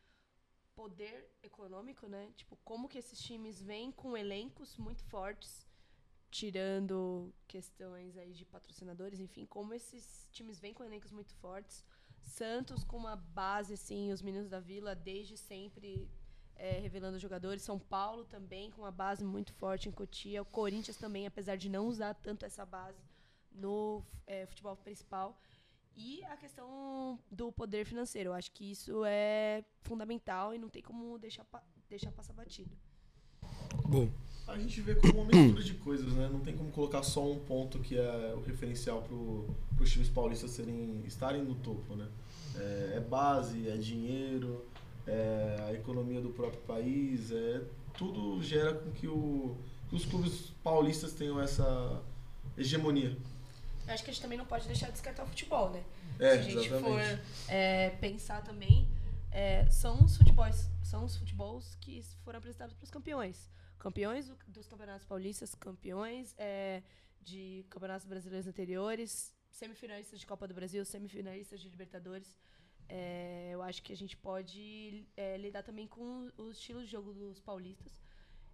poder 0.73 1.29
econômico, 1.42 2.07
né? 2.07 2.33
Tipo, 2.37 2.57
como 2.64 2.88
que 2.88 2.96
esses 2.96 3.20
times 3.20 3.61
vêm 3.61 3.90
com 3.90 4.16
elencos 4.16 4.77
muito 4.77 5.03
fortes, 5.07 5.66
tirando 6.31 7.35
questões 7.49 8.16
aí 8.16 8.33
de 8.33 8.44
patrocinadores, 8.44 9.18
enfim, 9.18 9.46
como 9.46 9.75
esses 9.75 10.29
times 10.31 10.61
vêm 10.61 10.73
com 10.73 10.85
elencos 10.85 11.11
muito 11.11 11.35
fortes. 11.35 11.85
Santos 12.20 12.85
com 12.85 12.96
uma 12.96 13.16
base, 13.16 13.75
assim, 13.75 14.12
os 14.12 14.23
meninos 14.23 14.49
da 14.49 14.61
Vila 14.61 14.94
desde 14.94 15.37
sempre 15.37 16.09
é, 16.55 16.79
revelando 16.79 17.18
jogadores. 17.18 17.64
São 17.64 17.81
Paulo 17.81 18.25
também 18.27 18.70
com 18.70 18.83
uma 18.83 18.92
base 18.92 19.25
muito 19.25 19.53
forte 19.55 19.88
em 19.88 19.92
Cotia. 19.92 20.42
O 20.42 20.44
Corinthians 20.44 20.96
também, 20.96 21.27
apesar 21.27 21.57
de 21.57 21.68
não 21.68 21.88
usar 21.88 22.14
tanto 22.14 22.46
essa 22.46 22.64
base 22.64 23.10
no 23.52 24.02
é, 24.26 24.46
futebol 24.46 24.76
principal. 24.76 25.38
E 25.96 26.22
a 26.24 26.36
questão 26.36 27.18
do 27.30 27.50
poder 27.52 27.84
financeiro. 27.84 28.30
Eu 28.30 28.34
acho 28.34 28.50
que 28.52 28.70
isso 28.70 29.04
é 29.04 29.64
fundamental 29.82 30.54
e 30.54 30.58
não 30.58 30.68
tem 30.68 30.82
como 30.82 31.18
deixar, 31.18 31.44
pa- 31.44 31.62
deixar 31.88 32.10
passar 32.12 32.32
batido. 32.32 32.70
bom, 33.86 34.08
A 34.46 34.56
gente 34.56 34.80
vê 34.80 34.94
como 34.94 35.20
uma 35.22 35.24
mistura 35.26 35.62
de 35.62 35.74
coisas, 35.74 36.12
né? 36.14 36.28
Não 36.32 36.40
tem 36.40 36.56
como 36.56 36.70
colocar 36.70 37.02
só 37.02 37.24
um 37.30 37.38
ponto 37.40 37.78
que 37.80 37.96
é 37.98 38.34
o 38.34 38.40
referencial 38.40 39.02
para 39.02 39.14
os 39.84 39.90
times 39.90 40.08
paulistas 40.08 40.52
serem, 40.52 41.02
estarem 41.06 41.42
no 41.42 41.54
topo, 41.56 41.94
né? 41.96 42.08
É, 42.56 42.94
é 42.96 43.00
base, 43.00 43.68
é 43.68 43.76
dinheiro, 43.76 44.64
é 45.06 45.56
a 45.68 45.72
economia 45.74 46.20
do 46.20 46.30
próprio 46.30 46.60
país, 46.62 47.30
é 47.30 47.62
tudo 47.96 48.42
gera 48.42 48.74
com 48.74 48.90
que, 48.92 49.06
o, 49.06 49.56
que 49.88 49.96
os 49.96 50.04
clubes 50.04 50.52
paulistas 50.62 51.12
tenham 51.12 51.40
essa 51.40 52.02
hegemonia. 52.56 53.16
Eu 53.90 53.94
acho 53.94 54.05
que 54.05 54.11
a 54.11 54.12
gente 54.12 54.22
também 54.22 54.38
não 54.38 54.46
pode 54.46 54.66
deixar 54.68 54.87
de 54.87 54.92
descartar 54.92 55.24
o 55.24 55.26
futebol, 55.26 55.70
né? 55.70 55.83
É, 56.20 56.31
Se 56.35 56.38
a 56.38 56.42
gente 56.42 56.66
exatamente. 56.66 56.85
for 57.18 57.20
é, 57.48 57.90
pensar 58.00 58.40
também, 58.42 58.88
é, 59.33 59.66
são 59.68 60.05
os 60.05 60.16
futebols, 60.16 60.68
são 60.85 61.05
os 61.05 61.16
futebols 61.16 61.74
que 61.81 62.00
foram 62.24 62.38
apresentados 62.38 62.72
para 62.74 62.85
os 62.85 62.90
campeões. 62.90 63.50
Campeões 63.81 64.29
do- 64.29 64.38
dos 64.46 64.68
campeonatos 64.68 65.05
paulistas, 65.07 65.55
campeões 65.57 66.35
é, 66.38 66.83
de 67.20 67.66
campeonatos 67.68 68.07
brasileiros 68.07 68.46
anteriores, 68.46 69.35
semifinalistas 69.50 70.20
de 70.20 70.26
Copa 70.26 70.46
do 70.46 70.55
Brasil, 70.55 70.85
semifinalistas 70.85 71.59
de 71.61 71.68
Libertadores. 71.68 72.38
É, 72.88 73.50
eu 73.53 73.61
acho 73.62 73.83
que 73.83 73.92
a 73.92 73.96
gente 73.96 74.16
pode 74.16 75.05
é, 75.16 75.37
lidar 75.37 75.64
também 75.64 75.88
com 75.88 76.31
o 76.38 76.50
estilo 76.53 76.81
de 76.85 76.87
jogo 76.90 77.12
dos 77.12 77.40
paulistas. 77.40 78.00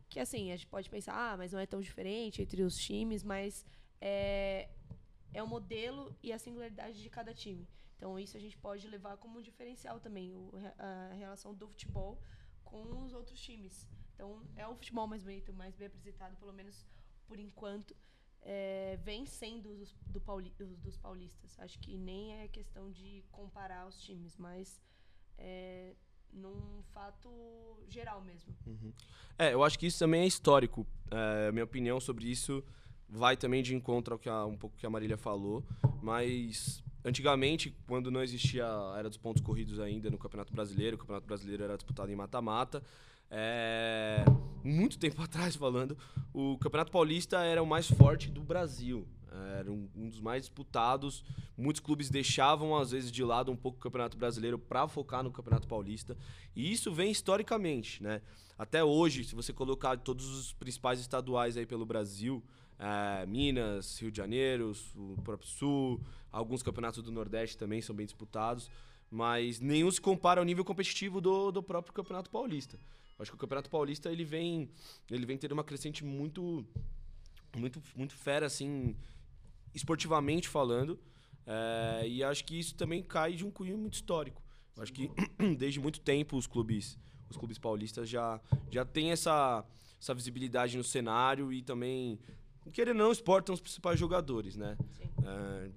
Que 0.09 0.19
assim, 0.19 0.51
a 0.51 0.57
gente 0.57 0.69
pode 0.69 0.89
pensar, 0.89 1.13
ah, 1.15 1.37
mas 1.37 1.53
não 1.53 1.59
é 1.61 1.67
tão 1.67 1.81
diferente 1.83 2.41
entre 2.41 2.63
os 2.63 2.75
times, 2.77 3.23
mas 3.23 3.67
é, 4.01 4.69
é 5.37 5.43
o 5.43 5.47
modelo 5.47 6.17
e 6.23 6.33
a 6.33 6.39
singularidade 6.39 7.03
de 7.03 7.11
cada 7.11 7.35
time. 7.35 7.69
Então 7.97 8.19
isso 8.19 8.37
a 8.39 8.41
gente 8.41 8.57
pode 8.57 8.89
levar 8.89 9.19
como 9.19 9.39
um 9.39 9.43
diferencial 9.43 10.01
também, 10.01 10.35
o, 10.35 10.51
a 10.79 11.15
relação 11.15 11.55
do 11.55 11.69
futebol 11.69 12.19
com 12.65 13.05
os 13.05 13.13
outros 13.13 13.39
times. 13.39 13.87
Então 14.15 14.43
é 14.57 14.67
o 14.67 14.75
futebol 14.75 15.07
mais 15.07 15.23
bonito, 15.23 15.53
mais 15.53 15.77
bem 15.77 15.89
apresentado, 15.89 16.35
pelo 16.37 16.55
menos 16.55 16.87
por 17.27 17.39
enquanto, 17.39 17.95
é, 18.41 18.99
vem 19.03 19.27
sendo 19.27 19.69
os, 19.83 19.95
do 20.07 20.21
pauli, 20.21 20.55
os 20.59 20.79
dos 20.79 20.97
paulistas. 20.97 21.59
Acho 21.59 21.79
que 21.81 21.99
nem 21.99 22.41
é 22.41 22.49
questão 22.49 22.91
de 22.91 23.23
comparar 23.31 23.87
os 23.87 24.01
times, 24.01 24.39
mas 24.39 24.81
é, 25.37 25.95
num 26.33 26.83
fato 26.95 27.29
geral 27.89 28.23
mesmo. 28.23 28.57
É, 29.39 29.53
eu 29.53 29.63
acho 29.63 29.79
que 29.79 29.87
isso 29.87 29.99
também 29.99 30.23
é 30.23 30.27
histórico. 30.27 30.87
É, 31.11 31.53
minha 31.53 31.65
opinião 31.65 32.01
sobre 32.01 32.27
isso 32.27 32.65
vai 33.09 33.37
também 33.37 33.63
de 33.63 33.75
encontro 33.75 34.15
ao 34.15 34.19
que 34.19 34.29
a, 34.29 34.45
um 34.45 34.57
pouco 34.57 34.77
que 34.77 34.87
a 34.87 34.91
Marília 34.91 35.17
falou, 35.17 35.65
mas 36.03 36.83
antigamente, 37.05 37.75
quando 37.87 38.11
não 38.11 38.23
existia 38.23 38.67
a 38.67 38.97
era 38.99 39.09
dos 39.09 39.19
pontos 39.19 39.43
corridos 39.43 39.79
ainda 39.79 40.11
no 40.11 40.19
Campeonato 40.19 40.53
Brasileiro, 40.53 40.97
o 40.97 40.99
Campeonato 40.99 41.27
Brasileiro 41.27 41.63
era 41.63 41.77
disputado 41.77 42.11
em 42.11 42.17
mata-mata, 42.17 42.83
é, 43.31 44.25
muito 44.63 44.99
tempo 44.99 45.21
atrás 45.23 45.57
falando, 45.57 45.97
o 46.33 46.59
Campeonato 46.59 46.91
Paulista 46.91 47.39
era 47.45 47.63
o 47.63 47.67
mais 47.67 47.89
forte 47.89 48.31
do 48.31 48.43
Brasil. 48.43 49.07
Era 49.59 49.71
um, 49.71 49.89
um 49.95 50.09
dos 50.09 50.21
mais 50.21 50.43
disputados. 50.43 51.23
Muitos 51.57 51.81
clubes 51.81 52.09
deixavam, 52.09 52.77
às 52.77 52.91
vezes, 52.91 53.13
de 53.13 53.23
lado 53.23 53.53
um 53.53 53.57
pouco 53.57 53.79
o 53.79 53.81
Campeonato 53.81 54.17
Brasileiro 54.17 54.59
para 54.59 54.89
focar 54.89 55.23
no 55.23 55.31
Campeonato 55.31 55.69
Paulista. 55.69 56.17
E 56.55 56.73
isso 56.73 56.93
vem 56.93 57.11
historicamente, 57.11 58.03
né? 58.03 58.23
Até 58.59 58.83
hoje, 58.83 59.25
se 59.25 59.35
você 59.35 59.53
colocar 59.53 59.99
todos 59.99 60.27
os 60.27 60.53
principais 60.55 61.01
estaduais 61.01 61.57
aí 61.57 61.67
pelo 61.67 61.85
Brasil, 61.85 62.43
é, 62.79 63.27
Minas, 63.27 63.99
Rio 64.01 64.11
de 64.11 64.17
Janeiro, 64.17 64.73
o 64.95 65.21
próprio 65.23 65.49
Sul, 65.49 66.01
alguns 66.31 66.63
campeonatos 66.63 67.03
do 67.03 67.11
Nordeste 67.11 67.57
também 67.57 67.81
são 67.81 67.95
bem 67.95 68.07
disputados, 68.07 68.71
mas 69.11 69.61
nenhum 69.61 69.91
se 69.91 70.01
compara 70.01 70.41
ao 70.41 70.45
nível 70.45 70.65
competitivo 70.65 71.21
do, 71.21 71.51
do 71.51 71.63
próprio 71.63 71.93
Campeonato 71.93 72.31
Paulista. 72.31 72.79
Acho 73.19 73.31
que 73.31 73.37
o 73.37 73.41
Campeonato 73.41 73.71
Paulista 73.71 74.11
ele 74.11 74.25
vem, 74.25 74.69
ele 75.11 75.25
vem 75.25 75.39
tendo 75.39 75.53
uma 75.53 75.65
crescente 75.65 76.05
muito, 76.05 76.67
muito, 77.57 77.83
muito 77.95 78.15
fera 78.15 78.45
assim, 78.45 78.95
esportivamente 79.75 80.49
falando, 80.49 80.99
é, 81.47 82.07
e 82.07 82.23
acho 82.23 82.45
que 82.45 82.59
isso 82.59 82.75
também 82.75 83.03
cai 83.03 83.35
de 83.35 83.47
um 83.47 83.51
cunho 83.51 83.79
muito 83.79 83.95
histórico. 83.95 84.43
Acho 84.79 84.93
que 84.93 85.11
desde 85.57 85.81
muito 85.81 86.01
tempo 86.01 86.37
os 86.37 86.47
clubes, 86.47 86.99
os 87.31 87.37
clubes 87.37 87.59
paulistas 87.59 88.09
já, 88.09 88.41
já 88.71 88.85
têm 88.85 89.13
essa, 89.13 89.65
essa 90.01 90.15
visibilidade 90.15 90.77
no 90.77 90.85
cenário 90.85 91.53
e 91.53 91.63
também, 91.63 92.19
querendo 92.73 92.99
ou 93.01 93.07
não, 93.07 93.13
exportam 93.13 93.55
os 93.55 93.61
principais 93.61 93.99
jogadores, 93.99 94.57
né? 94.57 94.77
Sim. 94.97 95.05
É, 95.25 95.69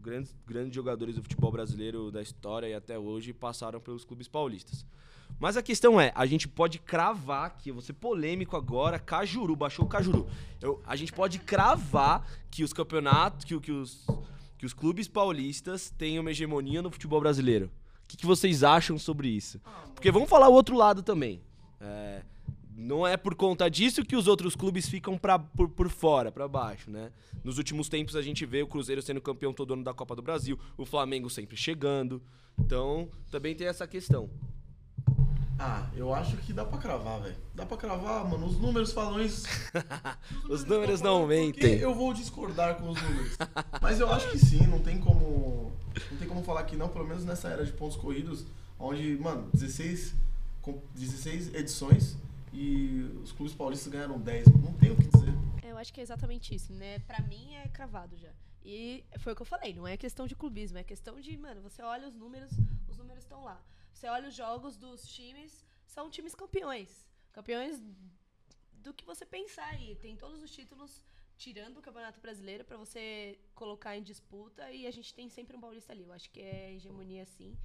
grandes, 0.00 0.34
grandes 0.46 0.74
jogadores 0.74 1.14
do 1.16 1.22
futebol 1.22 1.50
brasileiro 1.52 2.10
da 2.10 2.22
história 2.22 2.66
e 2.68 2.74
até 2.74 2.98
hoje 2.98 3.32
passaram 3.32 3.80
pelos 3.80 4.04
clubes 4.04 4.28
paulistas. 4.28 4.84
Mas 5.38 5.56
a 5.56 5.62
questão 5.62 6.00
é, 6.00 6.10
a 6.14 6.26
gente 6.26 6.48
pode 6.48 6.78
cravar 6.78 7.46
aqui, 7.46 7.68
eu 7.70 7.74
vou 7.74 7.82
ser 7.82 7.92
polêmico 7.92 8.56
agora, 8.56 8.98
Cajuru, 8.98 9.54
baixou 9.54 9.84
o 9.84 9.88
Cajuru. 9.88 10.26
Eu- 10.60 10.82
a 10.86 10.96
gente 10.96 11.12
pode 11.12 11.38
cravar 11.38 12.26
que 12.50 12.64
os 12.64 12.72
campeonatos, 12.72 13.44
que, 13.44 13.58
que, 13.60 13.70
os, 13.70 14.04
que 14.56 14.66
os 14.66 14.72
clubes 14.72 15.06
paulistas 15.06 15.90
têm 15.96 16.18
uma 16.18 16.30
hegemonia 16.30 16.82
no 16.82 16.90
futebol 16.90 17.20
brasileiro. 17.20 17.66
O 18.04 18.08
que, 18.08 18.16
que 18.16 18.26
vocês 18.26 18.64
acham 18.64 18.98
sobre 18.98 19.28
isso? 19.28 19.60
Porque 19.94 20.10
vamos 20.10 20.28
falar 20.30 20.48
o 20.48 20.52
outro 20.54 20.74
lado 20.76 21.02
também. 21.02 21.40
É, 21.80 22.22
não 22.78 23.04
é 23.04 23.16
por 23.16 23.34
conta 23.34 23.68
disso 23.68 24.04
que 24.04 24.14
os 24.14 24.28
outros 24.28 24.54
clubes 24.54 24.88
ficam 24.88 25.18
pra, 25.18 25.36
por, 25.36 25.68
por 25.68 25.88
fora, 25.88 26.30
pra 26.30 26.46
baixo, 26.46 26.88
né? 26.88 27.10
Nos 27.42 27.58
últimos 27.58 27.88
tempos 27.88 28.14
a 28.14 28.22
gente 28.22 28.46
vê 28.46 28.62
o 28.62 28.68
Cruzeiro 28.68 29.02
sendo 29.02 29.20
campeão 29.20 29.52
todo 29.52 29.74
ano 29.74 29.82
da 29.82 29.92
Copa 29.92 30.14
do 30.14 30.22
Brasil, 30.22 30.56
o 30.76 30.86
Flamengo 30.86 31.28
sempre 31.28 31.56
chegando. 31.56 32.22
Então, 32.56 33.08
também 33.32 33.52
tem 33.56 33.66
essa 33.66 33.84
questão. 33.84 34.30
Ah, 35.58 35.90
eu 35.96 36.14
acho 36.14 36.36
que 36.36 36.52
dá 36.52 36.64
pra 36.64 36.78
cravar, 36.78 37.20
velho. 37.20 37.34
Dá 37.52 37.66
pra 37.66 37.76
cravar, 37.76 38.24
mano. 38.24 38.46
Os 38.46 38.60
números 38.60 38.92
falam 38.92 39.20
isso. 39.20 39.48
Os 40.48 40.64
números 40.64 41.00
estão 41.00 41.22
não 41.22 41.26
falando, 41.26 41.52
por 41.52 41.60
mentem. 41.60 41.80
Eu 41.80 41.92
vou 41.92 42.14
discordar 42.14 42.76
com 42.76 42.90
os 42.90 43.02
números. 43.02 43.36
Mas 43.82 43.98
eu 43.98 44.08
acho 44.12 44.30
que 44.30 44.38
sim, 44.38 44.64
não 44.68 44.78
tem 44.78 44.98
como. 44.98 45.72
Não 46.12 46.16
tem 46.16 46.28
como 46.28 46.44
falar 46.44 46.62
que 46.62 46.76
não, 46.76 46.88
pelo 46.88 47.08
menos 47.08 47.24
nessa 47.24 47.48
era 47.48 47.64
de 47.64 47.72
pontos 47.72 47.96
corridos, 47.96 48.46
onde, 48.78 49.18
mano, 49.18 49.50
16, 49.52 50.14
com 50.62 50.80
16 50.94 51.52
edições 51.54 52.16
e 52.52 53.00
os 53.22 53.32
clubes 53.32 53.54
paulistas 53.54 53.92
ganharam 53.92 54.18
10. 54.20 54.46
Não 54.62 54.72
tem 54.74 54.90
o 54.90 54.96
que 54.96 55.06
dizer. 55.08 55.28
Eu 55.62 55.76
acho 55.76 55.92
que 55.92 56.00
é 56.00 56.02
exatamente 56.02 56.54
isso, 56.54 56.72
né? 56.72 56.98
Pra 57.00 57.20
mim 57.22 57.54
é 57.54 57.68
cravado 57.68 58.16
já. 58.16 58.32
E 58.64 59.04
foi 59.20 59.32
o 59.32 59.36
que 59.36 59.42
eu 59.42 59.46
falei, 59.46 59.72
não 59.72 59.86
é 59.86 59.96
questão 59.96 60.26
de 60.26 60.34
clubismo, 60.34 60.76
é 60.78 60.84
questão 60.84 61.20
de, 61.20 61.36
mano, 61.36 61.62
você 61.62 61.80
olha 61.82 62.06
os 62.08 62.14
números, 62.14 62.50
os 62.88 62.98
números 62.98 63.22
estão 63.24 63.44
lá. 63.44 63.62
Você 63.92 64.06
olha 64.08 64.28
os 64.28 64.34
jogos 64.34 64.76
dos 64.76 65.06
times, 65.08 65.64
são 65.86 66.10
times 66.10 66.34
campeões. 66.34 67.06
Campeões 67.32 67.80
do 68.72 68.92
que 68.92 69.04
você 69.04 69.24
pensar 69.24 69.66
aí. 69.68 69.94
Tem 69.96 70.16
todos 70.16 70.42
os 70.42 70.50
títulos, 70.50 71.02
tirando 71.36 71.78
o 71.78 71.82
Campeonato 71.82 72.20
Brasileiro, 72.20 72.64
pra 72.64 72.76
você 72.76 73.38
colocar 73.54 73.96
em 73.96 74.02
disputa. 74.02 74.70
E 74.72 74.86
a 74.86 74.90
gente 74.90 75.14
tem 75.14 75.28
sempre 75.28 75.56
um 75.56 75.60
paulista 75.60 75.92
ali. 75.92 76.02
Eu 76.02 76.12
acho 76.12 76.30
que 76.30 76.40
é 76.40 76.74
hegemonia 76.74 77.24
sim. 77.26 77.56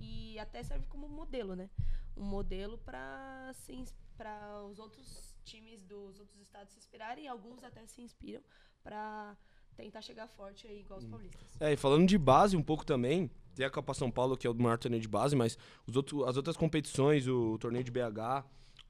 E 0.00 0.38
até 0.38 0.62
serve 0.62 0.86
como 0.86 1.08
modelo, 1.08 1.54
né? 1.54 1.70
Um 2.16 2.24
modelo 2.24 2.78
pra 2.78 3.52
se 3.54 3.72
ins- 3.74 3.94
pra 4.18 4.62
os 4.64 4.78
outros 4.78 5.34
times 5.44 5.80
dos 5.82 6.18
outros 6.18 6.40
estados 6.40 6.72
se 6.72 6.78
inspirarem. 6.78 7.24
E 7.24 7.28
alguns 7.28 7.64
até 7.64 7.86
se 7.86 8.02
inspiram 8.02 8.42
pra 8.82 9.36
tentar 9.76 10.02
chegar 10.02 10.26
forte 10.26 10.66
aí, 10.66 10.80
igual 10.80 10.98
os 10.98 11.06
paulistas. 11.06 11.40
É, 11.60 11.72
e 11.72 11.76
falando 11.76 12.06
de 12.06 12.18
base 12.18 12.56
um 12.56 12.62
pouco 12.62 12.84
também, 12.84 13.30
tem 13.54 13.64
a 13.64 13.70
Copa 13.70 13.94
São 13.94 14.10
Paulo, 14.10 14.36
que 14.36 14.46
é 14.46 14.50
o 14.50 14.54
maior 14.54 14.76
torneio 14.76 15.00
de 15.00 15.08
base, 15.08 15.36
mas 15.36 15.56
os 15.86 15.96
outros, 15.96 16.26
as 16.26 16.36
outras 16.36 16.56
competições, 16.56 17.26
o 17.28 17.56
torneio 17.58 17.84
de 17.84 17.90
BH, 17.90 18.44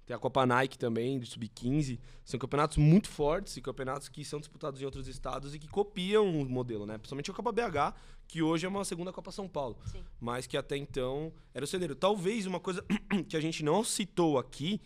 Tem 0.07 0.17
a 0.17 0.19
Copa 0.19 0.47
Nike 0.47 0.79
também, 0.79 1.19
do 1.19 1.27
Sub-15. 1.27 1.99
São 2.25 2.41
campeonatos 2.41 2.79
muito 2.79 3.09
fortes 3.09 3.59
e 3.59 3.61
campeonatos 3.61 4.09
que 4.09 4.25
são 4.25 4.41
disputados 4.41 4.81
em 4.81 4.85
outros 4.87 5.07
estados 5.07 5.55
e 5.55 5.59
que 5.59 5.69
copiam 5.69 6.27
o 6.27 6.49
modelo, 6.49 6.87
né? 6.87 6.97
Principalmente 6.97 7.31
a 7.31 7.35
Copa 7.35 7.53
BH, 7.53 7.95
que 8.27 8.43
hoje 8.43 8.65
é 8.65 8.69
uma 8.69 8.85
segunda 8.87 9.13
Copa 9.13 9.31
São 9.31 9.47
Paulo. 9.47 9.77
Sim. 9.85 10.03
Mas 10.19 10.47
que 10.47 10.57
até 10.57 10.79
então 10.79 11.31
era 11.53 11.65
o 11.65 11.69
celeiro. 11.69 11.95
Talvez 11.95 12.47
uma 12.47 12.59
coisa 12.59 12.83
que 13.29 13.37
a 13.37 13.41
gente 13.41 13.63
não 13.63 13.85
citou 13.85 14.39
aqui, 14.39 14.81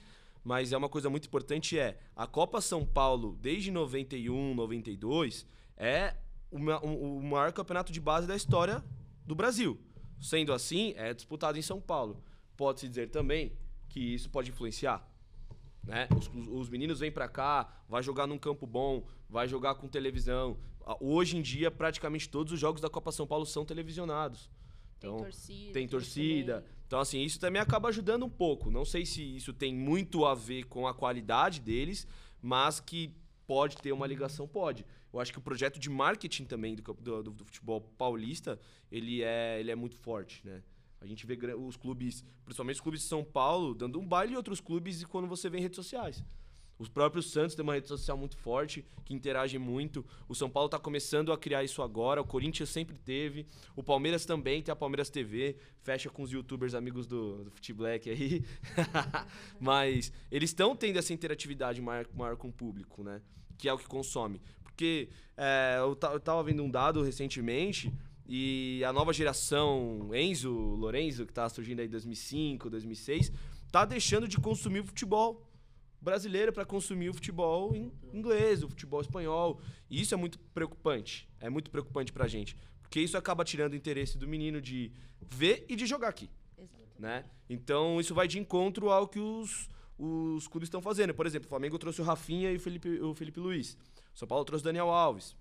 mas 0.44 0.72
é 0.72 0.76
uma 0.76 0.88
coisa 0.88 1.08
muito 1.10 1.26
importante, 1.26 1.78
é 1.78 1.98
a 2.16 2.26
Copa 2.26 2.60
São 2.60 2.84
Paulo, 2.84 3.36
desde 3.40 3.70
91, 3.70 4.54
92, 4.54 5.46
é 5.76 6.14
o, 6.50 6.58
ma- 6.58 6.80
o- 6.80 7.18
o 7.18 7.22
maior 7.22 7.52
campeonato 7.52 7.92
de 7.92 8.00
base 8.00 8.26
da 8.26 8.34
história 8.36 8.84
do 9.26 9.34
Brasil. 9.34 9.80
Sendo 10.20 10.52
assim, 10.52 10.94
é 10.96 11.12
disputado 11.14 11.58
em 11.58 11.62
São 11.62 11.80
Paulo. 11.80 12.22
Pode-se 12.56 12.88
dizer 12.88 13.08
também 13.10 13.52
que 13.88 14.00
isso 14.14 14.30
pode 14.30 14.50
influenciar. 14.50 15.06
Né? 15.84 16.08
Os, 16.16 16.28
os- 16.28 16.48
os 16.48 16.68
meninos 16.68 17.00
vêm 17.00 17.10
pra 17.10 17.28
cá, 17.28 17.68
vai 17.88 18.02
jogar 18.02 18.26
num 18.26 18.38
campo 18.38 18.66
bom, 18.66 19.04
vai 19.28 19.48
jogar 19.48 19.74
com 19.76 19.88
televisão. 19.88 20.56
Hoje 21.00 21.36
em 21.36 21.42
dia, 21.42 21.70
praticamente 21.70 22.28
todos 22.28 22.52
os 22.52 22.58
jogos 22.60 22.80
da 22.80 22.88
Copa 22.90 23.10
São 23.12 23.26
Paulo 23.26 23.46
são 23.46 23.64
televisionados. 23.64 24.50
Então, 24.98 25.16
tem 25.16 25.24
torcida. 25.24 25.72
tem 25.72 25.88
torcida. 25.88 26.64
Então, 26.92 27.00
assim, 27.00 27.22
isso 27.22 27.40
também 27.40 27.58
acaba 27.58 27.88
ajudando 27.88 28.26
um 28.26 28.28
pouco. 28.28 28.70
Não 28.70 28.84
sei 28.84 29.06
se 29.06 29.22
isso 29.34 29.54
tem 29.54 29.74
muito 29.74 30.26
a 30.26 30.34
ver 30.34 30.64
com 30.64 30.86
a 30.86 30.92
qualidade 30.92 31.58
deles, 31.58 32.06
mas 32.42 32.80
que 32.80 33.16
pode 33.46 33.78
ter 33.78 33.92
uma 33.92 34.06
ligação, 34.06 34.46
pode. 34.46 34.84
Eu 35.10 35.18
acho 35.18 35.32
que 35.32 35.38
o 35.38 35.40
projeto 35.40 35.78
de 35.78 35.88
marketing 35.88 36.44
também 36.44 36.74
do, 36.74 36.82
do, 36.82 37.22
do- 37.22 37.44
futebol 37.46 37.80
paulista, 37.80 38.60
ele 38.90 39.22
é, 39.22 39.58
ele 39.58 39.70
é 39.70 39.74
muito 39.74 39.96
forte, 39.96 40.46
né? 40.46 40.62
A 41.00 41.06
gente 41.06 41.24
vê 41.24 41.34
os 41.54 41.78
clubes, 41.78 42.22
principalmente 42.44 42.74
os 42.76 42.82
clubes 42.82 43.00
de 43.00 43.06
São 43.06 43.24
Paulo, 43.24 43.74
dando 43.74 43.98
um 43.98 44.06
baile 44.06 44.34
em 44.34 44.36
outros 44.36 44.60
clubes 44.60 45.00
e 45.00 45.06
quando 45.06 45.26
você 45.26 45.48
vê 45.48 45.56
em 45.56 45.62
redes 45.62 45.76
sociais. 45.76 46.22
Os 46.82 46.88
próprios 46.88 47.30
Santos 47.30 47.54
têm 47.54 47.62
uma 47.62 47.74
rede 47.74 47.86
social 47.86 48.16
muito 48.16 48.36
forte, 48.36 48.84
que 49.04 49.14
interage 49.14 49.56
muito. 49.56 50.04
O 50.28 50.34
São 50.34 50.50
Paulo 50.50 50.66
está 50.66 50.80
começando 50.80 51.32
a 51.32 51.38
criar 51.38 51.62
isso 51.62 51.80
agora. 51.80 52.20
O 52.20 52.24
Corinthians 52.24 52.70
sempre 52.70 52.98
teve. 52.98 53.46
O 53.76 53.84
Palmeiras 53.84 54.26
também 54.26 54.60
tem 54.60 54.72
a 54.72 54.74
Palmeiras 54.74 55.08
TV. 55.08 55.54
Fecha 55.80 56.10
com 56.10 56.24
os 56.24 56.32
youtubers 56.32 56.74
amigos 56.74 57.06
do, 57.06 57.44
do 57.44 57.52
aí. 57.86 58.44
Mas 59.60 60.12
eles 60.28 60.50
estão 60.50 60.74
tendo 60.74 60.98
essa 60.98 61.12
interatividade 61.12 61.80
maior, 61.80 62.04
maior 62.12 62.36
com 62.36 62.48
o 62.48 62.52
público, 62.52 63.04
né? 63.04 63.22
Que 63.56 63.68
é 63.68 63.72
o 63.72 63.78
que 63.78 63.86
consome. 63.86 64.42
Porque 64.64 65.08
é, 65.36 65.76
eu, 65.78 65.96
eu 66.10 66.18
tava 66.18 66.42
vendo 66.42 66.64
um 66.64 66.70
dado 66.70 67.00
recentemente 67.00 67.92
e 68.26 68.82
a 68.84 68.92
nova 68.92 69.12
geração, 69.12 70.10
Enzo, 70.12 70.50
Lorenzo, 70.50 71.26
que 71.26 71.32
tá 71.32 71.48
surgindo 71.48 71.78
aí 71.78 71.86
em 71.86 71.90
2005, 71.90 72.68
2006, 72.68 73.30
tá 73.70 73.84
deixando 73.84 74.26
de 74.26 74.36
consumir 74.38 74.84
futebol 74.84 75.46
brasileiro 76.02 76.52
para 76.52 76.64
consumir 76.64 77.08
o 77.08 77.14
futebol 77.14 77.74
inglês, 78.12 78.62
o 78.62 78.68
futebol 78.68 79.00
espanhol. 79.00 79.60
E 79.88 80.00
isso 80.00 80.12
é 80.12 80.16
muito 80.16 80.38
preocupante. 80.52 81.28
É 81.40 81.48
muito 81.48 81.70
preocupante 81.70 82.12
pra 82.12 82.26
gente. 82.26 82.56
Porque 82.82 83.00
isso 83.00 83.16
acaba 83.16 83.44
tirando 83.44 83.72
o 83.72 83.76
interesse 83.76 84.18
do 84.18 84.28
menino 84.28 84.60
de 84.60 84.92
ver 85.20 85.64
e 85.68 85.76
de 85.76 85.86
jogar 85.86 86.08
aqui 86.08 86.28
né? 87.02 87.24
Então 87.50 88.00
isso 88.00 88.14
vai 88.14 88.28
de 88.28 88.38
encontro 88.38 88.88
ao 88.88 89.08
que 89.08 89.18
os, 89.18 89.68
os 89.98 90.46
clubes 90.46 90.68
estão 90.68 90.80
fazendo. 90.80 91.12
Por 91.12 91.26
exemplo, 91.26 91.46
o 91.46 91.48
Flamengo 91.48 91.76
trouxe 91.76 92.00
o 92.00 92.04
Rafinha 92.04 92.52
e 92.52 92.56
o 92.56 92.60
Felipe, 92.60 92.88
o 93.00 93.12
Felipe 93.12 93.40
Luiz. 93.40 93.76
O 94.14 94.18
São 94.18 94.28
Paulo 94.28 94.44
trouxe 94.44 94.62
o 94.62 94.66
Daniel 94.66 94.88
Alves 94.88 95.36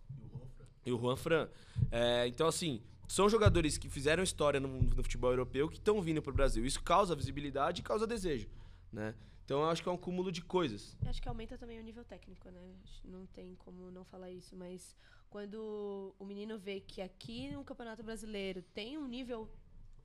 e 0.83 0.91
o 0.91 0.99
Juan 0.99 1.15
Fran. 1.15 1.47
É, 1.91 2.27
então, 2.27 2.47
assim, 2.47 2.81
são 3.07 3.29
jogadores 3.29 3.77
que 3.77 3.87
fizeram 3.87 4.23
história 4.23 4.59
no, 4.59 4.67
no 4.67 5.03
futebol 5.03 5.29
europeu 5.29 5.69
que 5.69 5.77
estão 5.77 6.01
vindo 6.01 6.21
para 6.21 6.31
o 6.31 6.33
Brasil. 6.33 6.65
Isso 6.65 6.81
causa 6.81 7.15
visibilidade 7.15 7.81
e 7.81 7.83
causa 7.83 8.07
desejo, 8.07 8.49
né? 8.91 9.13
Então 9.45 9.61
eu 9.61 9.69
acho 9.69 9.81
que 9.83 9.89
é 9.89 9.91
um 9.91 9.97
cúmulo 9.97 10.31
de 10.31 10.41
coisas. 10.41 10.95
Acho 11.05 11.21
que 11.21 11.27
aumenta 11.27 11.57
também 11.57 11.79
o 11.79 11.83
nível 11.83 12.03
técnico, 12.03 12.49
né? 12.49 12.75
Não 13.03 13.25
tem 13.27 13.55
como 13.55 13.91
não 13.91 14.05
falar 14.05 14.31
isso, 14.31 14.55
mas 14.55 14.95
quando 15.29 16.15
o 16.19 16.25
menino 16.25 16.57
vê 16.57 16.79
que 16.79 17.01
aqui 17.01 17.49
no 17.51 17.63
Campeonato 17.63 18.03
Brasileiro 18.03 18.61
tem 18.73 18.97
um 18.97 19.07
nível 19.07 19.49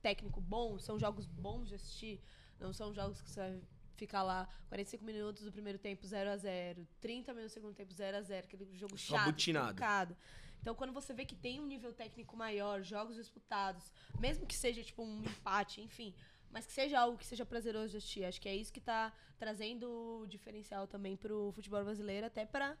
técnico 0.01 0.39
bom, 0.39 0.77
são 0.79 0.99
jogos 0.99 1.25
bons 1.25 1.67
de 1.69 1.75
assistir, 1.75 2.21
não 2.59 2.73
são 2.73 2.93
jogos 2.93 3.21
que 3.21 3.29
você 3.29 3.39
vai 3.39 3.61
ficar 3.95 4.23
lá 4.23 4.47
45 4.69 5.03
minutos 5.03 5.43
do 5.43 5.51
primeiro 5.51 5.79
tempo 5.79 6.05
0 6.05 6.29
a 6.29 6.37
0 6.37 6.87
30 7.01 7.33
minutos 7.33 7.51
do 7.51 7.55
segundo 7.55 7.73
tempo 7.73 7.93
0 7.93 8.17
a 8.17 8.21
0 8.21 8.45
aquele 8.45 8.75
jogo 8.75 8.97
Só 8.97 9.17
chato, 9.17 9.35
truncado. 9.35 10.15
Então, 10.61 10.75
quando 10.75 10.91
você 10.91 11.13
vê 11.13 11.23
que 11.25 11.35
tem 11.35 11.59
um 11.59 11.65
nível 11.65 11.93
técnico 11.93 12.35
maior, 12.35 12.81
jogos 12.83 13.15
disputados, 13.15 13.91
mesmo 14.19 14.45
que 14.45 14.55
seja 14.55 14.83
tipo 14.83 15.03
um 15.03 15.23
empate, 15.23 15.81
enfim, 15.81 16.13
mas 16.51 16.65
que 16.65 16.71
seja 16.73 16.99
algo 16.99 17.17
que 17.17 17.25
seja 17.25 17.45
prazeroso 17.45 17.89
de 17.91 17.97
assistir. 17.97 18.23
Acho 18.25 18.39
que 18.41 18.49
é 18.49 18.55
isso 18.55 18.71
que 18.73 18.81
tá 18.81 19.13
trazendo 19.37 19.89
o 20.21 20.25
diferencial 20.27 20.87
também 20.87 21.15
pro 21.15 21.51
futebol 21.53 21.83
brasileiro, 21.83 22.25
até 22.27 22.45
para 22.45 22.77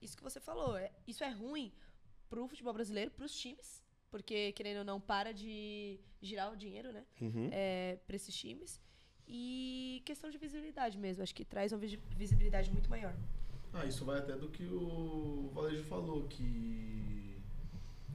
isso 0.00 0.16
que 0.16 0.22
você 0.22 0.40
falou. 0.40 0.76
É, 0.76 0.90
isso 1.06 1.24
é 1.24 1.30
ruim 1.30 1.72
pro 2.28 2.46
futebol 2.46 2.72
brasileiro, 2.72 3.10
pros 3.10 3.32
times, 3.34 3.82
porque, 4.10 4.52
querendo 4.52 4.78
ou 4.78 4.84
não, 4.84 5.00
para 5.00 5.32
de 5.32 5.98
girar 6.20 6.52
o 6.52 6.56
dinheiro, 6.56 6.92
né? 6.92 7.04
Uhum. 7.20 7.48
É, 7.52 7.98
pra 8.06 8.16
esses 8.16 8.34
times. 8.34 8.80
E 9.26 10.02
questão 10.06 10.30
de 10.30 10.38
visibilidade 10.38 10.96
mesmo. 10.96 11.22
Acho 11.22 11.34
que 11.34 11.44
traz 11.44 11.72
uma 11.72 11.78
visi- 11.78 12.00
visibilidade 12.16 12.70
muito 12.70 12.88
maior. 12.88 13.14
Ah, 13.74 13.84
isso 13.84 14.04
vai 14.04 14.18
até 14.18 14.34
do 14.34 14.48
que 14.48 14.64
o 14.64 15.50
Valejo 15.54 15.84
falou, 15.84 16.26
que. 16.28 17.36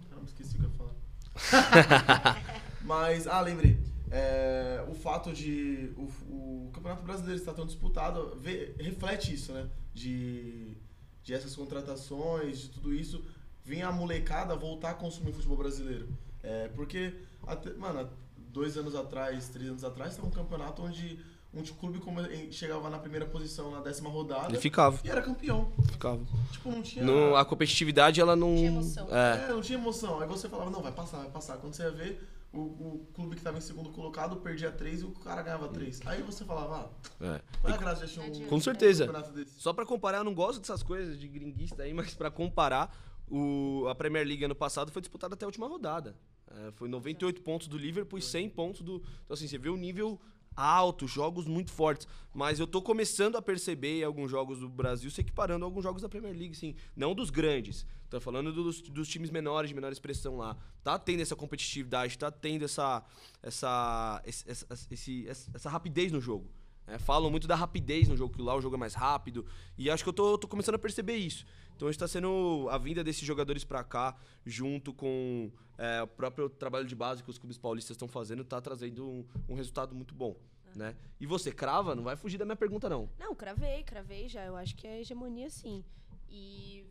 Caramba, 0.09 0.25
esqueci 0.27 0.55
o 0.55 0.59
que 0.59 0.65
eu 0.65 0.69
ia 0.69 0.75
falar. 0.75 0.95
Mas, 2.81 3.27
ah, 3.27 3.41
lembrei. 3.41 3.77
É, 4.15 4.85
o 4.87 4.93
fato 4.93 5.33
de 5.33 5.91
o, 5.97 6.03
o 6.03 6.69
Campeonato 6.71 7.01
Brasileiro 7.03 7.39
estar 7.39 7.53
tão 7.53 7.65
disputado 7.65 8.37
vê- 8.39 8.75
reflete 8.79 9.33
isso, 9.33 9.51
né? 9.51 9.67
De, 9.93 10.77
de 11.23 11.33
essas 11.33 11.55
contratações, 11.55 12.59
de 12.59 12.69
tudo 12.69 12.93
isso, 12.93 13.23
vem 13.65 13.81
a 13.81 13.91
molecada 13.91 14.55
voltar 14.55 14.91
a 14.91 14.93
consumir 14.93 15.33
futebol 15.33 15.57
brasileiro. 15.57 16.07
É, 16.43 16.67
porque, 16.75 17.13
até- 17.47 17.73
mano, 17.73 18.07
dois 18.37 18.77
anos 18.77 18.93
atrás, 18.95 19.49
três 19.49 19.67
anos 19.69 19.83
atrás, 19.83 20.11
estava 20.11 20.27
um 20.27 20.31
campeonato 20.31 20.83
onde 20.83 21.19
um 21.55 21.63
clube 21.63 21.99
come- 21.99 22.51
chegava 22.51 22.89
na 22.89 22.97
primeira 22.99 23.25
posição 23.25 23.71
na 23.71 23.79
décima 23.79 24.09
rodada 24.09 24.49
Ele 24.49 24.59
ficava, 24.59 24.99
e 25.03 25.09
era 25.09 25.21
campeão. 25.23 25.71
ficava. 25.91 26.19
Tipo, 26.51 26.69
não 26.71 26.81
tinha. 26.83 27.03
No, 27.05 27.35
a 27.35 27.43
competitividade, 27.45 28.19
ela 28.21 28.35
não. 28.35 28.55
Tinha 28.55 28.67
emoção. 28.69 29.07
É. 29.11 29.45
É, 29.45 29.47
não 29.49 29.61
tinha 29.61 29.77
emoção. 29.79 30.19
Aí 30.19 30.27
você 30.27 30.47
falava, 30.49 30.69
não, 30.69 30.81
vai 30.83 30.91
passar, 30.91 31.17
vai 31.17 31.29
passar. 31.31 31.57
Quando 31.57 31.73
você 31.75 31.83
ia 31.83 31.91
ver, 31.91 32.27
o, 32.53 32.59
o 32.59 33.07
clube 33.13 33.35
que 33.35 33.41
tava 33.41 33.57
em 33.57 33.61
segundo 33.61 33.89
colocado 33.89 34.37
perdia 34.37 34.71
três 34.71 35.01
e 35.01 35.05
o 35.05 35.11
cara 35.11 35.41
ganhava 35.41 35.67
três. 35.69 35.99
Aí 36.05 36.21
você 36.21 36.45
falava, 36.45 36.91
ah, 37.19 37.25
é. 37.25 37.41
qual 37.59 37.73
é 37.73 37.75
a 37.75 37.79
graça 37.79 38.05
de 38.05 38.19
assistir 38.19 38.43
um, 38.43 38.47
Com 38.47 38.59
certeza. 38.59 39.09
um? 39.09 39.45
Só 39.57 39.73
pra 39.73 39.85
comparar, 39.85 40.19
eu 40.19 40.23
não 40.23 40.35
gosto 40.35 40.59
dessas 40.59 40.83
coisas 40.83 41.19
de 41.19 41.27
gringuista 41.27 41.81
aí, 41.81 41.91
mas 41.95 42.13
pra 42.13 42.29
comparar, 42.29 42.95
o, 43.27 43.87
a 43.89 43.95
Premier 43.95 44.25
League 44.25 44.45
ano 44.45 44.55
passado 44.55 44.91
foi 44.91 45.01
disputada 45.01 45.33
até 45.33 45.45
a 45.45 45.47
última 45.47 45.67
rodada. 45.67 46.15
É, 46.55 46.71
foi 46.73 46.87
98 46.87 47.41
pontos 47.41 47.67
do 47.67 47.77
Liverpool 47.77 48.19
e 48.19 48.21
100 48.21 48.49
pontos 48.49 48.81
do. 48.81 48.97
Então, 49.23 49.33
assim, 49.33 49.47
você 49.47 49.57
vê 49.57 49.69
o 49.69 49.77
nível 49.77 50.21
alto, 50.55 51.07
jogos 51.07 51.45
muito 51.47 51.71
fortes. 51.71 52.07
Mas 52.33 52.59
eu 52.59 52.65
tô 52.67 52.81
começando 52.81 53.35
a 53.35 53.41
perceber 53.41 54.03
alguns 54.03 54.29
jogos 54.31 54.59
do 54.59 54.67
Brasil 54.69 55.09
se 55.11 55.21
equiparando 55.21 55.63
a 55.65 55.67
alguns 55.67 55.83
jogos 55.83 56.01
da 56.01 56.09
Premier 56.09 56.35
League, 56.35 56.55
sim. 56.55 56.75
Não 56.95 57.13
dos 57.13 57.29
grandes. 57.29 57.85
Tô 58.09 58.19
falando 58.19 58.51
dos, 58.51 58.81
dos 58.81 59.07
times 59.07 59.29
menores, 59.29 59.69
de 59.69 59.75
menor 59.75 59.91
expressão 59.91 60.37
lá. 60.37 60.57
Tá 60.83 60.97
tendo 60.99 61.21
essa 61.21 61.35
competitividade, 61.35 62.17
tá 62.17 62.31
tendo 62.31 62.65
essa. 62.65 63.03
essa. 63.41 64.21
essa, 64.25 64.67
esse- 64.91 65.27
essa, 65.27 65.51
essa 65.53 65.69
rapidez 65.69 66.11
no 66.11 66.19
jogo. 66.21 66.49
É, 66.85 66.97
falam 66.99 67.31
muito 67.31 67.47
da 67.47 67.55
rapidez 67.55 68.09
no 68.09 68.17
jogo, 68.17 68.33
que 68.35 68.41
lá 68.41 68.53
o 68.55 68.61
jogo 68.61 68.75
é 68.75 68.79
mais 68.79 68.93
rápido. 68.93 69.45
E 69.77 69.89
acho 69.89 70.03
que 70.03 70.09
eu 70.09 70.13
tô, 70.13 70.37
tô 70.37 70.47
começando 70.49 70.75
a 70.75 70.79
perceber 70.79 71.15
isso. 71.15 71.45
Então 71.75 71.89
está 71.89 72.07
sendo 72.07 72.67
a 72.69 72.77
vinda 72.77 73.03
desses 73.03 73.23
jogadores 73.25 73.63
pra 73.63 73.83
cá, 73.85 74.15
junto 74.45 74.93
com 74.93 75.49
é, 75.83 76.01
o 76.01 76.07
próprio 76.07 76.49
trabalho 76.49 76.85
de 76.85 76.95
base 76.95 77.21
que 77.21 77.29
os 77.29 77.37
clubes 77.37 77.57
paulistas 77.57 77.95
estão 77.95 78.07
fazendo, 78.07 78.45
tá 78.45 78.61
trazendo 78.61 79.05
um, 79.05 79.25
um 79.49 79.53
resultado 79.53 79.93
muito 79.93 80.15
bom. 80.15 80.33
Né? 80.73 80.95
E 81.19 81.25
você, 81.25 81.51
crava? 81.51 81.93
Não 81.93 82.03
vai 82.03 82.15
fugir 82.15 82.37
da 82.37 82.45
minha 82.45 82.55
pergunta, 82.55 82.87
não. 82.87 83.09
Não, 83.19 83.35
cravei, 83.35 83.83
cravei 83.83 84.29
já. 84.29 84.45
Eu 84.45 84.55
acho 84.55 84.75
que 84.75 84.87
é 84.87 85.01
hegemonia 85.01 85.49
sim. 85.49 85.83
E 86.29 86.85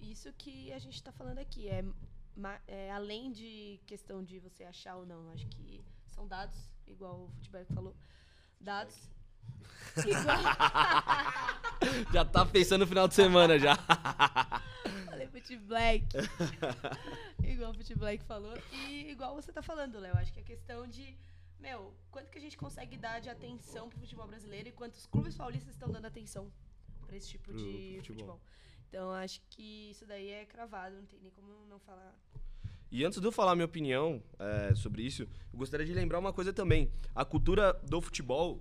isso 0.00 0.32
que 0.34 0.72
a 0.72 0.78
gente 0.78 1.02
tá 1.02 1.10
falando 1.10 1.38
aqui 1.38 1.68
é, 1.68 1.84
é 2.68 2.92
além 2.92 3.32
de 3.32 3.80
questão 3.84 4.22
de 4.22 4.38
você 4.38 4.62
achar 4.62 4.96
ou 4.96 5.04
não. 5.04 5.28
Acho 5.30 5.46
que 5.48 5.84
são 6.06 6.26
dados, 6.26 6.56
igual 6.86 7.24
o 7.24 7.28
futebol 7.30 7.64
falou. 7.74 7.96
Dados. 8.60 9.10
Já 12.12 12.24
tá 12.24 12.44
pensando 12.46 12.80
no 12.82 12.86
final 12.86 13.08
de 13.08 13.14
semana 13.14 13.58
já. 13.58 13.76
falei 15.06 15.26
Fute 15.28 15.56
Black. 15.56 16.06
igual 17.44 17.70
o 17.70 17.74
Fute 17.74 17.94
Black 17.94 18.22
falou. 18.24 18.56
E 18.72 19.10
igual 19.10 19.34
você 19.34 19.52
tá 19.52 19.62
falando, 19.62 19.98
Léo. 19.98 20.16
Acho 20.18 20.32
que 20.32 20.40
é 20.40 20.42
questão 20.42 20.86
de. 20.86 21.16
Meu, 21.58 21.94
quanto 22.10 22.30
que 22.30 22.38
a 22.38 22.40
gente 22.40 22.56
consegue 22.56 22.96
dar 22.96 23.20
de 23.20 23.28
atenção 23.28 23.88
pro 23.88 23.98
futebol 24.00 24.26
brasileiro 24.26 24.68
e 24.68 24.72
quantos 24.72 25.06
clubes 25.06 25.36
paulistas 25.36 25.74
estão 25.74 25.90
dando 25.90 26.06
atenção 26.06 26.50
pra 27.06 27.16
esse 27.16 27.28
tipo 27.28 27.44
Pro- 27.50 27.56
de 27.56 27.64
pro 27.64 27.72
futebol. 27.96 28.02
futebol. 28.02 28.40
Então 28.88 29.12
acho 29.12 29.40
que 29.50 29.90
isso 29.90 30.06
daí 30.06 30.30
é 30.30 30.44
cravado, 30.46 30.96
não 30.96 31.04
tem 31.06 31.20
nem 31.20 31.30
como 31.32 31.48
não 31.68 31.78
falar. 31.80 32.14
E 32.90 33.04
antes 33.04 33.20
de 33.20 33.26
eu 33.26 33.30
falar 33.30 33.54
minha 33.54 33.66
opinião 33.66 34.20
é, 34.38 34.74
sobre 34.74 35.02
isso, 35.02 35.22
eu 35.22 35.58
gostaria 35.58 35.86
de 35.86 35.92
lembrar 35.92 36.18
uma 36.18 36.32
coisa 36.32 36.52
também. 36.52 36.90
A 37.14 37.24
cultura 37.24 37.72
do 37.88 38.00
futebol 38.00 38.60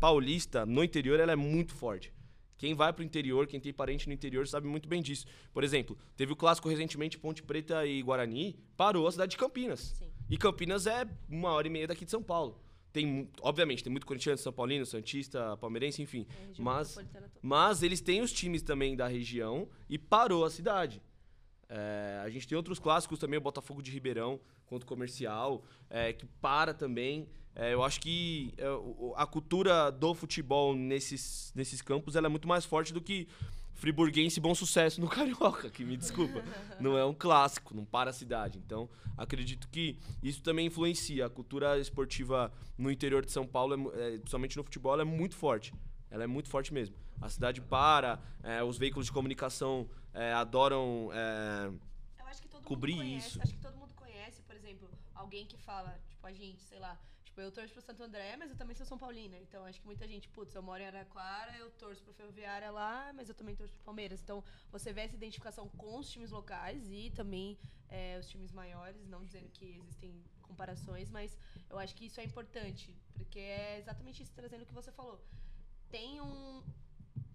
paulista 0.00 0.64
no 0.64 0.82
interior 0.82 1.20
ela 1.20 1.32
é 1.32 1.36
muito 1.36 1.74
forte. 1.74 2.12
Quem 2.56 2.74
vai 2.74 2.90
pro 2.90 3.04
interior, 3.04 3.46
quem 3.46 3.60
tem 3.60 3.72
parente 3.72 4.06
no 4.06 4.14
interior, 4.14 4.48
sabe 4.48 4.66
muito 4.66 4.88
bem 4.88 5.02
disso. 5.02 5.26
Por 5.52 5.62
exemplo, 5.62 5.96
teve 6.16 6.32
o 6.32 6.36
clássico 6.36 6.70
recentemente 6.70 7.18
Ponte 7.18 7.42
Preta 7.42 7.86
e 7.86 8.02
Guarani, 8.02 8.58
parou 8.76 9.06
a 9.06 9.12
cidade 9.12 9.32
de 9.32 9.36
Campinas. 9.36 9.94
Sim. 9.98 10.08
E 10.30 10.38
Campinas 10.38 10.86
é 10.86 11.06
uma 11.28 11.50
hora 11.50 11.66
e 11.66 11.70
meia 11.70 11.86
daqui 11.86 12.06
de 12.06 12.10
São 12.10 12.22
Paulo. 12.22 12.58
Tem, 12.94 13.28
obviamente, 13.42 13.84
tem 13.84 13.90
muito 13.90 14.06
corintiano, 14.06 14.38
São 14.38 14.50
Paulino, 14.50 14.86
Santista, 14.86 15.54
Palmeirense, 15.58 16.00
enfim. 16.00 16.26
É 16.30 16.62
Mas, 16.62 16.96
mas 17.42 17.82
eles 17.82 18.00
têm 18.00 18.22
os 18.22 18.32
times 18.32 18.62
também 18.62 18.96
da 18.96 19.06
região 19.06 19.68
e 19.86 19.98
parou 19.98 20.46
a 20.46 20.50
cidade. 20.50 21.02
É, 21.68 22.20
a 22.24 22.30
gente 22.30 22.46
tem 22.46 22.56
outros 22.56 22.78
clássicos 22.78 23.18
também, 23.18 23.38
o 23.38 23.42
Botafogo 23.42 23.82
de 23.82 23.90
Ribeirão 23.90 24.38
contra 24.66 24.84
o 24.84 24.88
Comercial, 24.88 25.64
é, 25.90 26.12
que 26.12 26.26
para 26.40 26.72
também. 26.74 27.28
É, 27.54 27.72
eu 27.72 27.82
acho 27.82 28.00
que 28.00 28.52
é, 28.58 28.66
a 29.16 29.26
cultura 29.26 29.90
do 29.90 30.14
futebol 30.14 30.74
nesses, 30.76 31.52
nesses 31.54 31.80
campos 31.80 32.14
ela 32.14 32.26
é 32.26 32.28
muito 32.28 32.46
mais 32.46 32.64
forte 32.66 32.92
do 32.92 33.00
que 33.00 33.26
friburguense 33.74 34.40
bom 34.40 34.54
sucesso 34.54 35.00
no 35.00 35.08
Carioca, 35.10 35.68
que 35.70 35.84
me 35.84 35.96
desculpa. 35.96 36.42
não 36.80 36.96
é 36.96 37.04
um 37.04 37.14
clássico, 37.14 37.74
não 37.74 37.84
para 37.84 38.10
a 38.10 38.12
cidade. 38.12 38.58
Então, 38.64 38.88
acredito 39.16 39.68
que 39.68 39.98
isso 40.22 40.42
também 40.42 40.66
influencia. 40.66 41.26
A 41.26 41.30
cultura 41.30 41.78
esportiva 41.78 42.52
no 42.78 42.90
interior 42.90 43.24
de 43.24 43.32
São 43.32 43.46
Paulo, 43.46 43.74
é 43.74 43.76
mu- 43.76 43.92
é, 43.94 44.10
principalmente 44.18 44.56
no 44.56 44.64
futebol, 44.64 44.98
é 45.00 45.04
muito 45.04 45.34
forte. 45.34 45.72
Ela 46.10 46.24
é 46.24 46.26
muito 46.26 46.48
forte 46.48 46.72
mesmo. 46.72 46.94
A 47.20 47.28
cidade 47.28 47.60
para, 47.60 48.20
é, 48.42 48.62
os 48.62 48.78
veículos 48.78 49.06
de 49.06 49.12
comunicação 49.12 49.88
é, 50.16 50.32
adoram. 50.32 51.10
é, 51.12 51.70
Eu 52.20 52.26
acho 52.26 52.42
que 52.42 52.48
todo 52.48 52.64
cobrir 52.64 52.94
mundo 52.94 53.04
conhece. 53.04 53.28
isso. 53.28 53.42
Acho 53.42 53.52
que 53.54 53.60
todo 53.60 53.76
mundo 53.76 53.94
conhece, 53.94 54.42
por 54.42 54.56
exemplo, 54.56 54.88
alguém 55.14 55.46
que 55.46 55.56
fala, 55.58 55.98
tipo, 56.08 56.26
a 56.26 56.32
gente, 56.32 56.62
sei 56.62 56.78
lá, 56.78 56.98
tipo, 57.24 57.40
eu 57.40 57.52
torço 57.52 57.72
pro 57.72 57.82
Santo 57.82 58.02
André, 58.02 58.36
mas 58.36 58.50
eu 58.50 58.56
também 58.56 58.74
sou 58.74 58.86
São 58.86 58.98
Paulina. 58.98 59.36
Então 59.38 59.64
acho 59.64 59.80
que 59.80 59.86
muita 59.86 60.06
gente, 60.08 60.28
putz, 60.30 60.54
eu 60.54 60.62
moro 60.62 60.82
em 60.82 60.86
Araquara, 60.86 61.56
eu 61.58 61.70
torço 61.72 62.02
pro 62.02 62.14
Ferroviária 62.14 62.70
lá, 62.70 63.12
mas 63.14 63.28
eu 63.28 63.34
também 63.34 63.54
torço 63.54 63.74
pro 63.74 63.84
Palmeiras. 63.84 64.20
Então 64.20 64.42
você 64.72 64.92
vê 64.92 65.02
essa 65.02 65.14
identificação 65.14 65.68
com 65.68 65.98
os 65.98 66.10
times 66.10 66.30
locais 66.30 66.90
e 66.90 67.10
também 67.10 67.58
é, 67.88 68.18
os 68.18 68.26
times 68.28 68.50
maiores, 68.52 69.06
não 69.08 69.22
dizendo 69.24 69.48
que 69.50 69.64
existem 69.78 70.12
comparações, 70.42 71.10
mas 71.10 71.36
eu 71.68 71.78
acho 71.78 71.94
que 71.94 72.06
isso 72.06 72.20
é 72.20 72.24
importante, 72.24 72.94
porque 73.14 73.38
é 73.38 73.78
exatamente 73.78 74.22
isso 74.22 74.32
trazendo 74.32 74.62
o 74.62 74.66
que 74.66 74.72
você 74.72 74.90
falou. 74.92 75.20
Tem 75.90 76.20
um, 76.20 76.62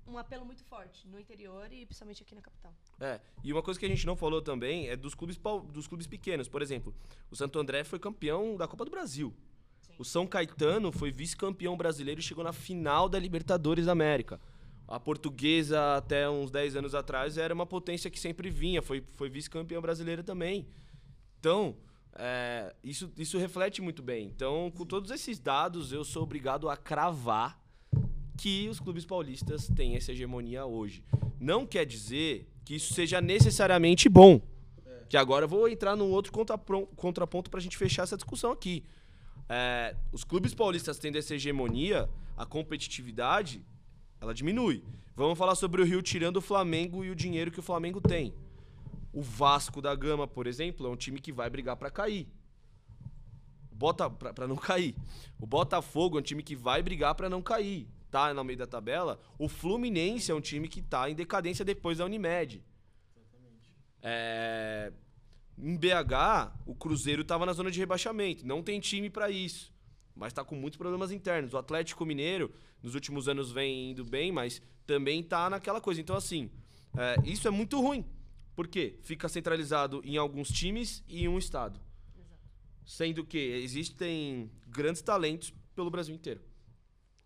um 0.07 0.17
apelo 0.17 0.45
muito 0.45 0.63
forte 0.63 1.07
no 1.07 1.19
interior 1.19 1.71
e 1.71 1.85
principalmente 1.85 2.23
aqui 2.23 2.35
na 2.35 2.41
capital. 2.41 2.73
É, 2.99 3.19
e 3.43 3.51
uma 3.53 3.61
coisa 3.61 3.79
que 3.79 3.85
a 3.85 3.89
gente 3.89 4.05
não 4.05 4.15
falou 4.15 4.41
também 4.41 4.89
é 4.89 4.95
dos 4.95 5.13
clubes, 5.13 5.39
dos 5.71 5.87
clubes 5.87 6.07
pequenos. 6.07 6.47
Por 6.47 6.61
exemplo, 6.61 6.93
o 7.29 7.35
Santo 7.35 7.59
André 7.59 7.83
foi 7.83 7.99
campeão 7.99 8.57
da 8.57 8.67
Copa 8.67 8.85
do 8.85 8.91
Brasil. 8.91 9.33
Sim. 9.81 9.93
O 9.97 10.05
São 10.05 10.27
Caetano 10.27 10.91
foi 10.91 11.11
vice-campeão 11.11 11.77
brasileiro 11.77 12.19
e 12.19 12.23
chegou 12.23 12.43
na 12.43 12.53
final 12.53 13.07
da 13.07 13.19
Libertadores 13.19 13.85
da 13.85 13.91
América. 13.91 14.39
A 14.87 14.99
portuguesa, 14.99 15.95
até 15.95 16.29
uns 16.29 16.51
10 16.51 16.75
anos 16.75 16.93
atrás, 16.93 17.37
era 17.37 17.53
uma 17.53 17.65
potência 17.65 18.11
que 18.11 18.19
sempre 18.19 18.49
vinha, 18.49 18.81
foi, 18.81 19.03
foi 19.13 19.29
vice-campeã 19.29 19.79
brasileira 19.79 20.21
também. 20.21 20.67
Então, 21.39 21.77
é, 22.13 22.75
isso, 22.83 23.11
isso 23.17 23.37
reflete 23.37 23.81
muito 23.81 24.03
bem. 24.03 24.27
Então, 24.27 24.71
com 24.75 24.85
todos 24.85 25.09
esses 25.11 25.39
dados, 25.39 25.93
eu 25.93 26.03
sou 26.03 26.23
obrigado 26.23 26.69
a 26.69 26.75
cravar 26.75 27.60
que 28.41 28.67
os 28.69 28.79
clubes 28.79 29.05
paulistas 29.05 29.67
têm 29.67 29.95
essa 29.95 30.11
hegemonia 30.11 30.65
hoje. 30.65 31.03
Não 31.39 31.63
quer 31.63 31.85
dizer 31.85 32.49
que 32.65 32.73
isso 32.73 32.91
seja 32.91 33.21
necessariamente 33.21 34.09
bom. 34.09 34.41
Que 35.07 35.15
agora 35.15 35.45
eu 35.45 35.47
vou 35.47 35.69
entrar 35.69 35.95
num 35.95 36.09
outro 36.09 36.33
contraponto 36.95 37.51
para 37.51 37.59
a 37.59 37.61
gente 37.61 37.77
fechar 37.77 38.01
essa 38.01 38.17
discussão 38.17 38.51
aqui. 38.51 38.83
É, 39.47 39.95
os 40.11 40.23
clubes 40.23 40.55
paulistas 40.55 40.97
tendo 40.97 41.19
essa 41.19 41.35
hegemonia, 41.35 42.09
a 42.35 42.43
competitividade, 42.43 43.63
ela 44.19 44.33
diminui. 44.33 44.83
Vamos 45.15 45.37
falar 45.37 45.53
sobre 45.53 45.79
o 45.79 45.85
Rio 45.85 46.01
tirando 46.01 46.37
o 46.37 46.41
Flamengo 46.41 47.05
e 47.05 47.11
o 47.11 47.15
dinheiro 47.15 47.51
que 47.51 47.59
o 47.59 47.63
Flamengo 47.63 48.01
tem. 48.01 48.33
O 49.13 49.21
Vasco 49.21 49.83
da 49.83 49.93
Gama, 49.93 50.27
por 50.27 50.47
exemplo, 50.47 50.87
é 50.87 50.89
um 50.89 50.95
time 50.95 51.21
que 51.21 51.31
vai 51.31 51.47
brigar 51.47 51.75
para 51.75 51.91
cair. 51.91 52.27
Bota 53.71 54.09
pra 54.09 54.47
não 54.47 54.55
cair. 54.55 54.95
O 55.39 55.45
Botafogo 55.45 56.17
é 56.17 56.21
um 56.21 56.23
time 56.23 56.41
que 56.41 56.55
vai 56.55 56.81
brigar 56.81 57.13
pra 57.13 57.29
não 57.29 57.39
cair. 57.39 57.87
Tá 58.11 58.33
no 58.33 58.43
meio 58.43 58.59
da 58.59 58.67
tabela. 58.67 59.19
O 59.39 59.47
Fluminense 59.47 60.29
é 60.29 60.35
um 60.35 60.41
time 60.41 60.67
que 60.67 60.81
tá 60.81 61.09
em 61.09 61.15
decadência 61.15 61.63
depois 61.63 61.97
da 61.97 62.05
Unimed. 62.05 62.61
É, 64.01 64.91
Em 65.57 65.77
BH, 65.77 66.51
o 66.65 66.75
Cruzeiro 66.75 67.23
tava 67.23 67.45
na 67.45 67.53
zona 67.53 67.71
de 67.71 67.79
rebaixamento. 67.79 68.45
Não 68.45 68.61
tem 68.61 68.79
time 68.79 69.09
pra 69.09 69.29
isso. 69.29 69.71
Mas 70.13 70.33
tá 70.33 70.43
com 70.43 70.55
muitos 70.55 70.77
problemas 70.77 71.11
internos. 71.11 71.53
O 71.53 71.57
Atlético 71.57 72.05
Mineiro, 72.05 72.51
nos 72.83 72.95
últimos 72.95 73.29
anos, 73.29 73.51
vem 73.51 73.91
indo 73.91 74.03
bem, 74.03 74.31
mas 74.31 74.61
também 74.85 75.23
tá 75.23 75.49
naquela 75.49 75.79
coisa. 75.79 76.01
Então, 76.01 76.15
assim, 76.15 76.51
é, 76.97 77.15
isso 77.23 77.47
é 77.47 77.51
muito 77.51 77.79
ruim. 77.79 78.05
Por 78.55 78.67
quê? 78.67 78.99
Fica 79.03 79.29
centralizado 79.29 80.01
em 80.03 80.17
alguns 80.17 80.49
times 80.49 81.01
e 81.07 81.23
em 81.23 81.27
um 81.29 81.37
estado. 81.37 81.79
Sendo 82.85 83.23
que 83.23 83.37
existem 83.37 84.51
grandes 84.67 85.01
talentos 85.01 85.53
pelo 85.73 85.89
Brasil 85.89 86.13
inteiro. 86.13 86.41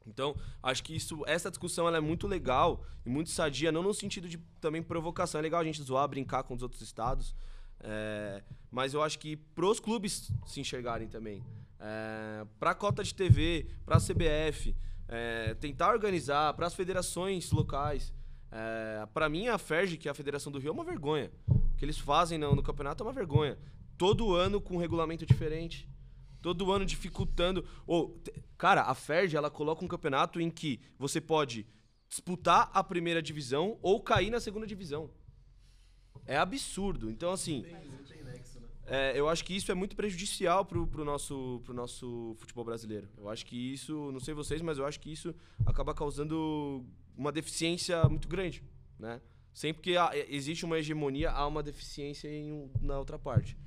Então, 0.05 0.35
acho 0.61 0.83
que 0.83 0.95
isso, 0.95 1.23
essa 1.25 1.49
discussão 1.49 1.87
ela 1.87 1.97
é 1.97 2.01
muito 2.01 2.27
legal 2.27 2.83
e 3.05 3.09
muito 3.09 3.29
sadia, 3.29 3.71
não 3.71 3.81
no 3.81 3.93
sentido 3.93 4.29
de 4.29 4.37
também 4.61 4.83
provocação. 4.83 5.39
É 5.39 5.41
legal 5.41 5.61
a 5.61 5.63
gente 5.63 5.81
zoar, 5.81 6.07
brincar 6.07 6.43
com 6.43 6.53
os 6.53 6.61
outros 6.61 6.81
estados. 6.81 7.35
é, 7.81 8.43
mas 8.71 8.93
eu 8.93 9.01
acho 9.01 9.19
que 9.19 9.35
pros 9.35 9.79
clubes 9.79 10.31
se 10.45 10.59
enxergarem 10.59 11.07
também. 11.07 11.43
É, 11.79 12.45
pra 12.59 12.73
cota 12.73 13.03
de 13.03 13.13
TV, 13.13 13.67
pra 13.85 13.97
CBF, 13.97 14.75
é, 15.07 15.53
tentar 15.55 15.91
organizar, 15.91 16.53
pras 16.53 16.73
federações 16.73 17.51
locais. 17.51 18.13
É, 18.51 19.05
para 19.13 19.27
mim, 19.29 19.47
a 19.47 19.57
FERJ, 19.57 19.97
que 19.97 20.07
é 20.07 20.11
a 20.11 20.15
Federação 20.15 20.51
do 20.51 20.59
Rio, 20.59 20.69
é 20.69 20.71
uma 20.71 20.83
vergonha. 20.83 21.31
O 21.47 21.77
que 21.77 21.83
eles 21.85 21.97
fazem 21.97 22.37
no, 22.37 22.55
no 22.55 22.63
campeonato 22.63 23.03
é 23.03 23.05
uma 23.05 23.13
vergonha. 23.13 23.57
Todo 23.97 24.33
ano 24.33 24.61
com 24.61 24.75
um 24.75 24.79
regulamento 24.79 25.25
diferente. 25.25 25.89
Todo 26.45 26.71
ano 26.71 26.85
dificultando. 26.85 27.65
Ou, 27.87 28.21
cara, 28.55 28.83
a 28.83 28.93
FERJ 28.93 29.35
ela 29.35 29.49
coloca 29.49 29.83
um 29.83 29.87
campeonato 29.87 30.39
em 30.39 30.51
que 30.51 30.79
você 30.99 31.19
pode 31.19 31.65
disputar 32.07 32.69
a 32.71 32.83
primeira 32.83 33.19
divisão 33.19 33.79
ou 33.81 33.99
cair 33.99 34.29
na 34.29 34.39
segunda 34.39 34.67
divisão. 34.67 35.09
É 36.23 36.37
absurdo. 36.37 37.09
Então, 37.09 37.31
assim, 37.31 37.63
Tem, 37.63 37.73
não 37.89 37.97
tem 38.03 38.23
nexo, 38.23 38.59
né? 38.59 38.67
é, 38.85 39.19
eu 39.19 39.27
acho 39.27 39.43
que 39.43 39.55
isso 39.55 39.71
é 39.71 39.73
muito 39.75 39.95
prejudicial 39.95 40.63
pro, 40.63 40.85
pro, 40.85 41.03
nosso, 41.03 41.61
pro 41.63 41.73
nosso 41.73 42.35
futebol 42.37 42.63
brasileiro. 42.63 43.09
Eu 43.17 43.27
acho 43.27 43.43
que 43.43 43.55
isso, 43.73 44.11
não 44.11 44.19
sei 44.19 44.35
vocês, 44.35 44.61
mas 44.61 44.77
eu 44.77 44.85
acho 44.85 44.99
que 44.99 45.11
isso 45.11 45.33
acaba 45.65 45.95
causando 45.95 46.85
uma 47.17 47.31
deficiência 47.31 48.07
muito 48.07 48.27
grande, 48.27 48.63
né? 48.99 49.19
Sempre 49.51 49.81
que 49.81 49.97
há- 49.97 50.11
existe 50.29 50.63
uma 50.63 50.77
hegemonia, 50.77 51.31
há 51.31 51.47
uma 51.47 51.63
deficiência 51.63 52.27
em, 52.27 52.69
na 52.81 52.99
outra 52.99 53.17
parte. 53.17 53.57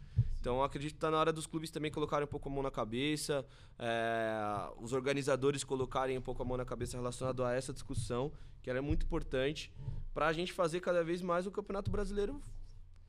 Então, 0.48 0.62
acredito 0.62 0.92
que 0.92 0.96
está 0.96 1.10
na 1.10 1.18
hora 1.18 1.30
dos 1.30 1.46
clubes 1.46 1.70
também 1.70 1.90
colocarem 1.90 2.24
um 2.24 2.30
pouco 2.30 2.48
a 2.48 2.52
mão 2.52 2.62
na 2.62 2.70
cabeça, 2.70 3.44
é, 3.78 4.70
os 4.78 4.94
organizadores 4.94 5.62
colocarem 5.62 6.16
um 6.16 6.22
pouco 6.22 6.42
a 6.42 6.44
mão 6.46 6.56
na 6.56 6.64
cabeça 6.64 6.96
relacionado 6.96 7.44
a 7.44 7.52
essa 7.52 7.70
discussão, 7.70 8.32
que 8.62 8.70
ela 8.70 8.78
é 8.78 8.80
muito 8.80 9.04
importante, 9.04 9.70
para 10.14 10.26
a 10.26 10.32
gente 10.32 10.50
fazer 10.54 10.80
cada 10.80 11.04
vez 11.04 11.20
mais 11.20 11.46
o 11.46 11.50
Campeonato 11.50 11.90
Brasileiro 11.90 12.40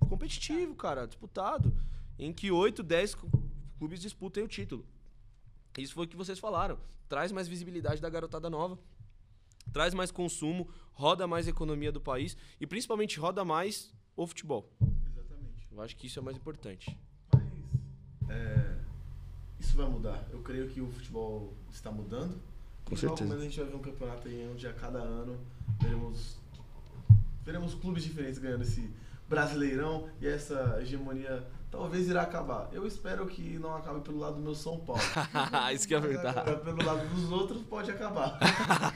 competitivo, 0.01 0.75
cara, 0.75 1.05
disputado, 1.07 1.73
em 2.17 2.33
que 2.33 2.51
8, 2.51 2.83
10 2.83 3.15
cu- 3.15 3.29
clubes 3.77 4.01
disputem 4.01 4.43
o 4.43 4.47
título. 4.49 4.85
Isso 5.77 5.93
foi 5.93 6.07
o 6.07 6.09
que 6.09 6.17
vocês 6.17 6.39
falaram. 6.39 6.77
Traz 7.07 7.31
mais 7.31 7.47
visibilidade 7.47 8.01
da 8.01 8.09
garotada 8.09 8.49
nova, 8.49 8.77
traz 9.71 9.93
mais 9.93 10.11
consumo, 10.11 10.69
roda 10.91 11.25
mais 11.25 11.47
a 11.47 11.51
economia 11.51 11.89
do 11.89 12.01
país 12.01 12.35
e 12.59 12.67
principalmente 12.67 13.17
roda 13.17 13.45
mais 13.45 13.93
o 14.13 14.27
futebol. 14.27 14.69
Exatamente. 15.07 15.69
Eu 15.71 15.79
acho 15.81 15.95
que 15.95 16.07
isso 16.07 16.19
é 16.19 16.21
mais 16.21 16.35
importante. 16.35 16.99
Mas 18.29 18.37
é, 18.37 18.75
isso 19.59 19.75
vai 19.75 19.87
mudar. 19.87 20.23
Eu 20.31 20.39
creio 20.41 20.69
que 20.69 20.79
o 20.79 20.89
futebol 20.91 21.53
está 21.71 21.91
mudando. 21.91 22.39
Com 22.85 22.95
e 22.95 22.97
certeza. 22.97 23.23
Logo 23.23 23.29
mais 23.29 23.41
a 23.41 23.43
gente 23.43 23.59
vai 23.59 23.69
ver 23.69 23.75
um 23.75 23.81
campeonato 23.81 24.27
aí 24.27 24.49
onde 24.51 24.67
a 24.67 24.73
cada 24.73 24.99
ano 24.99 25.37
veremos, 25.81 26.37
veremos 27.43 27.73
clubes 27.73 28.03
diferentes 28.03 28.39
ganhando 28.39 28.61
esse 28.61 28.89
brasileirão 29.27 30.09
e 30.19 30.27
essa 30.27 30.79
hegemonia 30.81 31.45
talvez 31.69 32.07
irá 32.07 32.23
acabar. 32.23 32.69
Eu 32.71 32.85
espero 32.87 33.27
que 33.27 33.59
não 33.59 33.75
acabe 33.75 34.01
pelo 34.01 34.17
lado 34.17 34.35
do 34.35 34.41
meu 34.41 34.55
São 34.55 34.79
Paulo. 34.79 35.01
isso 35.73 35.87
que 35.87 35.93
é 35.93 35.99
Mas 35.99 36.09
verdade. 36.09 36.63
pelo 36.63 36.83
lado 36.83 37.07
dos 37.09 37.31
outros 37.31 37.61
pode 37.63 37.91
acabar. 37.91 38.39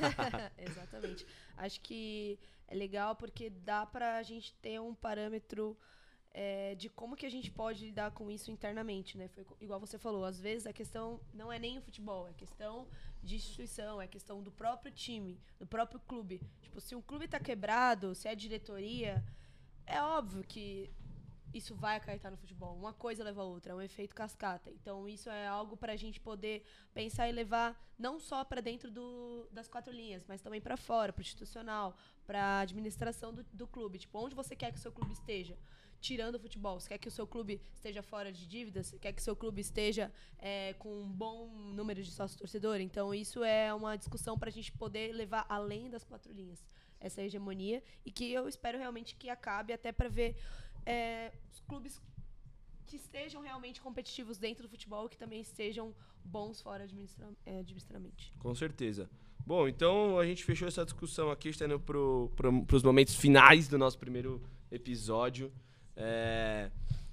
Exatamente. 0.57 1.25
Acho 1.57 1.79
que 1.81 2.39
é 2.67 2.75
legal 2.75 3.15
porque 3.15 3.49
dá 3.49 3.85
pra 3.85 4.23
gente 4.23 4.53
ter 4.55 4.81
um 4.81 4.95
parâmetro 4.95 5.77
é, 6.33 6.73
de 6.75 6.89
como 6.89 7.15
que 7.15 7.25
a 7.25 7.29
gente 7.29 7.51
pode 7.51 7.85
lidar 7.85 8.11
com 8.11 8.29
isso 8.31 8.49
internamente, 8.49 9.17
né? 9.17 9.27
Foi 9.27 9.45
igual 9.61 9.79
você 9.79 9.99
falou, 9.99 10.25
às 10.25 10.39
vezes 10.39 10.65
a 10.65 10.73
questão 10.73 11.19
não 11.33 11.51
é 11.51 11.59
nem 11.59 11.77
o 11.77 11.81
futebol, 11.81 12.27
é 12.27 12.33
questão 12.33 12.87
de 13.21 13.35
instituição, 13.35 14.01
é 14.01 14.07
questão 14.07 14.41
do 14.41 14.51
próprio 14.51 14.91
time, 14.91 15.39
do 15.59 15.67
próprio 15.67 15.99
clube. 15.99 16.41
Tipo, 16.61 16.81
se 16.81 16.95
um 16.95 17.01
clube 17.01 17.27
tá 17.27 17.39
quebrado, 17.39 18.15
se 18.15 18.27
é 18.27 18.33
diretoria, 18.33 19.23
é 19.85 20.01
óbvio 20.01 20.43
que 20.43 20.91
isso 21.53 21.75
vai 21.75 21.97
acarretar 21.97 22.31
no 22.31 22.37
futebol. 22.37 22.75
Uma 22.75 22.93
coisa 22.93 23.23
leva 23.23 23.41
a 23.41 23.45
outra, 23.45 23.73
é 23.73 23.75
um 23.75 23.81
efeito 23.81 24.15
cascata. 24.15 24.71
Então, 24.71 25.07
isso 25.07 25.29
é 25.29 25.45
algo 25.47 25.77
para 25.77 25.93
a 25.93 25.95
gente 25.95 26.19
poder 26.19 26.65
pensar 26.95 27.29
e 27.29 27.31
levar 27.31 27.79
não 27.97 28.19
só 28.19 28.43
para 28.43 28.59
dentro 28.59 28.89
do, 28.89 29.47
das 29.51 29.67
quatro 29.67 29.93
linhas, 29.93 30.25
mas 30.27 30.41
também 30.41 30.59
para 30.59 30.75
fora, 30.75 31.13
para 31.13 31.19
o 31.19 31.21
institucional, 31.21 31.95
para 32.25 32.43
a 32.43 32.59
administração 32.61 33.31
do, 33.31 33.43
do 33.53 33.67
clube. 33.67 33.99
Tipo, 33.99 34.17
onde 34.17 34.33
você 34.33 34.55
quer 34.55 34.71
que 34.71 34.79
o 34.79 34.81
seu 34.81 34.91
clube 34.91 35.13
esteja? 35.13 35.55
Tirando 36.03 36.35
o 36.35 36.39
futebol? 36.39 36.77
Você 36.79 36.89
quer 36.89 36.97
que 36.97 37.07
o 37.07 37.11
seu 37.19 37.25
clube 37.25 37.61
esteja 37.73 38.03
fora 38.03 38.29
de 38.31 38.45
dívidas? 38.45 38.87
Você 38.87 38.99
quer 38.99 39.13
que 39.13 39.21
o 39.21 39.23
seu 39.23 39.35
clube 39.35 39.61
esteja 39.61 40.11
é, 40.37 40.73
com 40.73 41.01
um 41.01 41.09
bom 41.09 41.47
número 41.73 42.03
de 42.03 42.11
sócios 42.11 42.37
torcedor? 42.37 42.81
Então, 42.81 43.13
isso 43.13 43.41
é 43.43 43.73
uma 43.73 43.95
discussão 43.95 44.37
para 44.37 44.49
a 44.49 44.51
gente 44.51 44.71
poder 44.73 45.13
levar 45.13 45.45
além 45.47 45.89
das 45.89 46.03
quatro 46.03 46.33
linhas 46.33 46.61
essa 46.99 47.21
hegemonia 47.21 47.81
e 48.05 48.11
que 48.11 48.31
eu 48.31 48.47
espero 48.47 48.77
realmente 48.77 49.15
que 49.15 49.29
acabe 49.29 49.71
até 49.73 49.91
para 49.91 50.09
ver 50.09 50.35
é, 50.85 51.31
os 51.51 51.59
clubes 51.61 52.01
que 52.85 52.97
estejam 52.97 53.41
realmente 53.41 53.81
competitivos 53.81 54.37
dentro 54.37 54.63
do 54.63 54.69
futebol 54.69 55.07
que 55.09 55.17
também 55.17 55.41
estejam 55.41 55.95
bons 56.23 56.61
fora 56.61 56.83
administra 56.83 57.29
é, 57.45 57.59
administrativamente. 57.59 58.33
Com 58.39 58.53
certeza. 58.53 59.09
Bom, 59.45 59.67
então 59.67 60.17
a 60.17 60.25
gente 60.25 60.43
fechou 60.43 60.67
essa 60.67 60.83
discussão 60.85 61.29
aqui, 61.29 61.49
está 61.49 61.65
indo 61.65 61.79
para 61.79 61.97
pro, 62.35 62.77
os 62.77 62.83
momentos 62.83 63.15
finais 63.15 63.67
do 63.67 63.77
nosso 63.77 63.97
primeiro 63.99 64.41
episódio. 64.71 65.51
É, 65.95 66.71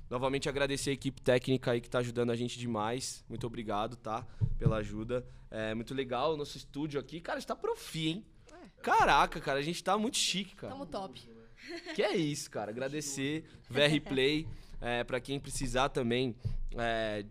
novamente 0.08 0.48
agradecer 0.48 0.90
a 0.90 0.92
equipe 0.92 1.20
técnica 1.20 1.72
aí 1.72 1.80
que 1.80 1.88
está 1.88 1.98
ajudando 1.98 2.30
a 2.30 2.36
gente 2.36 2.58
demais. 2.58 3.24
Muito 3.28 3.46
obrigado, 3.46 3.96
tá? 3.96 4.26
Pela 4.58 4.76
ajuda. 4.78 5.24
É 5.50 5.74
muito 5.74 5.94
legal 5.94 6.34
o 6.34 6.36
nosso 6.36 6.56
estúdio 6.56 7.00
aqui. 7.00 7.20
Cara, 7.20 7.38
está 7.38 7.54
profi, 7.54 8.08
hein? 8.08 8.24
É. 8.52 8.82
Caraca, 8.82 9.40
cara, 9.40 9.58
a 9.58 9.62
gente 9.62 9.82
tá 9.82 9.96
muito 9.98 10.16
chique, 10.16 10.54
cara. 10.54 10.72
Tamo 10.72 10.86
top. 10.86 11.28
Que 11.94 12.02
é 12.02 12.16
isso, 12.16 12.50
cara. 12.50 12.70
Agradecer, 12.70 13.44
VR 13.68 14.00
Play. 14.02 14.46
É, 14.80 15.04
para 15.04 15.20
quem 15.20 15.38
precisar 15.38 15.90
também, 15.90 16.34
é, 16.74 17.26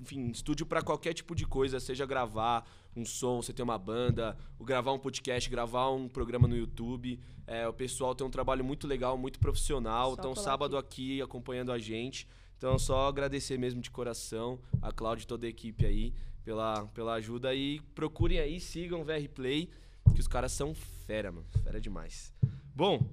enfim, 0.00 0.30
estúdio 0.30 0.64
para 0.64 0.82
qualquer 0.82 1.12
tipo 1.12 1.34
de 1.34 1.44
coisa, 1.44 1.80
seja 1.80 2.06
gravar 2.06 2.64
um 2.94 3.04
som, 3.04 3.40
você 3.42 3.52
ter 3.52 3.62
uma 3.62 3.78
banda, 3.78 4.36
ou 4.58 4.66
gravar 4.66 4.92
um 4.92 4.98
podcast, 4.98 5.48
gravar 5.48 5.90
um 5.90 6.08
programa 6.08 6.46
no 6.46 6.56
YouTube. 6.56 7.18
É, 7.46 7.66
o 7.66 7.72
pessoal 7.72 8.14
tem 8.14 8.26
um 8.26 8.30
trabalho 8.30 8.64
muito 8.64 8.86
legal, 8.86 9.16
muito 9.16 9.38
profissional. 9.38 10.14
Então, 10.18 10.34
sábado 10.34 10.76
aqui. 10.76 11.14
aqui 11.14 11.22
acompanhando 11.22 11.72
a 11.72 11.78
gente. 11.78 12.28
Então, 12.56 12.78
só 12.78 13.08
agradecer 13.08 13.58
mesmo 13.58 13.80
de 13.80 13.90
coração 13.90 14.60
a 14.80 14.92
Cláudia 14.92 15.24
e 15.24 15.26
toda 15.26 15.46
a 15.46 15.48
equipe 15.48 15.84
aí 15.84 16.14
pela, 16.44 16.86
pela 16.88 17.14
ajuda. 17.14 17.54
E 17.54 17.80
procurem 17.94 18.38
aí, 18.38 18.60
sigam 18.60 19.00
o 19.00 19.04
VR 19.04 19.28
Play, 19.34 19.70
que 20.14 20.20
os 20.20 20.28
caras 20.28 20.52
são 20.52 20.74
fera, 20.74 21.32
mano. 21.32 21.46
Fera 21.64 21.80
demais. 21.80 22.32
Bom, 22.74 23.04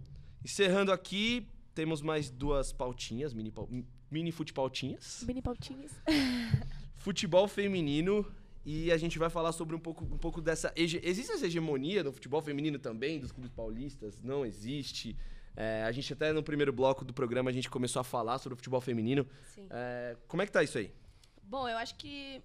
encerrando 0.44 0.92
aqui, 0.92 1.48
temos 1.74 2.02
mais 2.02 2.30
duas 2.30 2.72
pautinhas, 2.72 3.34
mini, 3.34 3.52
mini 4.12 4.32
futepautinhas. 4.32 5.24
Mini 5.26 5.42
pautinhas. 5.42 5.92
Futebol 6.98 7.48
feminino 7.48 8.26
e 8.66 8.92
a 8.92 8.98
gente 8.98 9.18
vai 9.18 9.30
falar 9.30 9.52
sobre 9.52 9.76
um 9.76 9.80
pouco, 9.80 10.04
um 10.04 10.18
pouco 10.18 10.42
dessa. 10.42 10.72
Existe 10.76 11.32
essa 11.32 11.46
hegemonia 11.46 12.04
no 12.04 12.12
futebol 12.12 12.42
feminino 12.42 12.78
também, 12.78 13.20
dos 13.20 13.32
clubes 13.32 13.52
paulistas? 13.52 14.20
Não 14.22 14.46
existe. 14.46 15.18
É, 15.56 15.84
a 15.84 15.92
gente 15.92 16.14
até 16.14 16.32
no 16.32 16.44
primeiro 16.44 16.72
bloco 16.72 17.04
do 17.04 17.14
programa 17.14 17.50
a 17.50 17.54
gente 17.54 17.70
começou 17.70 18.00
a 18.00 18.04
falar 18.04 18.38
sobre 18.38 18.54
o 18.54 18.58
futebol 18.58 18.82
feminino. 18.82 19.28
Sim. 19.56 19.68
É, 19.70 20.16
como 20.28 20.42
é 20.42 20.46
que 20.46 20.52
tá 20.52 20.64
isso 20.64 20.78
aí? 20.78 20.94
Bom, 21.44 21.68
eu 21.68 21.78
acho 21.78 21.96
que 21.96 22.42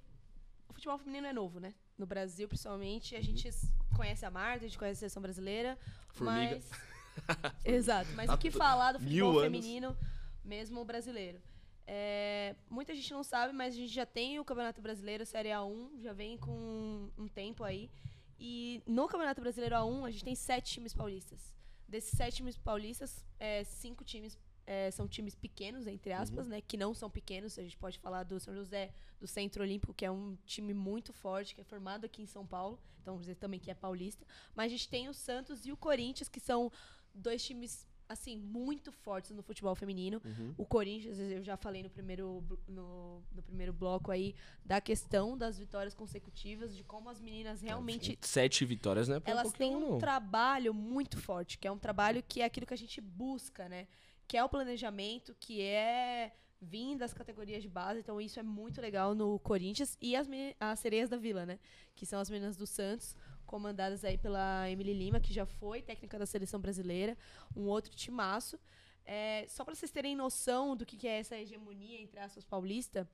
o 0.69 0.75
futebol 0.75 0.99
feminino 0.99 1.27
é 1.27 1.33
novo, 1.33 1.61
né? 1.61 1.75
No 1.99 2.07
Brasil, 2.07 2.49
principalmente. 2.49 3.15
A 3.15 3.19
uhum. 3.19 3.25
gente 3.25 3.51
conhece 3.95 4.25
a 4.25 4.31
Marta, 4.31 4.65
a 4.65 4.69
gente 4.69 4.79
conhece 4.79 4.99
a 4.99 5.01
seleção 5.01 5.23
brasileira. 5.23 5.79
Formiga. 6.09 6.57
Mas... 6.57 7.55
Exato. 7.65 8.11
Mas 8.15 8.31
o 8.31 8.39
que 8.39 8.51
falar 8.51 8.93
do 8.93 9.01
futebol 9.01 9.43
feminino, 9.43 9.97
mesmo 10.45 10.85
brasileiro? 10.85 11.41
É, 11.87 12.57
muita 12.70 12.95
gente 12.95 13.12
não 13.12 13.22
sabe, 13.22 13.53
mas 13.53 13.74
a 13.74 13.76
gente 13.76 13.93
já 13.93 14.07
tem 14.07 14.39
o 14.39 14.45
Campeonato 14.45 14.80
Brasileiro 14.80 15.26
Série 15.26 15.51
A1, 15.51 16.01
já 16.01 16.12
vem 16.12 16.39
com 16.39 17.11
um 17.16 17.28
tempo 17.28 17.62
aí. 17.62 17.91
E 18.39 18.82
no 18.87 19.07
Campeonato 19.07 19.41
Brasileiro 19.41 19.74
A1, 19.74 20.07
a 20.07 20.11
gente 20.11 20.24
tem 20.24 20.35
sete 20.35 20.72
times 20.72 20.95
paulistas. 20.95 21.55
Desses 21.87 22.16
sete 22.16 22.37
times 22.37 22.57
paulistas, 22.57 23.24
é, 23.39 23.62
cinco 23.64 24.05
times 24.05 24.39
é, 24.66 24.91
são 24.91 25.07
times 25.07 25.35
pequenos, 25.35 25.87
entre 25.87 26.12
aspas, 26.12 26.47
uhum. 26.47 26.53
né? 26.53 26.61
Que 26.61 26.76
não 26.76 26.95
são 26.95 27.11
pequenos. 27.11 27.59
A 27.59 27.62
gente 27.62 27.76
pode 27.76 27.99
falar 27.99 28.22
do 28.22 28.41
São 28.41 28.55
José, 28.55 28.93
do 29.20 29.26
Centro 29.26 29.62
Olímpico, 29.62 29.93
que 29.93 30.05
é 30.05 30.11
um 30.11 30.37
time 30.47 30.72
muito 30.72 31.12
forte, 31.12 31.55
que 31.55 31.61
é 31.61 31.64
formado 31.64 32.07
aqui 32.07 32.22
em 32.22 32.26
São 32.26 32.47
Paulo. 32.47 32.78
Então, 33.01 33.14
vamos 33.14 33.26
dizer 33.26 33.37
também 33.37 33.61
que 33.61 33.70
é 33.70 33.74
paulista. 33.74 34.26
Mas 34.55 34.66
a 34.66 34.68
gente 34.76 34.89
tem 34.89 35.09
o 35.09 35.14
Santos 35.14 35.66
e 35.66 35.72
o 35.72 35.76
Corinthians, 35.76 36.28
que 36.28 36.41
são 36.41 36.72
dois 37.14 37.45
times 37.45 37.87
assim, 38.09 38.37
muito 38.37 38.93
fortes 38.93 39.31
no 39.31 39.43
futebol 39.43 39.75
feminino. 39.75 40.21
Uhum. 40.25 40.55
O 40.57 40.65
Corinthians, 40.65 41.19
eu 41.19 41.43
já 41.43 41.57
falei 41.57 41.83
no 41.83 41.91
primeiro, 41.91 42.45
no, 42.69 43.23
no, 43.33 43.43
primeiro 43.43 43.73
bloco 43.73 44.11
aí, 44.11 44.35
da 44.65 44.81
questão 44.81 45.37
das 45.37 45.59
vitórias 45.59 45.95
consecutivas, 45.95 46.77
de 46.77 46.83
como 46.85 47.09
as 47.09 47.21
meninas 47.21 47.61
realmente. 47.61 48.19
Sete 48.21 48.65
vitórias, 48.65 49.09
né? 49.09 49.21
Elas 49.25 49.53
têm 49.53 49.75
um 49.75 49.99
trabalho 49.99 50.73
muito 50.75 51.19
forte, 51.19 51.59
que 51.59 51.67
é 51.67 51.73
um 51.73 51.79
trabalho 51.79 52.23
que 52.23 52.41
é 52.41 52.45
aquilo 52.45 52.67
que 52.67 52.75
a 52.75 52.79
gente 52.79 53.01
busca, 53.01 53.69
né? 53.69 53.87
Que 54.27 54.37
é 54.37 54.45
o 54.45 54.49
planejamento, 54.49 55.35
que 55.39 55.61
é 55.61 56.33
vir 56.61 56.97
das 56.97 57.13
categorias 57.13 57.63
de 57.63 57.69
base, 57.69 58.01
então 58.01 58.21
isso 58.21 58.41
é 58.41 58.43
muito 58.43 58.81
legal 58.81 59.15
no 59.15 59.39
Corinthians 59.41 59.99
e 60.01 60.17
as, 60.17 60.27
as 60.59 60.79
sereias 60.79 61.11
da 61.11 61.17
Vila, 61.17 61.45
né? 61.45 61.59
Que 61.95 62.07
são 62.07 62.19
as 62.19 62.31
meninas 62.31 62.57
do 62.57 62.67
Santos 62.67 63.15
comandadas 63.45 64.05
aí 64.05 64.18
pela 64.18 64.68
Emily 64.70 64.92
Lima, 64.92 65.20
que 65.20 65.32
já 65.32 65.47
foi 65.47 65.82
técnica 65.82 66.18
da 66.18 66.26
seleção 66.26 66.61
brasileira, 66.61 67.16
um 67.57 67.62
outro 67.62 67.95
timaço. 67.95 68.59
É, 69.07 69.47
só 69.49 69.64
para 69.64 69.74
vocês 69.74 69.90
terem 69.90 70.16
noção 70.16 70.76
do 70.76 70.86
que, 70.86 70.97
que 70.97 71.07
é 71.07 71.18
essa 71.18 71.36
hegemonia, 71.36 72.01
entre 72.01 72.18
aspas, 72.18 72.45
paulista, 72.45 73.09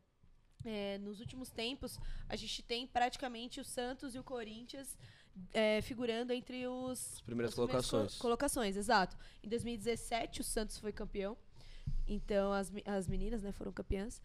é, 0.65 0.99
nos 0.99 1.21
últimos 1.21 1.51
tempos, 1.51 1.99
a 2.29 2.37
gente 2.37 2.63
tem 2.63 2.87
praticamente 2.87 3.61
o 3.61 3.65
Santos 3.65 4.15
e 4.15 4.19
o 4.19 4.25
Corinthians 4.25 4.97
é, 5.53 5.81
figurando 5.83 6.33
entre 6.33 6.67
os, 6.67 7.15
as 7.15 7.21
primeiras 7.23 7.53
as 7.53 7.55
colocações. 7.55 8.15
Co 8.15 8.23
colocações, 8.23 8.77
exato. 8.77 9.17
Em 9.43 9.49
2017, 9.49 10.41
o 10.41 10.45
Santos 10.45 10.79
foi 10.79 10.93
campeão. 10.93 11.37
Então, 12.07 12.53
as, 12.53 12.73
as 12.85 13.09
meninas 13.09 13.43
né, 13.43 13.53
foram 13.53 13.73
campeãs. 13.73 14.21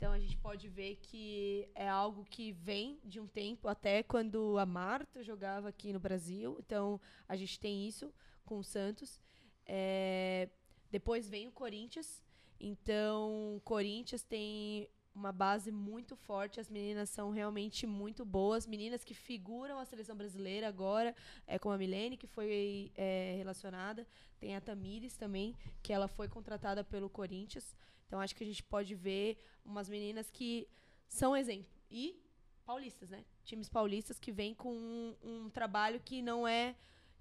Então 0.00 0.12
a 0.14 0.18
gente 0.18 0.38
pode 0.38 0.66
ver 0.66 0.96
que 0.96 1.68
é 1.74 1.86
algo 1.86 2.24
que 2.24 2.52
vem 2.52 2.98
de 3.04 3.20
um 3.20 3.26
tempo 3.26 3.68
até 3.68 4.02
quando 4.02 4.56
a 4.56 4.64
Marta 4.64 5.22
jogava 5.22 5.68
aqui 5.68 5.92
no 5.92 6.00
Brasil. 6.00 6.56
Então 6.58 6.98
a 7.28 7.36
gente 7.36 7.60
tem 7.60 7.86
isso 7.86 8.10
com 8.46 8.58
o 8.58 8.64
Santos. 8.64 9.20
É, 9.66 10.48
depois 10.90 11.28
vem 11.28 11.48
o 11.48 11.52
Corinthians. 11.52 12.22
Então 12.58 13.56
o 13.56 13.60
Corinthians 13.62 14.22
tem 14.22 14.88
uma 15.14 15.32
base 15.32 15.70
muito 15.70 16.16
forte. 16.16 16.58
As 16.58 16.70
meninas 16.70 17.10
são 17.10 17.30
realmente 17.30 17.86
muito 17.86 18.24
boas. 18.24 18.66
Meninas 18.66 19.04
que 19.04 19.12
figuram 19.12 19.78
a 19.78 19.84
seleção 19.84 20.16
brasileira 20.16 20.66
agora, 20.66 21.14
é, 21.46 21.58
como 21.58 21.74
a 21.74 21.78
Milene, 21.78 22.16
que 22.16 22.26
foi 22.26 22.90
é, 22.96 23.34
relacionada. 23.36 24.06
Tem 24.38 24.56
a 24.56 24.62
Tamires 24.62 25.14
também, 25.14 25.54
que 25.82 25.92
ela 25.92 26.08
foi 26.08 26.26
contratada 26.26 26.82
pelo 26.82 27.10
Corinthians. 27.10 27.76
Então 28.10 28.20
acho 28.20 28.34
que 28.34 28.42
a 28.42 28.46
gente 28.46 28.64
pode 28.64 28.92
ver 28.92 29.38
umas 29.64 29.88
meninas 29.88 30.28
que 30.32 30.68
são 31.08 31.36
exemplo. 31.36 31.70
E 31.88 32.20
paulistas, 32.66 33.08
né? 33.08 33.24
Times 33.44 33.68
paulistas 33.68 34.18
que 34.18 34.32
vêm 34.32 34.52
com 34.52 34.72
um, 34.74 35.14
um, 35.22 35.48
trabalho 35.48 36.00
que 36.00 36.20
não 36.20 36.46
é 36.46 36.74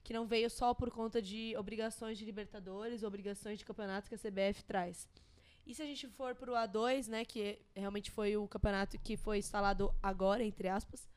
que 0.04 0.12
não 0.14 0.26
veio 0.26 0.50
só 0.50 0.74
por 0.74 0.90
conta 0.90 1.22
de 1.22 1.56
obrigações 1.58 2.18
de 2.18 2.26
Libertadores, 2.26 3.04
obrigações 3.04 3.60
de 3.60 3.66
campeonatos 3.66 4.10
que 4.10 4.16
a 4.16 4.18
CBF 4.18 4.64
traz. 4.64 5.08
E 5.64 5.76
se 5.76 5.84
a 5.84 5.86
gente 5.86 6.08
for 6.08 6.34
para 6.34 6.52
o 6.52 6.56
A2, 6.56 7.08
né, 7.08 7.24
que 7.24 7.60
realmente 7.76 8.10
foi 8.10 8.36
o 8.36 8.48
campeonato 8.48 8.98
que 8.98 9.16
foi 9.16 9.38
instalado 9.38 9.94
agora, 10.02 10.44
entre 10.44 10.70
aspas, 10.70 11.08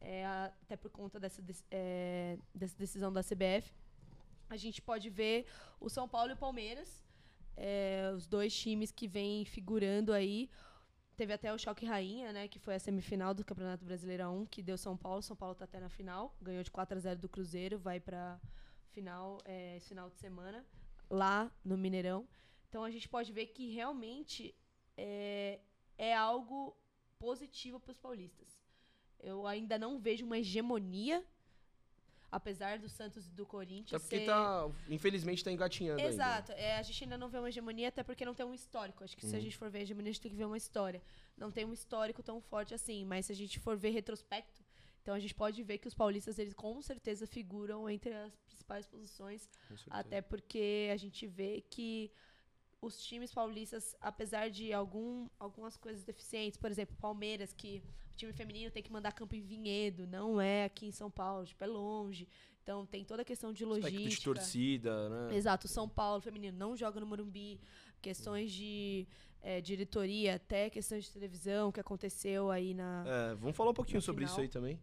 é, 0.00 0.26
até 0.26 0.76
por 0.76 0.90
conta 0.90 1.20
dessa, 1.20 1.40
é, 1.70 2.36
dessa 2.52 2.76
decisão 2.76 3.12
da 3.12 3.22
CBF, 3.22 3.72
a 4.50 4.56
gente 4.56 4.82
pode 4.82 5.08
ver 5.08 5.46
o 5.78 5.88
São 5.88 6.08
Paulo 6.08 6.30
e 6.30 6.34
o 6.34 6.36
Palmeiras 6.36 7.04
é, 7.56 8.12
os 8.14 8.26
dois 8.26 8.54
times 8.54 8.90
que 8.90 9.06
vêm 9.06 9.44
figurando 9.44 10.12
aí. 10.12 10.50
Teve 11.16 11.32
até 11.32 11.52
o 11.52 11.58
Choque 11.58 11.84
Rainha, 11.84 12.32
né? 12.32 12.48
Que 12.48 12.58
foi 12.58 12.74
a 12.74 12.78
semifinal 12.78 13.34
do 13.34 13.44
Campeonato 13.44 13.84
Brasileiro 13.84 14.28
1, 14.28 14.46
que 14.46 14.62
deu 14.62 14.78
São 14.78 14.96
Paulo. 14.96 15.22
São 15.22 15.36
Paulo 15.36 15.52
está 15.52 15.64
até 15.64 15.78
na 15.78 15.88
final. 15.88 16.34
Ganhou 16.40 16.62
de 16.62 16.70
4 16.70 16.96
a 16.96 17.00
0 17.00 17.20
do 17.20 17.28
Cruzeiro, 17.28 17.78
vai 17.78 18.00
para 18.00 18.40
final 18.92 19.38
é, 19.44 19.78
final 19.80 20.10
de 20.10 20.16
semana, 20.16 20.64
lá 21.08 21.50
no 21.64 21.76
Mineirão. 21.76 22.26
Então 22.68 22.84
a 22.84 22.90
gente 22.90 23.08
pode 23.08 23.32
ver 23.32 23.46
que 23.46 23.70
realmente 23.70 24.54
é, 24.96 25.60
é 25.98 26.14
algo 26.14 26.76
positivo 27.18 27.78
para 27.78 27.92
os 27.92 27.98
paulistas. 27.98 28.48
Eu 29.20 29.46
ainda 29.46 29.78
não 29.78 29.98
vejo 29.98 30.24
uma 30.24 30.38
hegemonia 30.38 31.24
apesar 32.32 32.78
do 32.78 32.88
Santos 32.88 33.28
e 33.28 33.30
do 33.30 33.44
Corinthians. 33.44 33.92
É 33.92 33.98
porque 33.98 34.20
ser... 34.20 34.26
tá, 34.26 34.68
infelizmente 34.88 35.44
tá 35.44 35.52
engatinhando. 35.52 36.00
Exato. 36.00 36.50
É, 36.52 36.78
a 36.78 36.82
gente 36.82 37.04
ainda 37.04 37.18
não 37.18 37.28
vê 37.28 37.38
uma 37.38 37.50
hegemonia, 37.50 37.88
até 37.88 38.02
porque 38.02 38.24
não 38.24 38.34
tem 38.34 38.46
um 38.46 38.54
histórico. 38.54 39.04
Acho 39.04 39.14
que 39.14 39.24
uhum. 39.24 39.30
se 39.30 39.36
a 39.36 39.38
uhum. 39.38 39.44
gente 39.44 39.56
for 39.58 39.70
ver 39.70 39.80
a 39.80 39.82
hegemonia, 39.82 40.10
a 40.10 40.12
gente 40.14 40.22
tem 40.22 40.30
que 40.30 40.36
ver 40.36 40.46
uma 40.46 40.56
história. 40.56 41.02
Não 41.36 41.50
tem 41.50 41.66
um 41.66 41.74
histórico 41.74 42.22
tão 42.22 42.40
forte 42.40 42.72
assim, 42.72 43.04
mas 43.04 43.26
se 43.26 43.32
a 43.32 43.34
gente 43.36 43.60
for 43.60 43.76
ver 43.76 43.90
retrospecto, 43.90 44.64
então 45.02 45.14
a 45.14 45.18
gente 45.18 45.34
pode 45.34 45.62
ver 45.62 45.76
que 45.76 45.86
os 45.86 45.94
paulistas, 45.94 46.38
eles 46.38 46.54
com 46.54 46.80
certeza 46.80 47.26
figuram 47.26 47.90
entre 47.90 48.14
as 48.14 48.34
principais 48.46 48.86
posições. 48.86 49.50
Até 49.90 50.22
porque 50.22 50.88
a 50.90 50.96
gente 50.96 51.26
vê 51.26 51.60
que 51.68 52.10
os 52.80 53.04
times 53.04 53.30
paulistas, 53.32 53.94
apesar 54.00 54.48
de 54.48 54.72
algum, 54.72 55.28
algumas 55.38 55.76
coisas 55.76 56.02
deficientes, 56.02 56.56
por 56.56 56.70
exemplo, 56.70 56.96
Palmeiras, 56.98 57.52
que 57.52 57.82
o 58.12 58.16
time 58.16 58.32
feminino 58.32 58.70
tem 58.70 58.82
que 58.82 58.92
mandar 58.92 59.12
campo 59.12 59.34
em 59.34 59.40
Vinhedo, 59.40 60.06
não 60.06 60.40
é 60.40 60.64
aqui 60.64 60.86
em 60.86 60.92
São 60.92 61.10
Paulo, 61.10 61.44
tipo, 61.46 61.62
é 61.64 61.66
longe. 61.66 62.28
Então 62.62 62.86
tem 62.86 63.04
toda 63.04 63.22
a 63.22 63.24
questão 63.24 63.52
de 63.52 63.64
logística. 63.64 64.08
de 64.08 64.22
torcida, 64.22 65.08
né? 65.08 65.36
Exato, 65.36 65.66
São 65.66 65.88
Paulo 65.88 66.20
feminino 66.20 66.56
não 66.56 66.76
joga 66.76 67.00
no 67.00 67.06
Morumbi, 67.06 67.60
questões 68.00 68.52
de 68.52 69.06
eh, 69.42 69.60
diretoria, 69.60 70.36
até 70.36 70.70
questões 70.70 71.04
de 71.04 71.10
televisão 71.10 71.72
que 71.72 71.80
aconteceu 71.80 72.50
aí 72.50 72.72
na. 72.74 73.04
É, 73.06 73.34
vamos 73.34 73.56
falar 73.56 73.70
um 73.70 73.74
pouquinho 73.74 74.00
sobre 74.00 74.24
isso 74.24 74.34
final. 74.34 74.42
aí 74.44 74.48
também. 74.48 74.80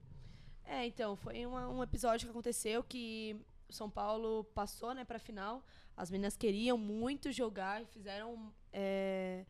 É, 0.65 0.85
então, 0.85 1.15
foi 1.15 1.45
uma- 1.45 1.67
um 1.69 1.81
episódio 1.81 2.27
que 2.27 2.31
aconteceu 2.31 2.83
que 2.83 3.35
São 3.69 3.89
Paulo 3.89 4.43
passou, 4.53 4.93
né, 4.93 5.03
pra 5.05 5.17
final. 5.17 5.63
As 5.95 6.11
meninas 6.11 6.35
queriam 6.35 6.77
muito 6.77 7.31
jogar 7.31 7.81
e 7.81 7.85
fizeram 7.85 8.51
é, 8.73 9.45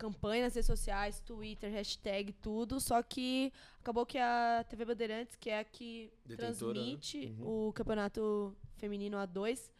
campanha 0.00 0.44
nas 0.44 0.54
redes 0.54 0.66
sociais, 0.66 1.20
Twitter, 1.20 1.70
hashtag, 1.70 2.32
tudo. 2.32 2.80
Só 2.80 3.02
que 3.02 3.52
acabou 3.80 4.06
que 4.06 4.16
a 4.18 4.64
TV 4.68 4.84
Bandeirantes, 4.86 5.36
que 5.36 5.50
é 5.50 5.58
a 5.60 5.64
que 5.64 6.10
Detentora, 6.24 6.72
né? 6.72 6.74
transmite 6.74 7.26
Uhum. 7.38 7.68
o 7.68 7.72
campeonato 7.72 8.56
feminino 8.78 9.18
A2, 9.18 9.70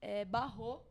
é, 0.00 0.24
barrou. 0.24 0.84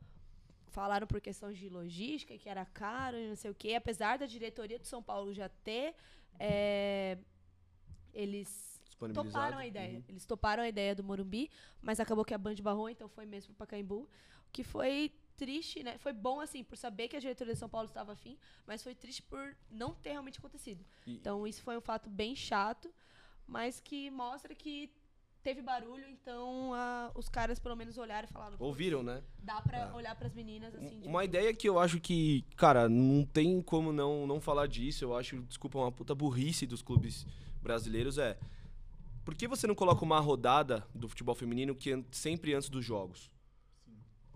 Falaram 0.68 1.08
por 1.08 1.20
questões 1.22 1.58
de 1.58 1.68
logística, 1.70 2.38
que 2.38 2.50
era 2.50 2.66
caro 2.66 3.18
e 3.18 3.28
não 3.30 3.36
sei 3.36 3.50
o 3.50 3.56
quê. 3.56 3.74
Apesar 3.76 4.18
da 4.20 4.26
diretoria 4.26 4.78
do 4.78 4.86
São 4.86 5.02
Paulo 5.02 5.34
já 5.34 5.50
ter. 5.50 5.96
é, 6.38 7.18
eles 8.14 8.82
toparam 9.14 9.58
a 9.58 9.66
ideia. 9.66 9.98
Uhum. 9.98 10.04
Eles 10.10 10.26
toparam 10.26 10.64
a 10.64 10.68
ideia 10.70 10.94
do 10.96 11.04
Morumbi, 11.04 11.50
mas 11.82 12.00
acabou 12.00 12.24
que 12.24 12.34
a 12.34 12.38
Band 12.38 12.56
barrou, 12.62 12.90
então 12.90 13.08
foi 13.10 13.26
mesmo 13.26 13.54
pro 13.54 13.66
Pacaembu. 13.66 14.08
O 14.48 14.52
que 14.52 14.64
foi 14.64 15.12
triste, 15.38 15.84
né? 15.84 15.98
Foi 15.98 16.14
bom, 16.14 16.40
assim, 16.40 16.64
por 16.64 16.78
saber 16.78 17.08
que 17.08 17.16
a 17.16 17.20
diretoria 17.20 17.54
de 17.54 17.60
São 17.60 17.70
Paulo 17.70 17.88
estava 17.88 18.14
afim, 18.14 18.38
mas 18.66 18.82
foi 18.84 18.96
triste 18.96 19.22
por 19.24 19.56
não 19.70 19.94
ter 19.94 20.12
realmente 20.12 20.40
acontecido. 20.40 20.84
E- 21.06 21.16
Então, 21.16 21.46
isso 21.46 21.62
foi 21.62 21.78
um 21.78 21.82
fato 21.82 22.10
bem 22.10 22.36
chato, 22.36 22.90
mas 23.48 23.80
que 23.80 24.10
mostra 24.10 24.54
que 24.56 24.90
teve 25.44 25.62
barulho, 25.62 26.08
então 26.10 26.74
a- 26.74 27.12
os 27.14 27.30
caras 27.30 27.60
pelo 27.60 27.76
menos 27.76 27.98
olharam 28.00 28.28
e 28.28 28.32
falaram: 28.32 28.54
"Putz, 28.58 28.68
Ouviram, 28.68 29.04
né? 29.04 29.22
Dá 29.38 29.62
pra 29.62 29.78
É. 29.78 29.92
olhar 29.94 30.16
pras 30.16 30.34
meninas 30.34 30.74
assim. 30.74 31.00
de 31.02 31.06
Uma 31.06 31.12
boa." 31.20 31.26
ideia 31.26 31.54
que 31.54 31.70
eu 31.70 31.78
acho 31.78 32.00
que, 32.00 32.44
cara, 32.56 32.90
não 32.90 33.24
tem 33.26 33.62
como 33.62 33.94
não, 33.94 34.26
não 34.26 34.42
falar 34.42 34.66
disso. 34.68 35.04
Eu 35.06 35.16
acho, 35.16 35.40
desculpa, 35.44 35.78
uma 35.78 35.92
puta 35.92 36.16
burrice 36.16 36.66
dos 36.66 36.82
clubes 36.82 37.28
brasileiros 37.62 38.18
é. 38.18 38.38
Por 39.24 39.36
que 39.36 39.48
você 39.48 39.66
não 39.68 39.76
coloca 39.76 40.04
uma 40.04 40.20
rodada 40.20 40.86
do 40.96 41.08
futebol 41.08 41.34
feminino 41.36 41.76
que 41.76 42.04
sempre 42.12 42.54
antes 42.54 42.70
dos 42.70 42.84
jogos? 42.86 43.30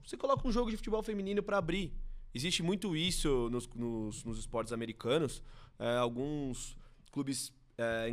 Você 0.10 0.18
coloca 0.18 0.48
um 0.48 0.52
jogo 0.52 0.72
de 0.72 0.76
futebol 0.76 1.04
feminino 1.04 1.44
pra 1.44 1.60
abrir. 1.60 1.94
Existe 2.34 2.64
muito 2.64 2.98
isso 2.98 3.48
nos, 3.52 3.70
nos, 3.76 4.24
nos 4.24 4.40
esportes 4.40 4.74
americanos. 4.74 5.44
É, 5.78 5.98
alguns 5.98 6.76
clubes 7.12 7.54
é, 7.78 8.10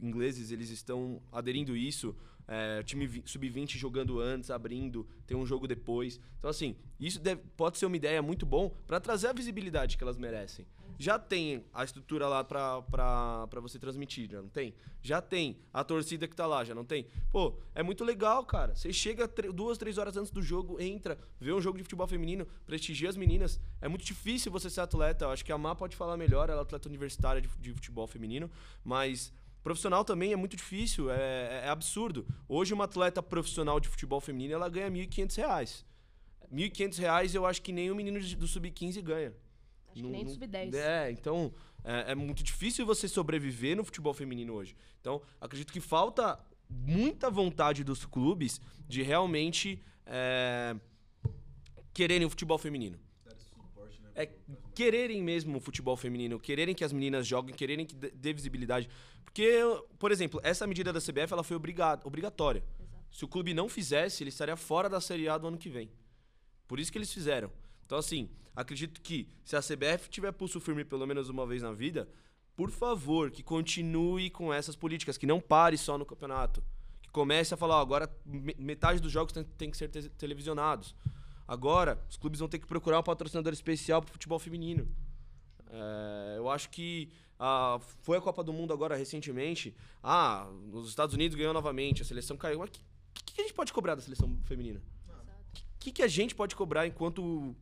ingleses 0.00 0.52
eles 0.52 0.70
estão 0.70 1.20
aderindo 1.32 1.76
isso. 1.76 2.14
É, 2.52 2.82
time 2.82 3.06
vi- 3.06 3.22
sub-20 3.24 3.78
jogando 3.78 4.18
antes, 4.18 4.50
abrindo, 4.50 5.06
tem 5.24 5.36
um 5.36 5.46
jogo 5.46 5.68
depois. 5.68 6.18
Então, 6.36 6.50
assim, 6.50 6.74
isso 6.98 7.20
deve- 7.20 7.42
pode 7.56 7.78
ser 7.78 7.86
uma 7.86 7.96
ideia 7.96 8.20
muito 8.20 8.44
bom 8.44 8.74
para 8.88 8.98
trazer 8.98 9.28
a 9.28 9.32
visibilidade 9.32 9.96
que 9.96 10.02
elas 10.02 10.16
merecem. 10.16 10.66
Já 10.98 11.16
tem 11.18 11.64
a 11.72 11.82
estrutura 11.84 12.26
lá 12.28 12.42
pra 12.44 12.80
você 13.62 13.78
transmitir, 13.78 14.28
já 14.30 14.42
não 14.42 14.48
tem? 14.48 14.74
Já 15.00 15.22
tem 15.22 15.56
a 15.72 15.82
torcida 15.82 16.28
que 16.28 16.36
tá 16.36 16.46
lá, 16.46 16.62
já 16.64 16.74
não 16.74 16.84
tem? 16.84 17.06
Pô, 17.32 17.54
é 17.74 17.82
muito 17.82 18.04
legal, 18.04 18.44
cara. 18.44 18.74
Você 18.74 18.92
chega 18.92 19.26
duas, 19.54 19.78
três 19.78 19.96
horas 19.96 20.16
antes 20.16 20.30
do 20.30 20.42
jogo, 20.42 20.78
entra, 20.80 21.18
vê 21.40 21.52
um 21.52 21.60
jogo 21.60 21.78
de 21.78 21.84
futebol 21.84 22.06
feminino, 22.06 22.46
prestigia 22.66 23.08
as 23.08 23.16
meninas. 23.16 23.58
É 23.80 23.88
muito 23.88 24.04
difícil 24.04 24.52
você 24.52 24.68
ser 24.68 24.80
atleta. 24.82 25.24
Eu 25.24 25.30
acho 25.30 25.44
que 25.44 25.52
a 25.52 25.56
Má 25.56 25.74
pode 25.74 25.96
falar 25.96 26.16
melhor, 26.16 26.50
ela 26.50 26.60
é 26.60 26.62
atleta 26.62 26.88
universitária 26.88 27.40
de, 27.40 27.48
de 27.60 27.72
futebol 27.72 28.06
feminino, 28.06 28.50
mas 28.84 29.32
profissional 29.62 30.04
também 30.04 30.32
é 30.32 30.36
muito 30.36 30.56
difícil, 30.56 31.10
é, 31.10 31.62
é 31.64 31.68
absurdo. 31.68 32.26
Hoje 32.48 32.72
uma 32.74 32.84
atleta 32.84 33.22
profissional 33.22 33.78
de 33.80 33.88
futebol 33.88 34.20
feminino, 34.20 34.54
ela 34.54 34.68
ganha 34.68 34.90
1.500 34.90 35.36
reais. 35.36 35.86
1.500 36.52 36.98
reais 36.98 37.34
eu 37.34 37.46
acho 37.46 37.62
que 37.62 37.72
nem 37.72 37.90
um 37.90 37.94
menino 37.94 38.18
do 38.36 38.46
sub-15 38.46 39.00
ganha. 39.02 39.34
Acho 39.86 39.94
que 39.94 40.02
Não- 40.02 40.10
nem 40.10 40.24
do 40.24 40.26
não- 40.30 40.34
sub-10. 40.34 40.74
É, 40.74 41.10
então 41.10 41.52
é, 41.84 42.12
é 42.12 42.14
muito 42.14 42.42
difícil 42.42 42.84
você 42.86 43.06
sobreviver 43.08 43.76
no 43.76 43.84
futebol 43.84 44.12
feminino 44.14 44.54
hoje. 44.54 44.76
Então, 45.00 45.20
acredito 45.40 45.72
que 45.72 45.80
falta 45.80 46.38
muita 46.68 47.30
vontade 47.30 47.82
dos 47.84 48.04
clubes 48.04 48.60
de 48.88 49.02
realmente 49.02 49.82
é, 50.06 50.74
quererem 51.92 52.26
o 52.26 52.30
futebol 52.30 52.58
feminino. 52.58 52.98
Dar 53.24 53.32
esse 53.32 53.44
suporte, 53.48 54.00
né, 54.00 54.09
É 54.22 54.30
quererem 54.74 55.22
mesmo 55.22 55.58
o 55.58 55.60
futebol 55.60 55.96
feminino, 55.96 56.38
quererem 56.38 56.74
que 56.74 56.84
as 56.84 56.92
meninas 56.92 57.26
joguem, 57.26 57.54
quererem 57.54 57.86
que 57.86 57.94
dê 57.94 58.32
visibilidade. 58.32 58.88
Porque, 59.24 59.58
por 59.98 60.10
exemplo, 60.12 60.40
essa 60.42 60.66
medida 60.66 60.92
da 60.92 61.00
CBF 61.00 61.32
ela 61.32 61.42
foi 61.44 61.56
obrigada, 61.56 62.06
obrigatória. 62.06 62.62
Exato. 62.78 63.04
Se 63.10 63.24
o 63.24 63.28
clube 63.28 63.54
não 63.54 63.68
fizesse, 63.68 64.22
ele 64.22 64.28
estaria 64.30 64.56
fora 64.56 64.88
da 64.88 65.00
Série 65.00 65.28
A 65.28 65.38
do 65.38 65.46
ano 65.46 65.56
que 65.58 65.68
vem. 65.68 65.90
Por 66.68 66.78
isso 66.78 66.90
que 66.92 66.98
eles 66.98 67.12
fizeram. 67.12 67.50
Então, 67.86 67.98
assim, 67.98 68.28
acredito 68.54 69.00
que 69.00 69.28
se 69.44 69.56
a 69.56 69.60
CBF 69.60 70.08
tiver 70.08 70.32
pulso 70.32 70.60
firme 70.60 70.84
pelo 70.84 71.06
menos 71.06 71.28
uma 71.28 71.46
vez 71.46 71.62
na 71.62 71.72
vida, 71.72 72.08
por 72.56 72.70
favor, 72.70 73.30
que 73.30 73.42
continue 73.42 74.28
com 74.30 74.52
essas 74.52 74.76
políticas, 74.76 75.16
que 75.16 75.26
não 75.26 75.40
pare 75.40 75.78
só 75.78 75.96
no 75.96 76.04
campeonato. 76.04 76.62
Que 77.00 77.08
comece 77.10 77.54
a 77.54 77.56
falar, 77.56 77.76
ó, 77.76 77.80
agora 77.80 78.10
me- 78.24 78.54
metade 78.58 79.00
dos 79.00 79.10
jogos 79.10 79.32
tem, 79.32 79.44
tem 79.44 79.70
que 79.70 79.76
ser 79.76 79.88
te- 79.88 80.08
televisionados. 80.10 80.94
Agora, 81.54 81.98
os 82.08 82.16
clubes 82.16 82.38
vão 82.38 82.48
ter 82.48 82.60
que 82.60 82.66
procurar 82.66 83.00
um 83.00 83.02
patrocinador 83.02 83.52
especial 83.52 84.00
pro 84.00 84.12
futebol 84.12 84.38
feminino. 84.38 84.86
É, 85.68 86.34
eu 86.38 86.48
acho 86.48 86.70
que 86.70 87.10
ah, 87.40 87.76
foi 88.02 88.18
a 88.18 88.20
Copa 88.20 88.44
do 88.44 88.52
Mundo 88.52 88.72
agora 88.72 88.94
recentemente. 88.94 89.74
Ah, 90.00 90.48
os 90.72 90.88
Estados 90.88 91.12
Unidos 91.12 91.36
ganhou 91.36 91.52
novamente, 91.52 92.02
a 92.02 92.04
seleção 92.04 92.36
caiu. 92.36 92.60
Mas 92.60 92.68
o 92.68 92.72
que, 93.24 93.34
que 93.34 93.40
a 93.40 93.44
gente 93.44 93.52
pode 93.54 93.72
cobrar 93.72 93.96
da 93.96 94.00
seleção 94.00 94.38
feminina? 94.44 94.80
O 95.58 95.78
que, 95.80 95.90
que 95.90 96.02
a 96.04 96.06
gente 96.08 96.36
pode 96.36 96.54
cobrar 96.54 96.86
enquanto 96.86 97.56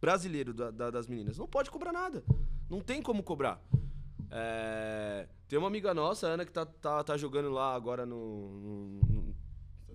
brasileiro 0.00 0.52
da- 0.52 0.72
da- 0.72 0.90
das 0.90 1.06
meninas? 1.06 1.38
Não 1.38 1.46
pode 1.46 1.70
cobrar 1.70 1.92
nada. 1.92 2.24
Não 2.68 2.80
tem 2.80 3.00
como 3.00 3.22
cobrar. 3.22 3.62
É, 4.32 5.28
tem 5.46 5.60
uma 5.60 5.68
amiga 5.68 5.94
nossa, 5.94 6.26
Ana, 6.26 6.44
que 6.44 6.50
tá, 6.50 6.66
tá, 6.66 7.04
tá 7.04 7.16
jogando 7.16 7.50
lá 7.50 7.72
agora 7.72 8.04
no- 8.04 9.31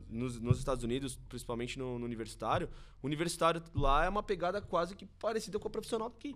nos, 0.10 0.40
nos 0.40 0.58
Estados 0.60 0.84
Unidos, 0.84 1.16
principalmente 1.30 1.78
no, 1.78 1.98
no 2.00 2.06
universitário. 2.06 2.70
O 3.02 3.08
universitário 3.08 3.64
lá 3.74 4.06
é 4.06 4.10
uma 4.10 4.24
pegada 4.24 4.62
quase 4.62 4.96
que 4.96 5.06
parecida 5.06 5.60
com 5.60 5.68
a 5.68 5.72
profissional 5.72 6.08
aqui. 6.08 6.36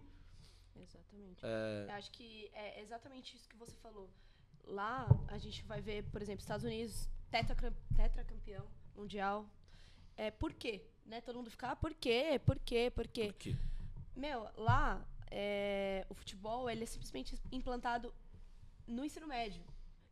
Exatamente. 0.76 1.40
É, 1.44 1.86
Eu 1.90 1.94
acho 1.96 2.12
que 2.12 2.50
é 2.54 2.82
exatamente 2.82 3.36
isso 3.36 3.48
que 3.48 3.56
você 3.58 3.76
falou. 3.78 4.10
Lá 4.66 5.08
a 5.28 5.38
gente 5.38 5.64
vai 5.64 5.82
ver, 5.82 6.04
por 6.12 6.22
exemplo, 6.22 6.42
Estados 6.42 6.66
Unidos 6.66 7.10
tetracam- 7.30 7.74
tetracampeão 7.96 8.66
mundial. 8.96 9.50
É, 10.16 10.30
por 10.32 10.54
quê? 10.54 10.86
Né? 11.06 11.22
Todo 11.22 11.36
mundo 11.38 11.50
fica, 11.50 11.72
ah, 11.72 11.76
por 11.76 11.94
quê? 11.94 12.40
Por 12.46 12.60
quê? 12.60 12.92
Por 12.94 13.08
quê? 13.08 13.28
porque 13.34 13.56
Meu, 14.16 14.48
lá 14.56 15.04
é, 15.32 16.06
o 16.10 16.14
futebol 16.14 16.70
ele 16.70 16.84
é 16.84 16.86
simplesmente 16.86 17.36
implantado 17.52 18.14
no 18.88 19.04
ensino 19.04 19.28
médio. 19.28 19.64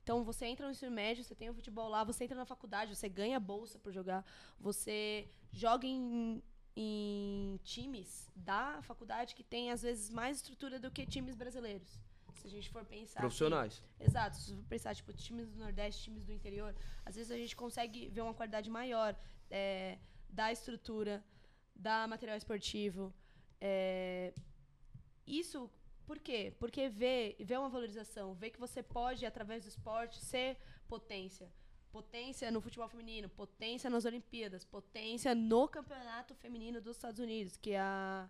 Então 0.09 0.23
você 0.23 0.47
entra 0.47 0.65
no 0.65 0.71
ensino 0.71 0.89
médio, 0.89 1.23
você 1.23 1.35
tem 1.35 1.51
o 1.51 1.53
futebol 1.53 1.87
lá, 1.87 2.03
você 2.03 2.23
entra 2.23 2.35
na 2.35 2.43
faculdade, 2.43 2.95
você 2.95 3.07
ganha 3.07 3.39
bolsa 3.39 3.77
por 3.77 3.93
jogar, 3.93 4.25
você 4.59 5.29
joga 5.51 5.85
em, 5.85 6.41
em 6.75 7.59
times 7.63 8.27
da 8.35 8.81
faculdade 8.81 9.35
que 9.35 9.43
tem 9.43 9.69
às 9.69 9.83
vezes 9.83 10.09
mais 10.09 10.37
estrutura 10.37 10.79
do 10.79 10.89
que 10.89 11.05
times 11.05 11.35
brasileiros. 11.35 12.01
Se 12.33 12.47
a 12.47 12.49
gente 12.49 12.71
for 12.71 12.83
pensar. 12.83 13.19
profissionais. 13.19 13.83
Exato, 13.99 14.35
se 14.37 14.55
for 14.55 14.63
pensar, 14.63 14.95
tipo, 14.95 15.13
times 15.13 15.47
do 15.51 15.59
Nordeste, 15.59 16.05
times 16.05 16.25
do 16.25 16.33
interior, 16.33 16.75
às 17.05 17.15
vezes 17.15 17.31
a 17.31 17.37
gente 17.37 17.55
consegue 17.55 18.09
ver 18.09 18.21
uma 18.21 18.33
qualidade 18.33 18.67
maior 18.67 19.15
é, 19.51 19.99
da 20.27 20.51
estrutura, 20.51 21.23
da 21.75 22.07
material 22.07 22.35
esportivo. 22.35 23.13
é, 23.61 24.33
isso, 25.27 25.69
por 26.09 26.17
quê? 26.17 26.51
Porque 26.57 26.89
vê, 26.89 27.35
vê 27.39 27.55
uma 27.55 27.69
valorização, 27.69 28.33
vê 28.33 28.49
que 28.49 28.59
você 28.59 28.81
pode, 28.81 29.27
através 29.27 29.63
do 29.63 29.69
esporte, 29.69 30.17
ser 30.17 30.57
potência. 30.87 31.47
Potência 31.91 32.49
no 32.49 32.59
futebol 32.59 32.89
feminino, 32.89 33.29
potência 33.29 33.91
nas 33.91 34.05
Olimpíadas, 34.05 34.65
potência 34.65 35.35
no 35.35 35.67
campeonato 35.67 36.33
feminino 36.33 36.81
dos 36.81 36.95
Estados 36.95 37.19
Unidos, 37.19 37.57
que 37.57 37.73
é 37.73 37.79
a. 37.79 38.27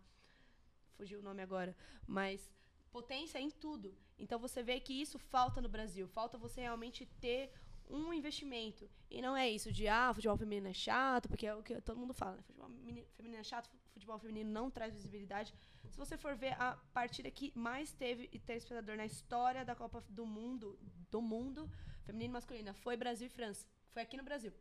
Fugiu 0.98 1.20
o 1.20 1.24
nome 1.24 1.42
agora. 1.42 1.74
Mas 2.06 2.52
potência 2.92 3.40
em 3.40 3.50
tudo. 3.50 3.98
Então 4.18 4.38
você 4.38 4.62
vê 4.62 4.78
que 4.82 4.92
isso 4.92 5.18
falta 5.18 5.62
no 5.62 5.70
Brasil. 5.70 6.06
Falta 6.10 6.38
você 6.38 6.60
realmente 6.60 7.06
ter 7.22 7.50
um 7.90 8.14
investimento. 8.14 8.90
E 9.10 9.22
não 9.22 9.36
é 9.36 9.50
isso 9.50 9.72
de, 9.72 9.88
ah, 9.88 10.14
futebol 10.14 10.38
feminino 10.38 10.68
é 10.68 10.74
chato, 10.74 11.28
porque 11.28 11.48
é 11.48 11.56
o 11.56 11.64
que 11.64 11.82
todo 11.82 11.98
mundo 11.98 12.14
fala, 12.14 12.36
né? 12.38 12.44
Futebol 12.44 12.70
feminino 13.16 13.40
é 13.40 13.44
chato, 13.44 13.70
futebol 13.94 14.20
feminino 14.20 14.52
não 14.52 14.70
traz 14.70 14.94
visibilidade. 14.94 15.54
Se 15.90 15.98
você 15.98 16.18
for 16.18 16.36
ver 16.36 16.54
a 16.62 16.78
partida 16.94 17.32
que 17.32 17.52
mais 17.56 17.92
teve 17.92 18.28
telespectador 18.28 18.96
na 18.96 19.06
história 19.06 19.66
da 19.66 19.76
Copa 19.76 20.04
do 20.10 20.26
Mundo, 20.26 20.78
do 21.10 21.22
mundo, 21.22 21.70
feminino 22.06 22.32
e 22.32 22.34
masculina, 22.34 22.74
foi 22.74 22.96
Brasil 22.96 23.28
e 23.28 23.30
França. 23.30 23.66
Foi 23.92 24.04
aqui 24.04 24.16
no 24.16 24.24
Brasil. 24.24 24.54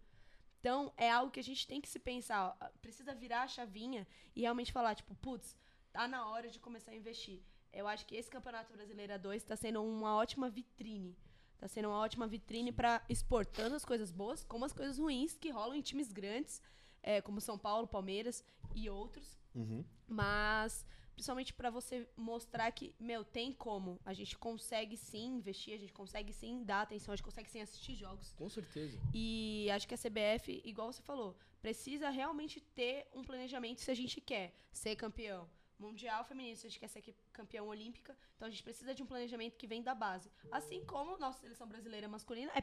Então, 0.60 0.92
é 0.96 1.10
algo 1.10 1.30
que 1.30 1.38
a 1.38 1.44
gente 1.44 1.66
tem 1.66 1.80
que 1.80 1.88
se 1.88 1.98
pensar. 1.98 2.56
ó, 2.60 2.68
Precisa 2.80 3.14
virar 3.14 3.42
a 3.42 3.48
chavinha 3.48 4.06
e 4.34 4.40
realmente 4.40 4.72
falar, 4.72 4.94
tipo, 4.94 5.14
putz, 5.16 5.56
tá 5.92 6.08
na 6.08 6.28
hora 6.28 6.48
de 6.48 6.58
começar 6.58 6.92
a 6.92 6.96
investir. 6.96 7.42
Eu 7.72 7.86
acho 7.86 8.06
que 8.06 8.16
esse 8.16 8.30
Campeonato 8.30 8.72
Brasileiro 8.72 9.12
A2 9.12 9.36
está 9.36 9.54
sendo 9.54 9.82
uma 9.84 10.16
ótima 10.16 10.48
vitrine. 10.48 11.16
Tá 11.58 11.66
sendo 11.66 11.88
uma 11.88 11.98
ótima 11.98 12.26
vitrine 12.26 12.70
para 12.70 13.02
expor 13.08 13.44
tanto 13.44 13.74
as 13.74 13.84
coisas 13.84 14.12
boas 14.12 14.44
como 14.44 14.64
as 14.64 14.72
coisas 14.72 14.98
ruins 14.98 15.36
que 15.36 15.50
rolam 15.50 15.74
em 15.74 15.82
times 15.82 16.12
grandes, 16.12 16.62
é, 17.02 17.20
como 17.20 17.40
São 17.40 17.58
Paulo, 17.58 17.86
Palmeiras 17.86 18.44
e 18.74 18.88
outros. 18.88 19.36
Uhum. 19.54 19.84
Mas, 20.06 20.86
principalmente 21.14 21.52
para 21.52 21.68
você 21.68 22.08
mostrar 22.16 22.70
que, 22.70 22.94
meu, 22.98 23.24
tem 23.24 23.52
como. 23.52 24.00
A 24.04 24.12
gente 24.12 24.38
consegue 24.38 24.96
sim 24.96 25.36
investir, 25.36 25.74
a 25.74 25.78
gente 25.78 25.92
consegue 25.92 26.32
sim 26.32 26.62
dar 26.62 26.82
atenção, 26.82 27.12
a 27.12 27.16
gente 27.16 27.24
consegue 27.24 27.50
sim 27.50 27.60
assistir 27.60 27.96
jogos. 27.96 28.32
Com 28.36 28.48
certeza. 28.48 28.96
E 29.12 29.68
acho 29.72 29.88
que 29.88 29.94
a 29.94 29.98
CBF, 29.98 30.62
igual 30.64 30.92
você 30.92 31.02
falou, 31.02 31.36
precisa 31.60 32.08
realmente 32.08 32.60
ter 32.60 33.08
um 33.12 33.24
planejamento 33.24 33.80
se 33.80 33.90
a 33.90 33.94
gente 33.94 34.20
quer 34.20 34.54
ser 34.70 34.94
campeão 34.94 35.48
mundial 35.78 36.24
feminino, 36.24 36.56
se 36.56 36.66
a 36.66 36.70
gente 36.70 36.80
quer 36.80 36.88
ser 36.88 37.02
campeão 37.32 37.68
olímpica. 37.68 38.16
Então 38.36 38.48
a 38.48 38.50
gente 38.50 38.62
precisa 38.62 38.94
de 38.94 39.02
um 39.02 39.06
planejamento 39.06 39.56
que 39.56 39.66
vem 39.66 39.82
da 39.82 39.94
base. 39.94 40.30
Assim 40.50 40.84
como 40.84 41.16
nossa 41.18 41.40
seleção 41.40 41.66
brasileira 41.66 42.08
masculina 42.08 42.50
é 42.54 42.60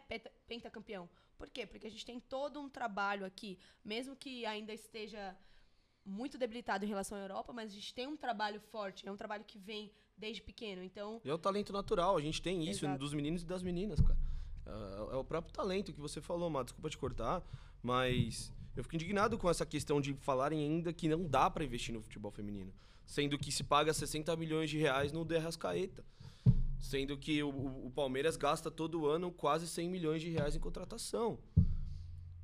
pentacampeão. 0.48 1.10
Por 1.38 1.50
quê? 1.50 1.66
Porque 1.66 1.88
a 1.88 1.92
gente 1.92 2.06
tem 2.06 2.20
todo 2.20 2.60
um 2.60 2.70
trabalho 2.70 3.26
aqui, 3.26 3.58
mesmo 3.84 4.16
que 4.16 4.46
ainda 4.46 4.74
esteja 4.74 5.36
muito 6.06 6.38
debilitado 6.38 6.86
em 6.86 6.88
relação 6.88 7.18
à 7.18 7.22
Europa, 7.22 7.52
mas 7.52 7.72
a 7.72 7.74
gente 7.74 7.94
tem 7.94 8.08
um 8.08 8.16
trabalho 8.16 8.60
forte, 8.60 9.08
é 9.08 9.12
um 9.12 9.18
trabalho 9.18 9.44
que 9.44 9.58
vem 9.58 9.92
desde 10.18 10.42
pequeno. 10.42 10.84
Então, 10.84 11.20
E 11.24 11.30
é 11.30 11.34
o 11.34 11.38
talento 11.38 11.74
natural, 11.74 12.16
a 12.16 12.22
gente 12.22 12.42
tem 12.42 12.64
isso 12.64 12.86
Exato. 12.86 13.00
dos 13.00 13.14
meninos 13.14 13.42
e 13.42 13.46
das 13.46 13.64
meninas, 13.64 14.00
cara. 14.00 14.18
É, 14.66 15.16
é 15.16 15.18
o 15.18 15.24
próprio 15.24 15.54
talento 15.54 15.94
que 15.94 16.00
você 16.00 16.22
falou, 16.22 16.50
Má, 16.50 16.64
desculpa 16.64 16.90
te 16.90 16.98
cortar, 16.98 17.44
mas 17.82 18.54
eu 18.76 18.84
fico 18.84 18.96
indignado 18.96 19.38
com 19.38 19.50
essa 19.50 19.66
questão 19.66 20.00
de 20.00 20.14
falarem 20.16 20.60
ainda 20.60 20.94
que 20.94 21.08
não 21.08 21.28
dá 21.28 21.50
pra 21.50 21.64
investir 21.64 21.94
no 21.94 22.02
futebol 22.02 22.32
feminino. 22.32 22.74
Sendo 23.06 23.38
que 23.38 23.52
se 23.52 23.64
paga 23.64 23.94
60 23.94 24.36
milhões 24.36 24.70
de 24.70 24.78
reais 24.78 25.12
no 25.12 25.24
De 25.24 25.38
Arrascaeta. 25.38 26.04
Sendo 26.80 27.18
que 27.18 27.42
o, 27.42 27.50
o- 27.50 27.92
Palmeiras 27.92 28.36
gasta 28.36 28.70
todo 28.70 29.08
ano 29.08 29.32
quase 29.32 29.68
100 29.68 29.90
milhões 29.90 30.22
de 30.22 30.30
reais 30.30 30.56
em 30.56 30.60
contratação. 30.60 31.40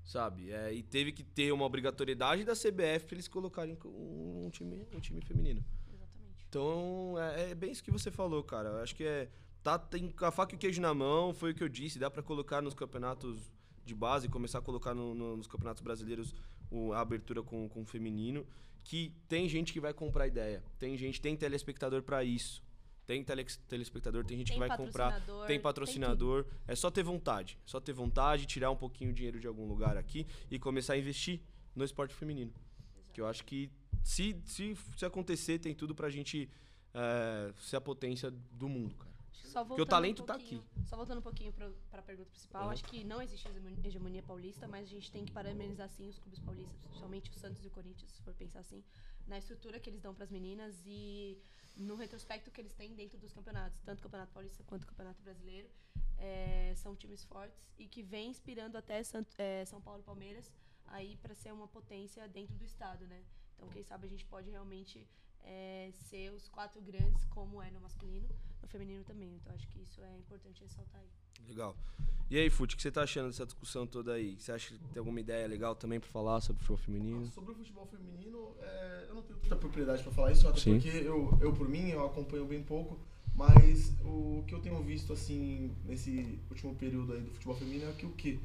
Sabe? 0.04 0.52
É, 0.52 0.74
e 0.74 0.82
teve 0.82 1.12
que 1.12 1.24
ter 1.24 1.52
uma 1.52 1.66
obrigatoriedade 1.66 2.44
da 2.44 2.54
CBF 2.54 3.06
pra 3.06 3.16
eles 3.16 3.28
colocarem 3.28 3.78
um, 3.86 4.46
um 4.46 4.50
time, 4.50 4.86
um 4.94 5.00
time 5.00 5.22
feminino. 5.22 5.64
exatamente. 5.94 6.46
Então, 6.50 7.16
é, 7.20 7.52
é 7.52 7.56
bem 7.56 7.72
isso 7.72 7.84
que 7.84 7.92
você 7.92 8.10
falou, 8.12 8.44
cara. 8.44 8.70
Eu 8.70 8.78
acho 8.80 8.96
que 8.96 9.04
é. 9.04 9.30
Tá, 9.64 9.78
tem 9.78 10.12
a 10.22 10.32
faca 10.32 10.54
e 10.54 10.56
o 10.56 10.60
queijo 10.60 10.82
na 10.82 10.92
mão, 10.94 11.34
foi 11.36 11.52
o 11.52 11.56
que 11.56 11.64
eu 11.64 11.70
disse. 11.70 12.00
Dá 12.00 12.10
pra 12.10 12.24
colocar 12.24 12.62
nos 12.64 12.74
campeonatos 12.74 13.52
de 13.86 13.94
base, 13.94 14.28
começar 14.28 14.58
a 14.58 14.62
colocar 14.62 14.94
no- 14.96 15.14
no- 15.14 15.38
nos 15.38 15.46
campeonatos 15.48 15.84
brasileiros 15.84 16.34
o- 16.72 16.94
a 16.94 17.00
abertura 17.00 17.44
com, 17.44 17.70
com 17.70 17.82
o 17.84 17.86
feminino. 17.86 18.46
Que 18.84 19.14
tem 19.28 19.48
gente 19.48 19.72
que 19.72 19.80
vai 19.80 19.94
comprar 19.94 20.28
ideia. 20.28 20.64
Tem 20.80 20.98
gente, 20.98 21.22
tem 21.22 21.36
telespectador 21.36 22.02
pra 22.04 22.24
isso. 22.24 22.64
Tem 23.06 23.24
tele, 23.24 23.46
telespectador, 23.68 24.24
tem 24.26 24.38
gente 24.38 24.48
Tem 24.48 24.56
que 24.56 24.68
vai 24.68 24.78
comprar. 24.78 25.12
patrocinador, 25.12 25.48
Tem 25.48 25.60
patrocinador. 25.60 26.46
é 26.68 26.76
só 26.76 26.90
ter 26.90 27.04
vontade. 27.04 27.58
Só 27.66 27.80
ter 27.80 27.94
vontade, 27.94 28.46
tirar 28.46 28.72
um 28.72 28.76
pouquinho 28.76 29.12
de 29.12 29.18
dinheiro 29.18 29.40
de 29.40 29.48
algum 29.48 29.68
lugar 29.68 29.98
aqui 29.98 30.26
e 30.50 30.58
começar 30.58 30.94
a 30.94 30.98
investir 30.98 31.42
no 31.76 31.84
esporte 31.84 32.14
feminino. 32.14 32.54
Que 33.14 33.20
eu 33.20 33.28
acho 33.28 33.44
que 33.44 33.70
se, 34.04 34.42
se, 34.46 34.78
se 34.96 35.06
acontecer, 35.06 35.60
tem 35.60 35.74
tudo 35.76 35.94
pra 35.94 36.10
gente 36.10 36.50
é, 36.94 37.52
ser 37.60 37.76
a 37.78 37.82
potência 37.82 38.32
do 38.52 38.70
mundo, 38.70 38.96
cara. 38.96 39.11
Acho 39.32 39.42
que 39.42 39.48
Só 39.48 39.60
Porque 39.64 39.74
o 39.74 39.78
voltando 39.86 39.90
talento 39.90 40.24
um 40.24 40.26
tá 40.26 40.34
pouquinho- 40.36 40.64
Só 40.86 40.96
voltando 40.98 41.18
um 41.20 41.22
pouquinho 41.22 41.54
para 41.54 42.00
a 42.00 42.02
pergunta 42.02 42.30
principal, 42.30 42.66
Uhum. 42.66 42.72
acho 42.72 42.84
que 42.84 43.04
não 43.04 43.22
existe 43.22 43.48
hegemo- 43.48 43.78
hegemonia 43.84 44.24
paulista, 44.24 44.68
mas 44.68 44.88
a 44.88 44.90
gente 44.92 45.12
tem 45.12 45.26
que 45.26 45.32
parabenizar 45.32 45.90
sim 45.90 46.08
os 46.10 46.18
clubes 46.20 46.40
paulistas, 46.40 46.78
principalmente 46.86 47.30
o 47.30 47.34
Santos 47.34 47.64
e 47.64 47.68
o 47.68 47.72
Corinthians, 47.72 48.12
se 48.12 48.22
for 48.22 48.34
pensar 48.34 48.60
assim, 48.60 48.84
na 49.28 49.38
estrutura 49.38 49.80
que 49.80 49.90
eles 49.90 50.02
dão 50.02 50.14
para 50.14 50.24
as 50.26 50.30
meninas 50.30 50.82
e 50.86 51.38
no 51.78 51.96
retrospecto 51.96 52.52
que 52.52 52.60
eles 52.60 52.74
têm 52.74 52.94
dentro 52.94 53.18
dos 53.18 53.32
campeonatos, 53.34 53.80
tanto 53.82 54.00
o 54.00 54.04
Campeonato 54.04 54.34
Paulista 54.34 54.64
quanto 54.66 54.84
o 54.84 54.88
Campeonato 54.88 55.22
Brasileiro. 55.22 55.70
É, 56.24 56.74
são 56.76 56.96
times 56.96 57.24
fortes 57.24 57.60
e 57.80 57.88
que 57.88 58.04
vem 58.04 58.30
inspirando 58.30 58.78
até 58.78 59.02
Sant- 59.04 59.34
é, 59.40 59.66
São 59.66 59.82
Paulo 59.82 60.02
e 60.02 60.04
Palmeiras 60.04 60.52
aí 60.86 61.16
para 61.18 61.34
ser 61.34 61.52
uma 61.52 61.68
potência 61.68 62.28
dentro 62.28 62.56
do 62.58 62.64
estado, 62.64 63.08
né? 63.08 63.24
Então, 63.56 63.68
quem 63.70 63.82
sabe 63.84 64.06
a 64.06 64.10
gente 64.10 64.24
pode 64.26 64.48
realmente 64.52 65.08
é, 65.44 65.90
ser 65.94 66.32
os 66.32 66.48
quatro 66.48 66.82
grandes, 66.82 67.24
como 67.26 67.62
é 67.62 67.70
no 67.72 67.80
masculino, 67.82 68.28
no 68.62 68.68
feminino 68.68 69.04
também. 69.04 69.34
Então, 69.36 69.54
acho 69.54 69.68
que 69.68 69.82
isso 69.82 70.02
é 70.02 70.18
importante 70.18 70.62
ressaltar 70.62 71.02
aí. 71.02 71.10
Legal. 71.48 71.76
E 72.30 72.38
aí, 72.38 72.50
Fute, 72.50 72.76
o 72.76 72.78
que 72.78 72.82
você 72.82 72.92
tá 72.92 73.04
achando 73.04 73.28
dessa 73.28 73.46
discussão 73.46 73.86
toda 73.86 74.14
aí? 74.14 74.38
Você 74.40 74.54
acha 74.54 74.74
que 74.74 74.80
tem 74.88 75.00
alguma 75.00 75.20
ideia 75.20 75.46
legal 75.48 75.76
também 75.76 76.00
pra 76.00 76.10
falar 76.10 76.40
sobre 76.40 76.62
futebol 76.62 76.78
feminino? 76.78 77.26
Sobre 77.28 77.52
o 77.52 77.56
futebol 77.56 77.86
feminino, 77.86 78.56
é, 78.62 79.06
eu 79.10 79.16
não 79.16 79.22
tenho 79.22 79.38
tanta 79.40 79.56
propriedade 79.58 80.02
pra 80.02 80.12
falar 80.14 80.32
isso, 80.32 80.48
até 80.48 80.60
Sim. 80.60 80.80
porque 80.80 80.90
eu, 80.90 81.38
eu, 81.42 81.52
por 81.52 81.68
mim, 81.68 81.90
eu 81.90 82.06
acompanho 82.06 82.46
bem 82.46 82.64
pouco. 82.64 82.98
Mas 83.36 83.94
o 84.04 84.44
que 84.48 84.54
eu 84.54 84.60
tenho 84.60 84.82
visto, 84.84 85.14
assim, 85.14 85.76
nesse 85.86 86.40
último 86.50 86.76
período 86.76 87.14
aí 87.14 87.22
do 87.22 87.32
futebol 87.32 87.56
feminino 87.56 87.90
é 87.90 87.94
que 87.94 88.06
o 88.06 88.12
quê? 88.12 88.40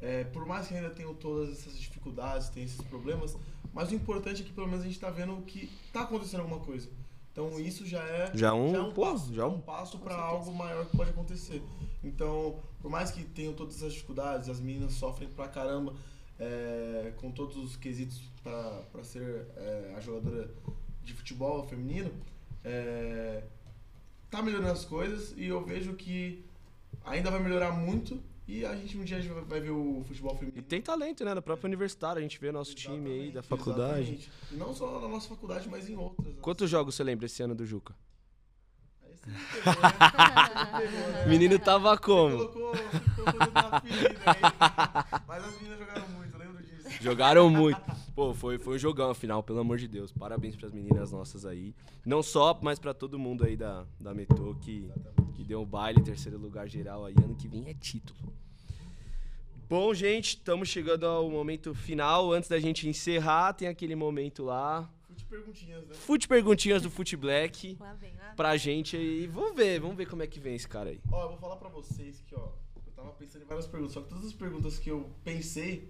É, 0.00 0.24
por 0.24 0.46
mais 0.46 0.68
que 0.68 0.74
ainda 0.74 0.90
tenham 0.90 1.12
todas 1.14 1.50
essas 1.50 1.78
dificuldades, 1.78 2.48
tem 2.48 2.62
esses 2.62 2.80
problemas, 2.82 3.36
mas 3.72 3.90
o 3.90 3.94
importante 3.94 4.42
é 4.42 4.44
que 4.44 4.52
pelo 4.52 4.66
menos 4.66 4.82
a 4.82 4.86
gente 4.86 4.98
tá 5.00 5.10
vendo 5.10 5.40
que 5.42 5.70
tá 5.92 6.02
acontecendo 6.02 6.40
alguma 6.40 6.60
coisa. 6.60 6.88
Então 7.32 7.58
isso 7.60 7.86
já 7.86 8.02
é, 8.02 8.30
Já 8.34 8.52
um- 8.54 8.72
já 8.72 8.78
é 8.78 8.80
um 8.82 8.92
pô, 8.92 9.02
passo, 9.02 9.32
já 9.34 9.42
é 9.42 9.46
um- 9.46 9.54
um 9.56 9.60
passo 9.60 9.98
para 9.98 10.14
algo 10.16 10.52
maior 10.52 10.86
que 10.86 10.96
pode 10.96 11.10
acontecer. 11.10 11.62
Então, 12.02 12.58
por 12.80 12.90
mais 12.90 13.10
que 13.10 13.22
tenham 13.24 13.52
todas 13.52 13.76
essas 13.76 13.92
dificuldades, 13.92 14.48
as 14.48 14.60
meninas 14.60 14.92
sofrem 14.94 15.28
pra 15.28 15.46
caramba 15.48 15.94
é, 16.40 17.12
com 17.16 17.32
todos 17.32 17.56
os 17.56 17.74
quesitos 17.76 18.20
para 18.44 19.02
ser 19.02 19.46
é, 19.56 19.94
a 19.96 20.00
jogadora 20.00 20.48
de 21.04 21.12
futebol 21.12 21.66
feminino, 21.66 22.12
é, 22.64 23.42
tá 24.30 24.40
melhorando 24.42 24.70
as 24.72 24.84
coisas 24.84 25.34
e 25.36 25.46
eu 25.46 25.64
vejo 25.64 25.94
que 25.94 26.44
ainda 27.04 27.28
vai 27.30 27.40
melhorar 27.40 27.72
muito 27.72 28.20
e 28.48 28.64
a 28.64 28.74
gente 28.74 28.96
um 28.96 29.04
dia 29.04 29.20
vai- 29.46 29.60
ver 29.60 29.70
o 29.70 30.02
futebol 30.08 30.34
E 30.34 30.38
feminino. 30.38 30.62
tem 30.62 30.80
talento, 30.80 31.22
né? 31.24 31.34
No 31.34 31.42
próprio 31.42 31.66
universitário, 31.68 32.18
a 32.18 32.22
gente 32.22 32.40
vê 32.40 32.50
nosso 32.50 32.74
time 32.74 33.10
aí 33.10 33.18
da 33.30 33.40
Exatamente, 33.40 33.46
faculdade. 33.46 34.00
exatamente. 34.00 34.30
E 34.50 34.56
não 34.56 34.72
só 34.74 34.98
na 35.00 35.06
nossa 35.08 35.28
faculdade, 35.28 35.68
mas 35.68 35.88
em 35.88 35.96
outras. 35.96 36.34
Quantos 36.40 36.70
jogos 36.70 36.94
você 36.94 37.04
lembra 37.04 37.26
esse 37.26 37.42
ano 37.42 37.54
do 37.54 37.66
Juca? 37.66 37.94
Pegou, 39.52 39.82
né? 39.82 39.88
Né? 41.12 41.24
O 41.26 41.28
menino 41.28 41.58
tava 41.58 41.98
como? 41.98 42.36
Colocou, 42.36 42.72
colocou 43.16 43.40
o 43.40 43.74
aí. 44.30 45.22
Mas 45.26 45.44
as 45.44 45.54
meninas 45.60 45.78
jogaram 45.78 46.08
muito, 46.08 46.32
eu 46.34 46.38
lembro 46.38 46.62
disso. 46.62 47.02
Jogaram 47.02 47.50
muito. 47.50 48.07
Pô, 48.18 48.34
foi, 48.34 48.58
foi 48.58 48.74
um 48.74 48.78
jogão 48.78 49.10
afinal, 49.10 49.44
pelo 49.44 49.60
amor 49.60 49.78
de 49.78 49.86
Deus. 49.86 50.10
Parabéns 50.10 50.56
pras 50.56 50.72
meninas 50.72 51.12
nossas 51.12 51.46
aí. 51.46 51.72
Não 52.04 52.20
só, 52.20 52.58
mas 52.60 52.76
pra 52.76 52.92
todo 52.92 53.16
mundo 53.16 53.44
aí 53.44 53.56
da, 53.56 53.86
da 54.00 54.12
Metô 54.12 54.56
que, 54.60 54.90
que 55.36 55.44
deu 55.44 55.60
um 55.60 55.64
baile, 55.64 56.02
terceiro 56.02 56.36
lugar 56.36 56.68
geral 56.68 57.04
aí. 57.04 57.14
Ano 57.22 57.36
que 57.36 57.46
vem 57.46 57.68
é 57.68 57.74
título. 57.74 58.18
Bom, 59.68 59.94
gente, 59.94 60.30
estamos 60.30 60.68
chegando 60.68 61.06
ao 61.06 61.30
momento 61.30 61.72
final. 61.76 62.32
Antes 62.32 62.48
da 62.48 62.58
gente 62.58 62.88
encerrar, 62.88 63.52
tem 63.52 63.68
aquele 63.68 63.94
momento 63.94 64.42
lá. 64.42 64.92
Fute 65.06 65.24
perguntinhas, 65.24 65.86
né? 65.86 65.94
Fute 65.94 66.26
perguntinhas 66.26 66.82
do 66.82 66.90
Fute 66.90 67.16
Black 67.16 67.76
Lá 67.78 67.94
vem, 67.94 68.16
lá. 68.16 68.32
pra 68.34 68.56
gente 68.56 68.96
aí. 68.96 69.28
Vamos 69.28 69.54
ver, 69.54 69.78
vamos 69.78 69.96
ver 69.96 70.06
como 70.08 70.24
é 70.24 70.26
que 70.26 70.40
vem 70.40 70.56
esse 70.56 70.66
cara 70.66 70.90
aí. 70.90 71.00
Ó, 71.12 71.22
eu 71.22 71.28
vou 71.28 71.38
falar 71.38 71.54
pra 71.54 71.68
vocês 71.68 72.20
que, 72.26 72.34
ó, 72.34 72.48
eu 72.84 72.92
tava 72.96 73.12
pensando 73.12 73.44
em 73.44 73.46
várias 73.46 73.68
perguntas, 73.68 73.94
só 73.94 74.00
que 74.00 74.08
todas 74.08 74.24
as 74.24 74.32
perguntas 74.32 74.76
que 74.76 74.90
eu 74.90 75.08
pensei, 75.22 75.88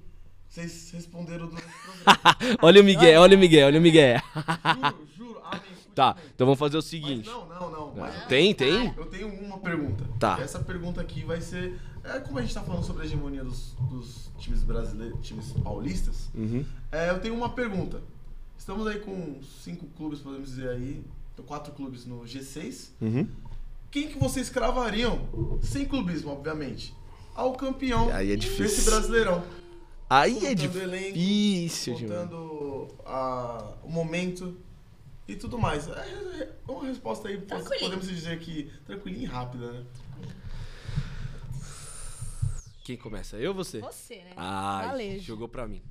vocês 0.49 0.91
responderam 0.93 1.47
durante 1.49 1.67
o 1.67 2.05
programa. 2.05 2.59
Olha 2.63 2.81
o 2.81 2.85
Miguel, 2.85 3.21
olha 3.21 3.37
o 3.37 3.41
Miguel, 3.41 3.67
olha 3.67 3.79
o 3.79 3.83
Miguel. 3.83 4.21
juro, 4.35 5.09
juro. 5.17 5.41
Amém. 5.45 5.61
Fute 5.61 5.89
Tá, 5.95 6.17
então 6.35 6.47
vamos 6.47 6.59
fazer 6.61 6.77
o 6.77 6.79
Mas 6.79 6.85
seguinte. 6.85 7.29
não, 7.29 7.49
não, 7.49 7.71
não. 7.71 7.95
Mas 7.97 8.15
eu 8.15 8.29
Tem, 8.29 8.55
tem? 8.55 8.95
Eu 8.97 9.07
tenho 9.07 9.29
uma 9.29 9.59
pergunta. 9.59 10.05
Tá. 10.19 10.39
Essa 10.41 10.61
pergunta 10.61 11.01
aqui 11.01 11.25
vai 11.25 11.41
ser. 11.41 11.79
É, 12.05 12.21
como 12.21 12.39
a 12.39 12.43
gente 12.43 12.55
tá 12.55 12.63
falando 12.63 12.85
sobre 12.85 13.03
a 13.03 13.05
hegemonia 13.05 13.43
dos, 13.45 13.75
dos 13.91 14.31
times 14.39 14.63
brasileiros, 14.63 15.19
times 15.27 15.53
paulistas, 15.65 16.31
Uhum. 16.35 16.65
é, 16.93 17.11
eu 17.11 17.19
tenho 17.21 17.35
uma 17.35 17.49
pergunta. 17.51 18.01
Estamos 18.57 18.87
aí 18.87 19.01
com 19.01 19.41
cinco 19.63 19.87
clubes, 19.97 20.21
podemos 20.21 20.49
dizer 20.51 20.69
aí, 20.71 21.03
quatro 21.47 21.73
clubes 21.73 22.07
no 22.07 22.21
G6. 22.21 22.91
Uhum. 23.01 23.27
Quem 23.91 24.07
que 24.09 24.19
vocês 24.19 24.49
cravariam, 24.49 25.19
sem 25.63 25.85
clubismo, 25.85 26.31
obviamente, 26.31 26.95
ao 27.35 27.55
campeão 27.55 28.11
Aí 28.13 28.33
é 28.33 28.37
desse 28.37 28.49
difícil. 28.51 28.85
brasileirão? 28.85 29.43
Aí 30.11 30.39
é 30.47 30.51
o 30.51 30.79
elenco, 30.79 31.13
difícil 31.13 31.95
demais. 31.95 32.23
Contando 32.23 32.89
a, 33.05 33.75
o 33.83 33.91
momento 33.91 34.57
e 35.27 35.37
tudo 35.37 35.59
mais. 35.59 35.87
É, 35.89 36.51
é 36.67 36.71
uma 36.71 36.87
resposta 36.87 37.29
aí, 37.29 37.39
podemos 37.39 38.09
dizer 38.09 38.39
que 38.39 38.73
tranquilinha 38.87 39.25
e 39.25 39.27
rápida, 39.27 39.73
né? 39.73 39.85
Quem 42.85 42.97
começa? 42.97 43.37
Eu 43.37 43.51
ou 43.51 43.55
você? 43.55 43.81
Você, 43.81 44.17
né? 44.17 44.33
Ah, 44.35 44.87
Valejo. 44.87 45.23
jogou 45.23 45.47
pra 45.47 45.69
mim. 45.69 45.83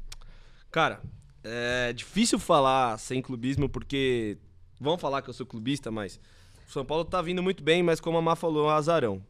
Cara, 0.71 0.99
é 1.43 1.93
difícil 1.93 2.39
falar 2.39 2.97
sem 2.97 3.21
clubismo 3.21 3.69
porque 3.69 4.39
vão 4.79 4.97
falar 4.97 5.21
que 5.21 5.29
eu 5.29 5.33
sou 5.33 5.45
clubista, 5.45 5.91
mas 5.91 6.19
o 6.67 6.71
São 6.71 6.83
Paulo 6.83 7.05
tá 7.05 7.21
vindo 7.21 7.43
muito 7.43 7.63
bem, 7.63 7.83
mas 7.83 7.99
como 7.99 8.17
a 8.17 8.21
Má 8.21 8.35
falou, 8.35 8.67
é 8.67 8.73
um 8.73 8.75
azarão. 8.75 9.23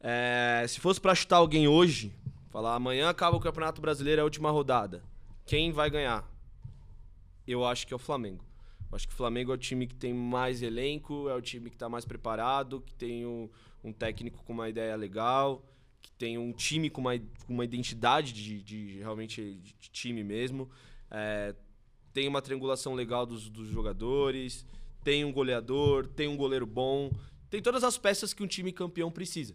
É, 0.00 0.64
se 0.66 0.80
fosse 0.80 0.98
pra 0.98 1.14
chutar 1.14 1.36
alguém 1.36 1.68
hoje, 1.68 2.10
Falar, 2.56 2.74
amanhã 2.74 3.10
acaba 3.10 3.36
o 3.36 3.40
Campeonato 3.40 3.82
Brasileiro, 3.82 4.20
é 4.20 4.22
a 4.22 4.24
última 4.24 4.50
rodada. 4.50 5.04
Quem 5.44 5.72
vai 5.72 5.90
ganhar? 5.90 6.26
Eu 7.46 7.66
acho 7.66 7.86
que 7.86 7.92
é 7.92 7.96
o 7.96 7.98
Flamengo. 7.98 8.42
Eu 8.90 8.96
acho 8.96 9.06
que 9.06 9.12
o 9.12 9.16
Flamengo 9.16 9.52
é 9.52 9.54
o 9.54 9.58
time 9.58 9.86
que 9.86 9.94
tem 9.94 10.14
mais 10.14 10.62
elenco, 10.62 11.28
é 11.28 11.34
o 11.34 11.42
time 11.42 11.68
que 11.68 11.76
está 11.76 11.86
mais 11.86 12.06
preparado, 12.06 12.80
que 12.80 12.94
tem 12.94 13.26
um, 13.26 13.50
um, 13.84 13.92
técnico 13.92 14.42
com 14.42 14.54
uma 14.54 14.70
ideia 14.70 14.96
legal, 14.96 15.62
que 16.00 16.10
tem 16.12 16.38
um 16.38 16.50
time 16.50 16.88
com 16.88 17.02
uma, 17.02 17.18
com 17.18 17.52
uma 17.52 17.62
identidade 17.62 18.32
de, 18.32 18.62
de 18.62 19.00
realmente 19.00 19.56
de 19.56 19.90
time 19.90 20.24
mesmo. 20.24 20.70
É, 21.10 21.54
tem 22.10 22.26
uma 22.26 22.40
triangulação 22.40 22.94
legal 22.94 23.26
dos, 23.26 23.50
dos 23.50 23.68
jogadores, 23.68 24.64
tem 25.04 25.26
um 25.26 25.30
goleador, 25.30 26.06
tem 26.06 26.26
um 26.26 26.38
goleiro 26.38 26.64
bom, 26.64 27.10
tem 27.50 27.60
todas 27.60 27.84
as 27.84 27.98
peças 27.98 28.32
que 28.32 28.42
um 28.42 28.46
time 28.46 28.72
campeão 28.72 29.10
precisa. 29.10 29.54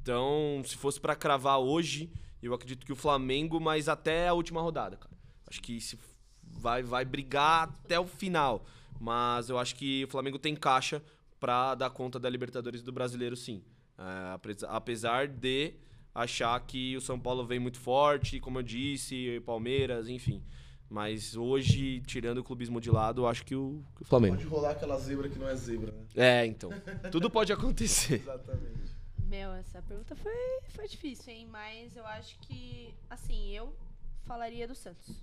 Então, 0.00 0.62
se 0.64 0.76
fosse 0.76 1.00
para 1.00 1.16
cravar 1.16 1.58
hoje, 1.58 2.08
eu 2.42 2.54
acredito 2.54 2.84
que 2.86 2.92
o 2.92 2.96
Flamengo, 2.96 3.60
mas 3.60 3.88
até 3.88 4.28
a 4.28 4.34
última 4.34 4.60
rodada, 4.60 4.96
cara. 4.96 5.16
Acho 5.46 5.62
que 5.62 5.80
se 5.80 5.98
vai, 6.42 6.82
vai 6.82 7.04
brigar 7.04 7.64
até 7.64 7.98
o 7.98 8.06
final. 8.06 8.64
Mas 9.00 9.48
eu 9.48 9.58
acho 9.58 9.74
que 9.74 10.04
o 10.04 10.08
Flamengo 10.08 10.38
tem 10.38 10.54
caixa 10.54 11.02
para 11.38 11.74
dar 11.74 11.90
conta 11.90 12.18
da 12.18 12.28
Libertadores 12.28 12.82
do 12.82 12.92
Brasileiro, 12.92 13.36
sim. 13.36 13.62
É, 13.98 14.38
apesar 14.68 15.28
de 15.28 15.74
achar 16.14 16.58
que 16.60 16.96
o 16.96 17.00
São 17.00 17.18
Paulo 17.18 17.46
vem 17.46 17.58
muito 17.58 17.78
forte, 17.78 18.40
como 18.40 18.58
eu 18.58 18.62
disse, 18.62 19.40
Palmeiras, 19.46 20.08
enfim. 20.08 20.42
Mas 20.90 21.36
hoje, 21.36 22.00
tirando 22.06 22.38
o 22.38 22.44
clubismo 22.44 22.80
de 22.80 22.90
lado, 22.90 23.22
eu 23.22 23.26
acho 23.28 23.44
que 23.44 23.54
o, 23.54 23.84
que 23.94 24.02
o 24.02 24.04
Flamengo. 24.04 24.36
Pode 24.36 24.48
rolar 24.48 24.70
aquela 24.70 24.98
zebra 24.98 25.28
que 25.28 25.38
não 25.38 25.48
é 25.48 25.54
zebra, 25.54 25.92
né? 25.92 26.04
É, 26.16 26.46
então. 26.46 26.70
Tudo 27.10 27.28
pode 27.28 27.52
acontecer. 27.52 28.22
Exatamente. 28.24 28.97
Meu, 29.28 29.52
essa 29.52 29.82
pergunta 29.82 30.16
foi, 30.16 30.32
foi 30.70 30.88
difícil, 30.88 31.32
hein? 31.32 31.46
Mas 31.46 31.94
eu 31.94 32.06
acho 32.06 32.38
que, 32.40 32.94
assim, 33.10 33.50
eu 33.50 33.76
falaria 34.24 34.66
do 34.66 34.74
Santos. 34.74 35.22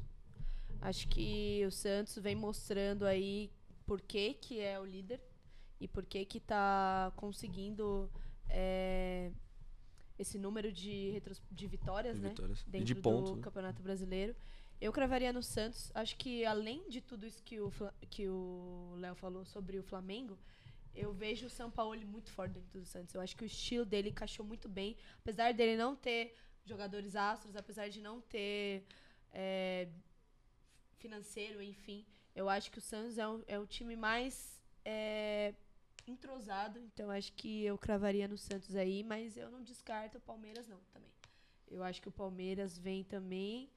Acho 0.79 1.07
que 1.07 1.63
o 1.65 1.71
Santos 1.71 2.15
vem 2.19 2.35
mostrando 2.35 3.05
aí 3.05 3.51
por 3.83 3.99
que, 3.99 4.35
que 4.35 4.59
é 4.59 4.79
o 4.79 4.85
líder 4.85 5.19
e 5.79 5.87
por 5.87 6.05
que 6.05 6.23
que 6.23 6.39
tá 6.39 7.11
conseguindo 7.15 8.07
é, 8.47 9.31
esse 10.19 10.37
número 10.37 10.71
de, 10.71 11.19
de 11.51 11.67
vitórias, 11.67 12.15
de 12.15 12.21
né? 12.21 12.29
Vitórias. 12.29 12.63
Dentro 12.63 12.85
de 12.85 12.95
pontos, 12.95 13.31
do 13.31 13.37
né? 13.37 13.41
Campeonato 13.41 13.81
Brasileiro. 13.81 14.35
Eu 14.79 14.93
cravaria 14.93 15.33
no 15.33 15.41
Santos. 15.41 15.91
Acho 15.95 16.15
que 16.15 16.45
além 16.45 16.87
de 16.89 17.01
tudo 17.01 17.25
isso 17.25 17.41
que 17.43 17.59
o 17.59 17.71
que 18.09 18.29
o 18.29 18.93
Léo 18.97 19.15
falou 19.15 19.45
sobre 19.45 19.79
o 19.79 19.83
Flamengo, 19.83 20.37
eu 20.95 21.13
vejo 21.13 21.47
o 21.47 21.49
São 21.49 21.69
Paulo 21.69 21.99
muito 22.05 22.31
forte 22.31 22.53
dentro 22.53 22.79
do 22.79 22.85
Santos. 22.85 23.13
Eu 23.13 23.21
acho 23.21 23.35
que 23.35 23.43
o 23.43 23.45
estilo 23.45 23.85
dele 23.85 24.09
encaixou 24.09 24.45
muito 24.45 24.69
bem, 24.69 24.95
apesar 25.19 25.53
dele 25.53 25.75
não 25.75 25.95
ter 25.95 26.35
jogadores 26.63 27.15
astros, 27.15 27.55
apesar 27.55 27.89
de 27.89 28.01
não 28.01 28.21
ter 28.21 28.85
é, 29.31 29.89
financeiro, 30.97 31.61
enfim. 31.61 32.05
Eu 32.33 32.49
acho 32.49 32.71
que 32.71 32.79
o 32.79 32.81
Santos 32.81 33.17
é 33.17 33.27
o, 33.27 33.43
é 33.47 33.59
o 33.59 33.67
time 33.67 33.95
mais 33.95 34.61
é, 34.83 35.53
entrosado, 36.07 36.79
então 36.79 37.09
acho 37.09 37.33
que 37.33 37.63
eu 37.63 37.77
cravaria 37.77 38.27
no 38.27 38.37
Santos 38.37 38.75
aí, 38.75 39.03
mas 39.03 39.37
eu 39.37 39.49
não 39.49 39.61
descarto 39.61 40.17
o 40.17 40.21
Palmeiras 40.21 40.67
não, 40.67 40.79
também. 40.93 41.11
Eu 41.67 41.83
acho 41.83 42.01
que 42.01 42.09
o 42.09 42.11
Palmeiras 42.11 42.77
vem 42.77 43.03
também, 43.03 43.69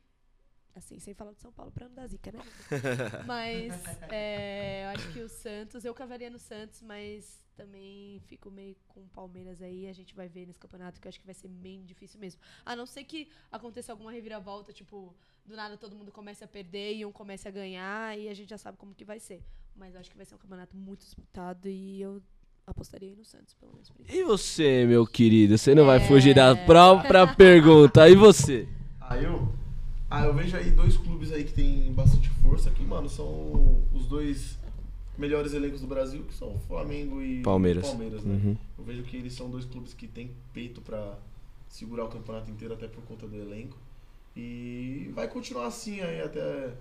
assim, 0.79 0.99
sem 0.99 1.15
falar 1.15 1.33
de 1.33 1.41
São 1.41 1.53
Paulo 1.53 1.71
pra 1.71 1.89
não 1.89 1.95
dar 1.95 2.07
zica, 2.07 2.33
né? 2.33 2.39
mas 3.27 3.73
é, 4.11 4.85
eu 4.85 4.89
acho 4.91 5.13
que 5.13 5.21
o 5.21 5.29
Santos, 5.29 5.85
eu 5.85 5.93
cravaria 5.95 6.31
no 6.31 6.39
Santos, 6.39 6.83
mas 6.83 7.43
também 7.57 8.21
fico 8.27 8.51
meio 8.51 8.77
com 8.87 9.01
o 9.01 9.09
Palmeiras 9.09 9.61
aí, 9.61 9.89
a 9.89 9.93
gente 9.93 10.15
vai 10.15 10.29
ver 10.29 10.47
nesse 10.47 10.59
campeonato 10.61 11.01
que 11.01 11.07
eu 11.07 11.11
acho 11.11 11.19
que 11.21 11.27
vai 11.27 11.35
ser 11.35 11.49
bem 11.49 11.85
difícil 11.85 12.19
mesmo. 12.21 12.41
A 12.65 12.77
não 12.77 12.87
ser 12.87 13.05
que 13.05 13.29
aconteça 13.51 13.93
alguma 13.93 14.13
reviravolta, 14.13 14.73
tipo, 14.73 15.15
do 15.45 15.57
nada 15.57 15.77
todo 15.77 15.97
mundo 15.97 16.13
comece 16.13 16.45
a 16.45 16.49
perder 16.49 16.95
e 16.95 17.05
um 17.05 17.11
comece 17.13 17.49
a 17.49 17.51
ganhar 17.51 18.17
e 18.19 18.29
a 18.29 18.35
gente 18.35 18.51
já 18.51 18.59
sabe 18.59 18.79
como 18.79 18.95
que 18.95 19.05
vai 19.05 19.19
ser. 19.19 19.43
Mas 19.75 19.95
eu 19.95 20.01
acho 20.01 20.11
que 20.11 20.17
vai 20.17 20.25
ser 20.27 20.35
um 20.35 20.39
campeonato 20.39 20.77
muito 20.77 21.01
disputado 21.01 21.69
e 21.69 22.01
eu 22.01 22.23
apostaria 22.67 23.09
aí 23.09 23.17
no 23.17 23.25
Santos, 23.25 23.55
pelo 23.55 23.73
menos. 23.73 23.91
por 23.91 24.03
isso. 24.05 24.15
E 24.15 24.23
você, 24.25 24.85
meu 24.87 25.05
querido? 25.07 25.57
Você 25.59 25.75
não 25.75 25.87
vai 25.87 25.97
É. 25.99 26.07
fugir 26.07 26.35
da 26.35 26.55
própria 26.55 27.27
pergunta. 27.35 28.09
E 28.09 28.15
você? 28.15 28.69
Ah, 29.01 29.17
eu? 29.17 29.53
Ah, 30.11 30.25
eu 30.25 30.33
vejo 30.35 30.57
aí 30.57 30.71
dois 30.71 30.97
clubes 30.97 31.33
aí 31.33 31.45
que 31.45 31.53
tem 31.53 31.93
bastante 31.93 32.29
força, 32.43 32.71
que, 32.71 32.83
mano, 32.83 33.09
são 33.09 33.83
os 33.95 34.07
dois 34.07 34.59
melhores 35.19 35.53
elencos 35.53 35.81
do 35.81 35.87
Brasil, 35.87 36.23
que 36.23 36.33
são 36.35 36.55
o 36.55 36.59
Flamengo 36.61 37.21
e 37.21 37.43
Palmeiras. 37.43 37.87
Palmeiras, 37.87 38.25
né? 38.25 38.35
Uhum. 38.35 38.57
Eu 38.79 38.85
vejo 38.85 39.03
que 39.03 39.17
eles 39.17 39.35
são 39.35 39.51
dois 39.51 39.65
clubes 39.65 39.93
que 39.93 40.07
têm 40.07 40.31
peito 40.55 40.81
pra 40.81 41.19
segurar 41.69 42.05
o 42.05 42.09
campeonato 42.09 42.51
inteiro, 42.51 42.73
até 42.73 42.87
por 42.89 43.03
conta 43.05 43.27
do 43.27 43.37
elenco. 43.37 43.77
E 44.37 45.11
vai 45.15 45.29
continuar 45.29 45.67
assim 45.67 46.01
aí 46.01 46.21
até 46.23 46.73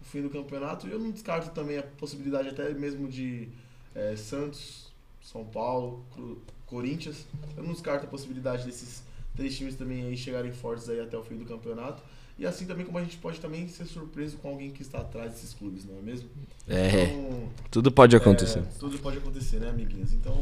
o 0.00 0.04
fim 0.04 0.22
do 0.22 0.30
campeonato. 0.30 0.86
E 0.86 0.92
eu 0.92 0.98
não 0.98 1.10
descarto 1.10 1.50
também 1.50 1.78
a 1.78 1.82
possibilidade 1.82 2.48
até 2.50 2.72
mesmo 2.74 3.08
de 3.08 3.48
eh, 3.94 4.14
Santos, 4.16 4.92
São 5.22 5.44
Paulo, 5.44 6.04
Cru- 6.14 6.38
Corinthians. 6.66 7.26
Eu 7.56 7.64
não 7.64 7.72
descarto 7.72 8.04
a 8.04 8.08
possibilidade 8.08 8.64
desses 8.64 9.02
três 9.34 9.56
times 9.56 9.74
também 9.74 10.04
aí 10.04 10.16
chegarem 10.16 10.52
fortes 10.52 10.88
aí 10.88 11.00
até 11.00 11.16
o 11.16 11.24
fim 11.24 11.36
do 11.36 11.46
campeonato. 11.46 12.02
E 12.40 12.46
assim 12.46 12.64
também 12.64 12.86
como 12.86 12.96
a 12.96 13.02
gente 13.02 13.18
pode 13.18 13.38
também 13.38 13.68
ser 13.68 13.84
surpreso 13.84 14.38
com 14.38 14.48
alguém 14.48 14.70
que 14.70 14.80
está 14.80 14.98
atrás 15.00 15.32
desses 15.32 15.52
clubes, 15.52 15.84
não 15.84 15.98
é 15.98 16.00
mesmo? 16.00 16.26
É, 16.66 17.04
Então, 17.04 17.48
tudo 17.70 17.92
pode 17.92 18.16
acontecer. 18.16 18.60
é, 18.60 18.62
tudo 18.78 18.98
pode 18.98 19.18
acontecer, 19.18 19.58
né, 19.60 19.68
amiguinhos? 19.68 20.14
Então, 20.14 20.38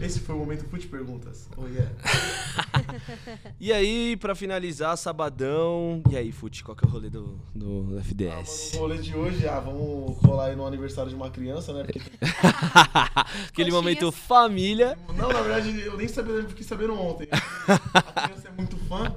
esse 0.00 0.20
foi 0.20 0.36
o 0.36 0.38
momento 0.38 0.64
Fute 0.70 0.86
Perguntas. 0.86 1.48
Oh, 1.56 1.66
yeah. 1.66 1.90
E 3.58 3.72
aí, 3.72 4.16
pra 4.18 4.34
finalizar, 4.36 4.96
sabadão. 4.96 6.00
E 6.10 6.16
aí, 6.16 6.30
Fute, 6.30 6.62
qual 6.62 6.76
que 6.76 6.84
é 6.84 6.88
o 6.88 6.90
rolê 6.90 7.10
do, 7.10 7.40
do 7.54 7.80
Ah, 7.80 7.82
mano, 7.88 8.00
FDS? 8.00 8.74
o 8.74 8.78
rolê 8.78 8.98
de 8.98 9.16
hoje, 9.16 9.48
ah, 9.48 9.58
vamos 9.58 10.16
rolar 10.18 10.46
aí 10.46 10.56
no 10.56 10.64
aniversário 10.64 11.10
de 11.10 11.16
uma 11.16 11.30
criança, 11.30 11.72
né? 11.72 11.82
Porque, 11.84 11.98
Aquele 12.94 13.70
Coxinhas. 13.70 13.72
momento 13.74 14.12
família. 14.12 14.96
não, 15.16 15.28
na 15.32 15.40
verdade, 15.40 15.80
eu 15.80 15.96
nem 15.96 16.06
sabia, 16.06 16.34
eu 16.34 16.48
fiquei 16.48 16.64
sabendo 16.64 16.94
ontem. 16.94 17.26
A 17.66 18.22
criança 18.28 18.48
é 18.48 18.52
muito 18.52 18.76
fã, 18.76 19.12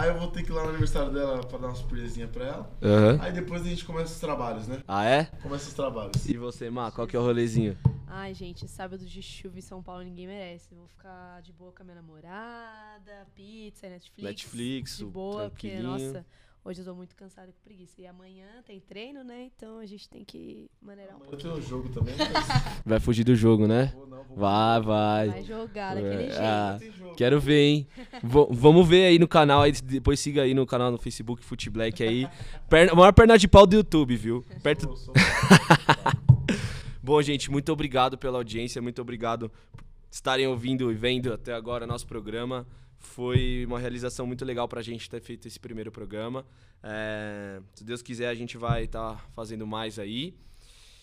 aí 0.00 0.08
eu 0.08 0.18
vou 0.18 0.28
ter 0.28 0.42
que 0.42 0.50
ir 0.50 0.54
lá 0.54 0.62
no 0.62 0.70
aniversário 0.70 1.12
dela 1.12 1.44
pra 1.44 1.58
dar 1.58 1.68
uma 1.68 1.74
surpresinha 1.74 2.26
pra 2.26 2.44
ela. 2.46 2.70
Aham. 2.82 3.18
Aí 3.20 3.32
depois 3.32 3.62
a 3.62 3.68
gente 3.68 3.84
começa 3.84 4.12
os 4.12 4.18
trabalhos, 4.18 4.66
né? 4.66 4.82
Ah, 4.88 5.04
é? 5.04 5.24
Começa 5.42 5.68
os 5.68 5.74
trabalhos. 5.74 6.26
E 6.26 6.36
você, 6.36 6.70
Má, 6.70 6.90
qual 6.90 7.06
que 7.06 7.14
é 7.14 7.18
o 7.18 7.22
rolezinho? 7.22 7.76
Ai, 8.06 8.34
gente, 8.34 8.66
sábado 8.66 9.04
de 9.04 9.22
chuva 9.22 9.58
em 9.58 9.62
São 9.62 9.82
Paulo 9.82 10.02
ninguém 10.02 10.26
merece. 10.26 10.74
Vou 10.74 10.86
ficar 10.88 11.40
de 11.42 11.52
boa 11.52 11.70
com 11.72 11.82
a 11.82 11.84
minha 11.84 11.96
namorada, 11.96 13.26
pizza, 13.34 13.88
Netflix. 13.88 14.22
Netflix, 14.22 14.96
de 14.98 15.04
boa, 15.04 15.50
porque, 15.50 15.78
nossa, 15.78 16.24
hoje 16.64 16.80
eu 16.80 16.84
tô 16.84 16.94
muito 16.94 17.14
cansada 17.16 17.52
com 17.52 17.58
preguiça. 17.64 18.00
E 18.00 18.06
amanhã 18.06 18.46
tem 18.66 18.80
treino, 18.80 19.22
né? 19.24 19.50
Então 19.56 19.78
a 19.78 19.86
gente 19.86 20.08
tem 20.08 20.24
que 20.24 20.70
maneirar 20.80 21.14
um 21.16 21.18
Eu 21.20 21.24
pouco. 21.24 21.36
tenho 21.36 21.54
um 21.54 21.62
jogo 21.62 21.88
também, 21.90 22.14
mas 22.16 22.46
Vai 22.84 23.00
fugir 23.00 23.24
do 23.24 23.34
jogo, 23.34 23.66
né? 23.66 23.92
vou 23.94 24.06
não, 24.06 24.24
vou 24.24 24.36
Vai, 24.36 24.80
vai. 24.80 25.28
Vai 25.30 25.42
jogar 25.42 25.94
daquele 25.94 26.24
É, 26.24 26.30
jeito. 26.30 26.40
ah. 26.42 26.78
Quero 27.16 27.40
ver, 27.40 27.60
hein? 27.60 27.86
V- 28.22 28.46
vamos 28.50 28.86
ver 28.88 29.06
aí 29.06 29.18
no 29.18 29.28
canal, 29.28 29.62
aí 29.62 29.72
depois 29.72 30.18
siga 30.20 30.42
aí 30.42 30.54
no 30.54 30.64
canal 30.66 30.90
no 30.90 30.98
Facebook 30.98 31.42
Fute 31.44 31.68
Black 31.70 32.02
aí. 32.02 32.28
Perna, 32.68 32.94
maior 32.94 33.12
perna 33.12 33.36
de 33.38 33.46
pau 33.48 33.66
do 33.66 33.74
YouTube, 33.76 34.16
viu? 34.16 34.44
Perto... 34.62 34.86
Sou- 34.86 34.96
sou- 34.96 35.14
Bom, 37.02 37.20
gente, 37.22 37.50
muito 37.50 37.72
obrigado 37.72 38.16
pela 38.18 38.38
audiência, 38.38 38.80
muito 38.80 39.00
obrigado 39.00 39.48
por 39.48 39.82
estarem 40.10 40.46
ouvindo 40.46 40.90
e 40.92 40.94
vendo 40.94 41.32
até 41.32 41.52
agora 41.54 41.86
nosso 41.86 42.06
programa. 42.06 42.66
Foi 43.00 43.64
uma 43.66 43.78
realização 43.80 44.26
muito 44.26 44.44
legal 44.44 44.68
pra 44.68 44.82
gente 44.82 45.08
ter 45.08 45.20
feito 45.20 45.48
esse 45.48 45.58
primeiro 45.58 45.90
programa. 45.90 46.46
É, 46.82 47.60
se 47.74 47.82
Deus 47.82 48.02
quiser, 48.02 48.28
a 48.28 48.34
gente 48.34 48.56
vai 48.56 48.84
estar 48.84 49.28
fazendo 49.32 49.66
mais 49.66 49.98
aí. 49.98 50.34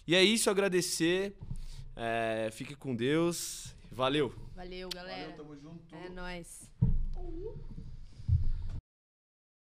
E 0.05 0.15
é 0.15 0.23
isso, 0.23 0.49
agradecer. 0.49 1.35
É, 1.95 2.49
fique 2.53 2.75
com 2.75 2.95
Deus. 2.95 3.75
Valeu! 3.91 4.33
Valeu, 4.55 4.89
galera. 4.93 5.31
Valeu, 5.31 5.37
tamo 5.37 5.55
junto. 5.59 5.95
É 5.95 6.09
nóis. 6.09 6.69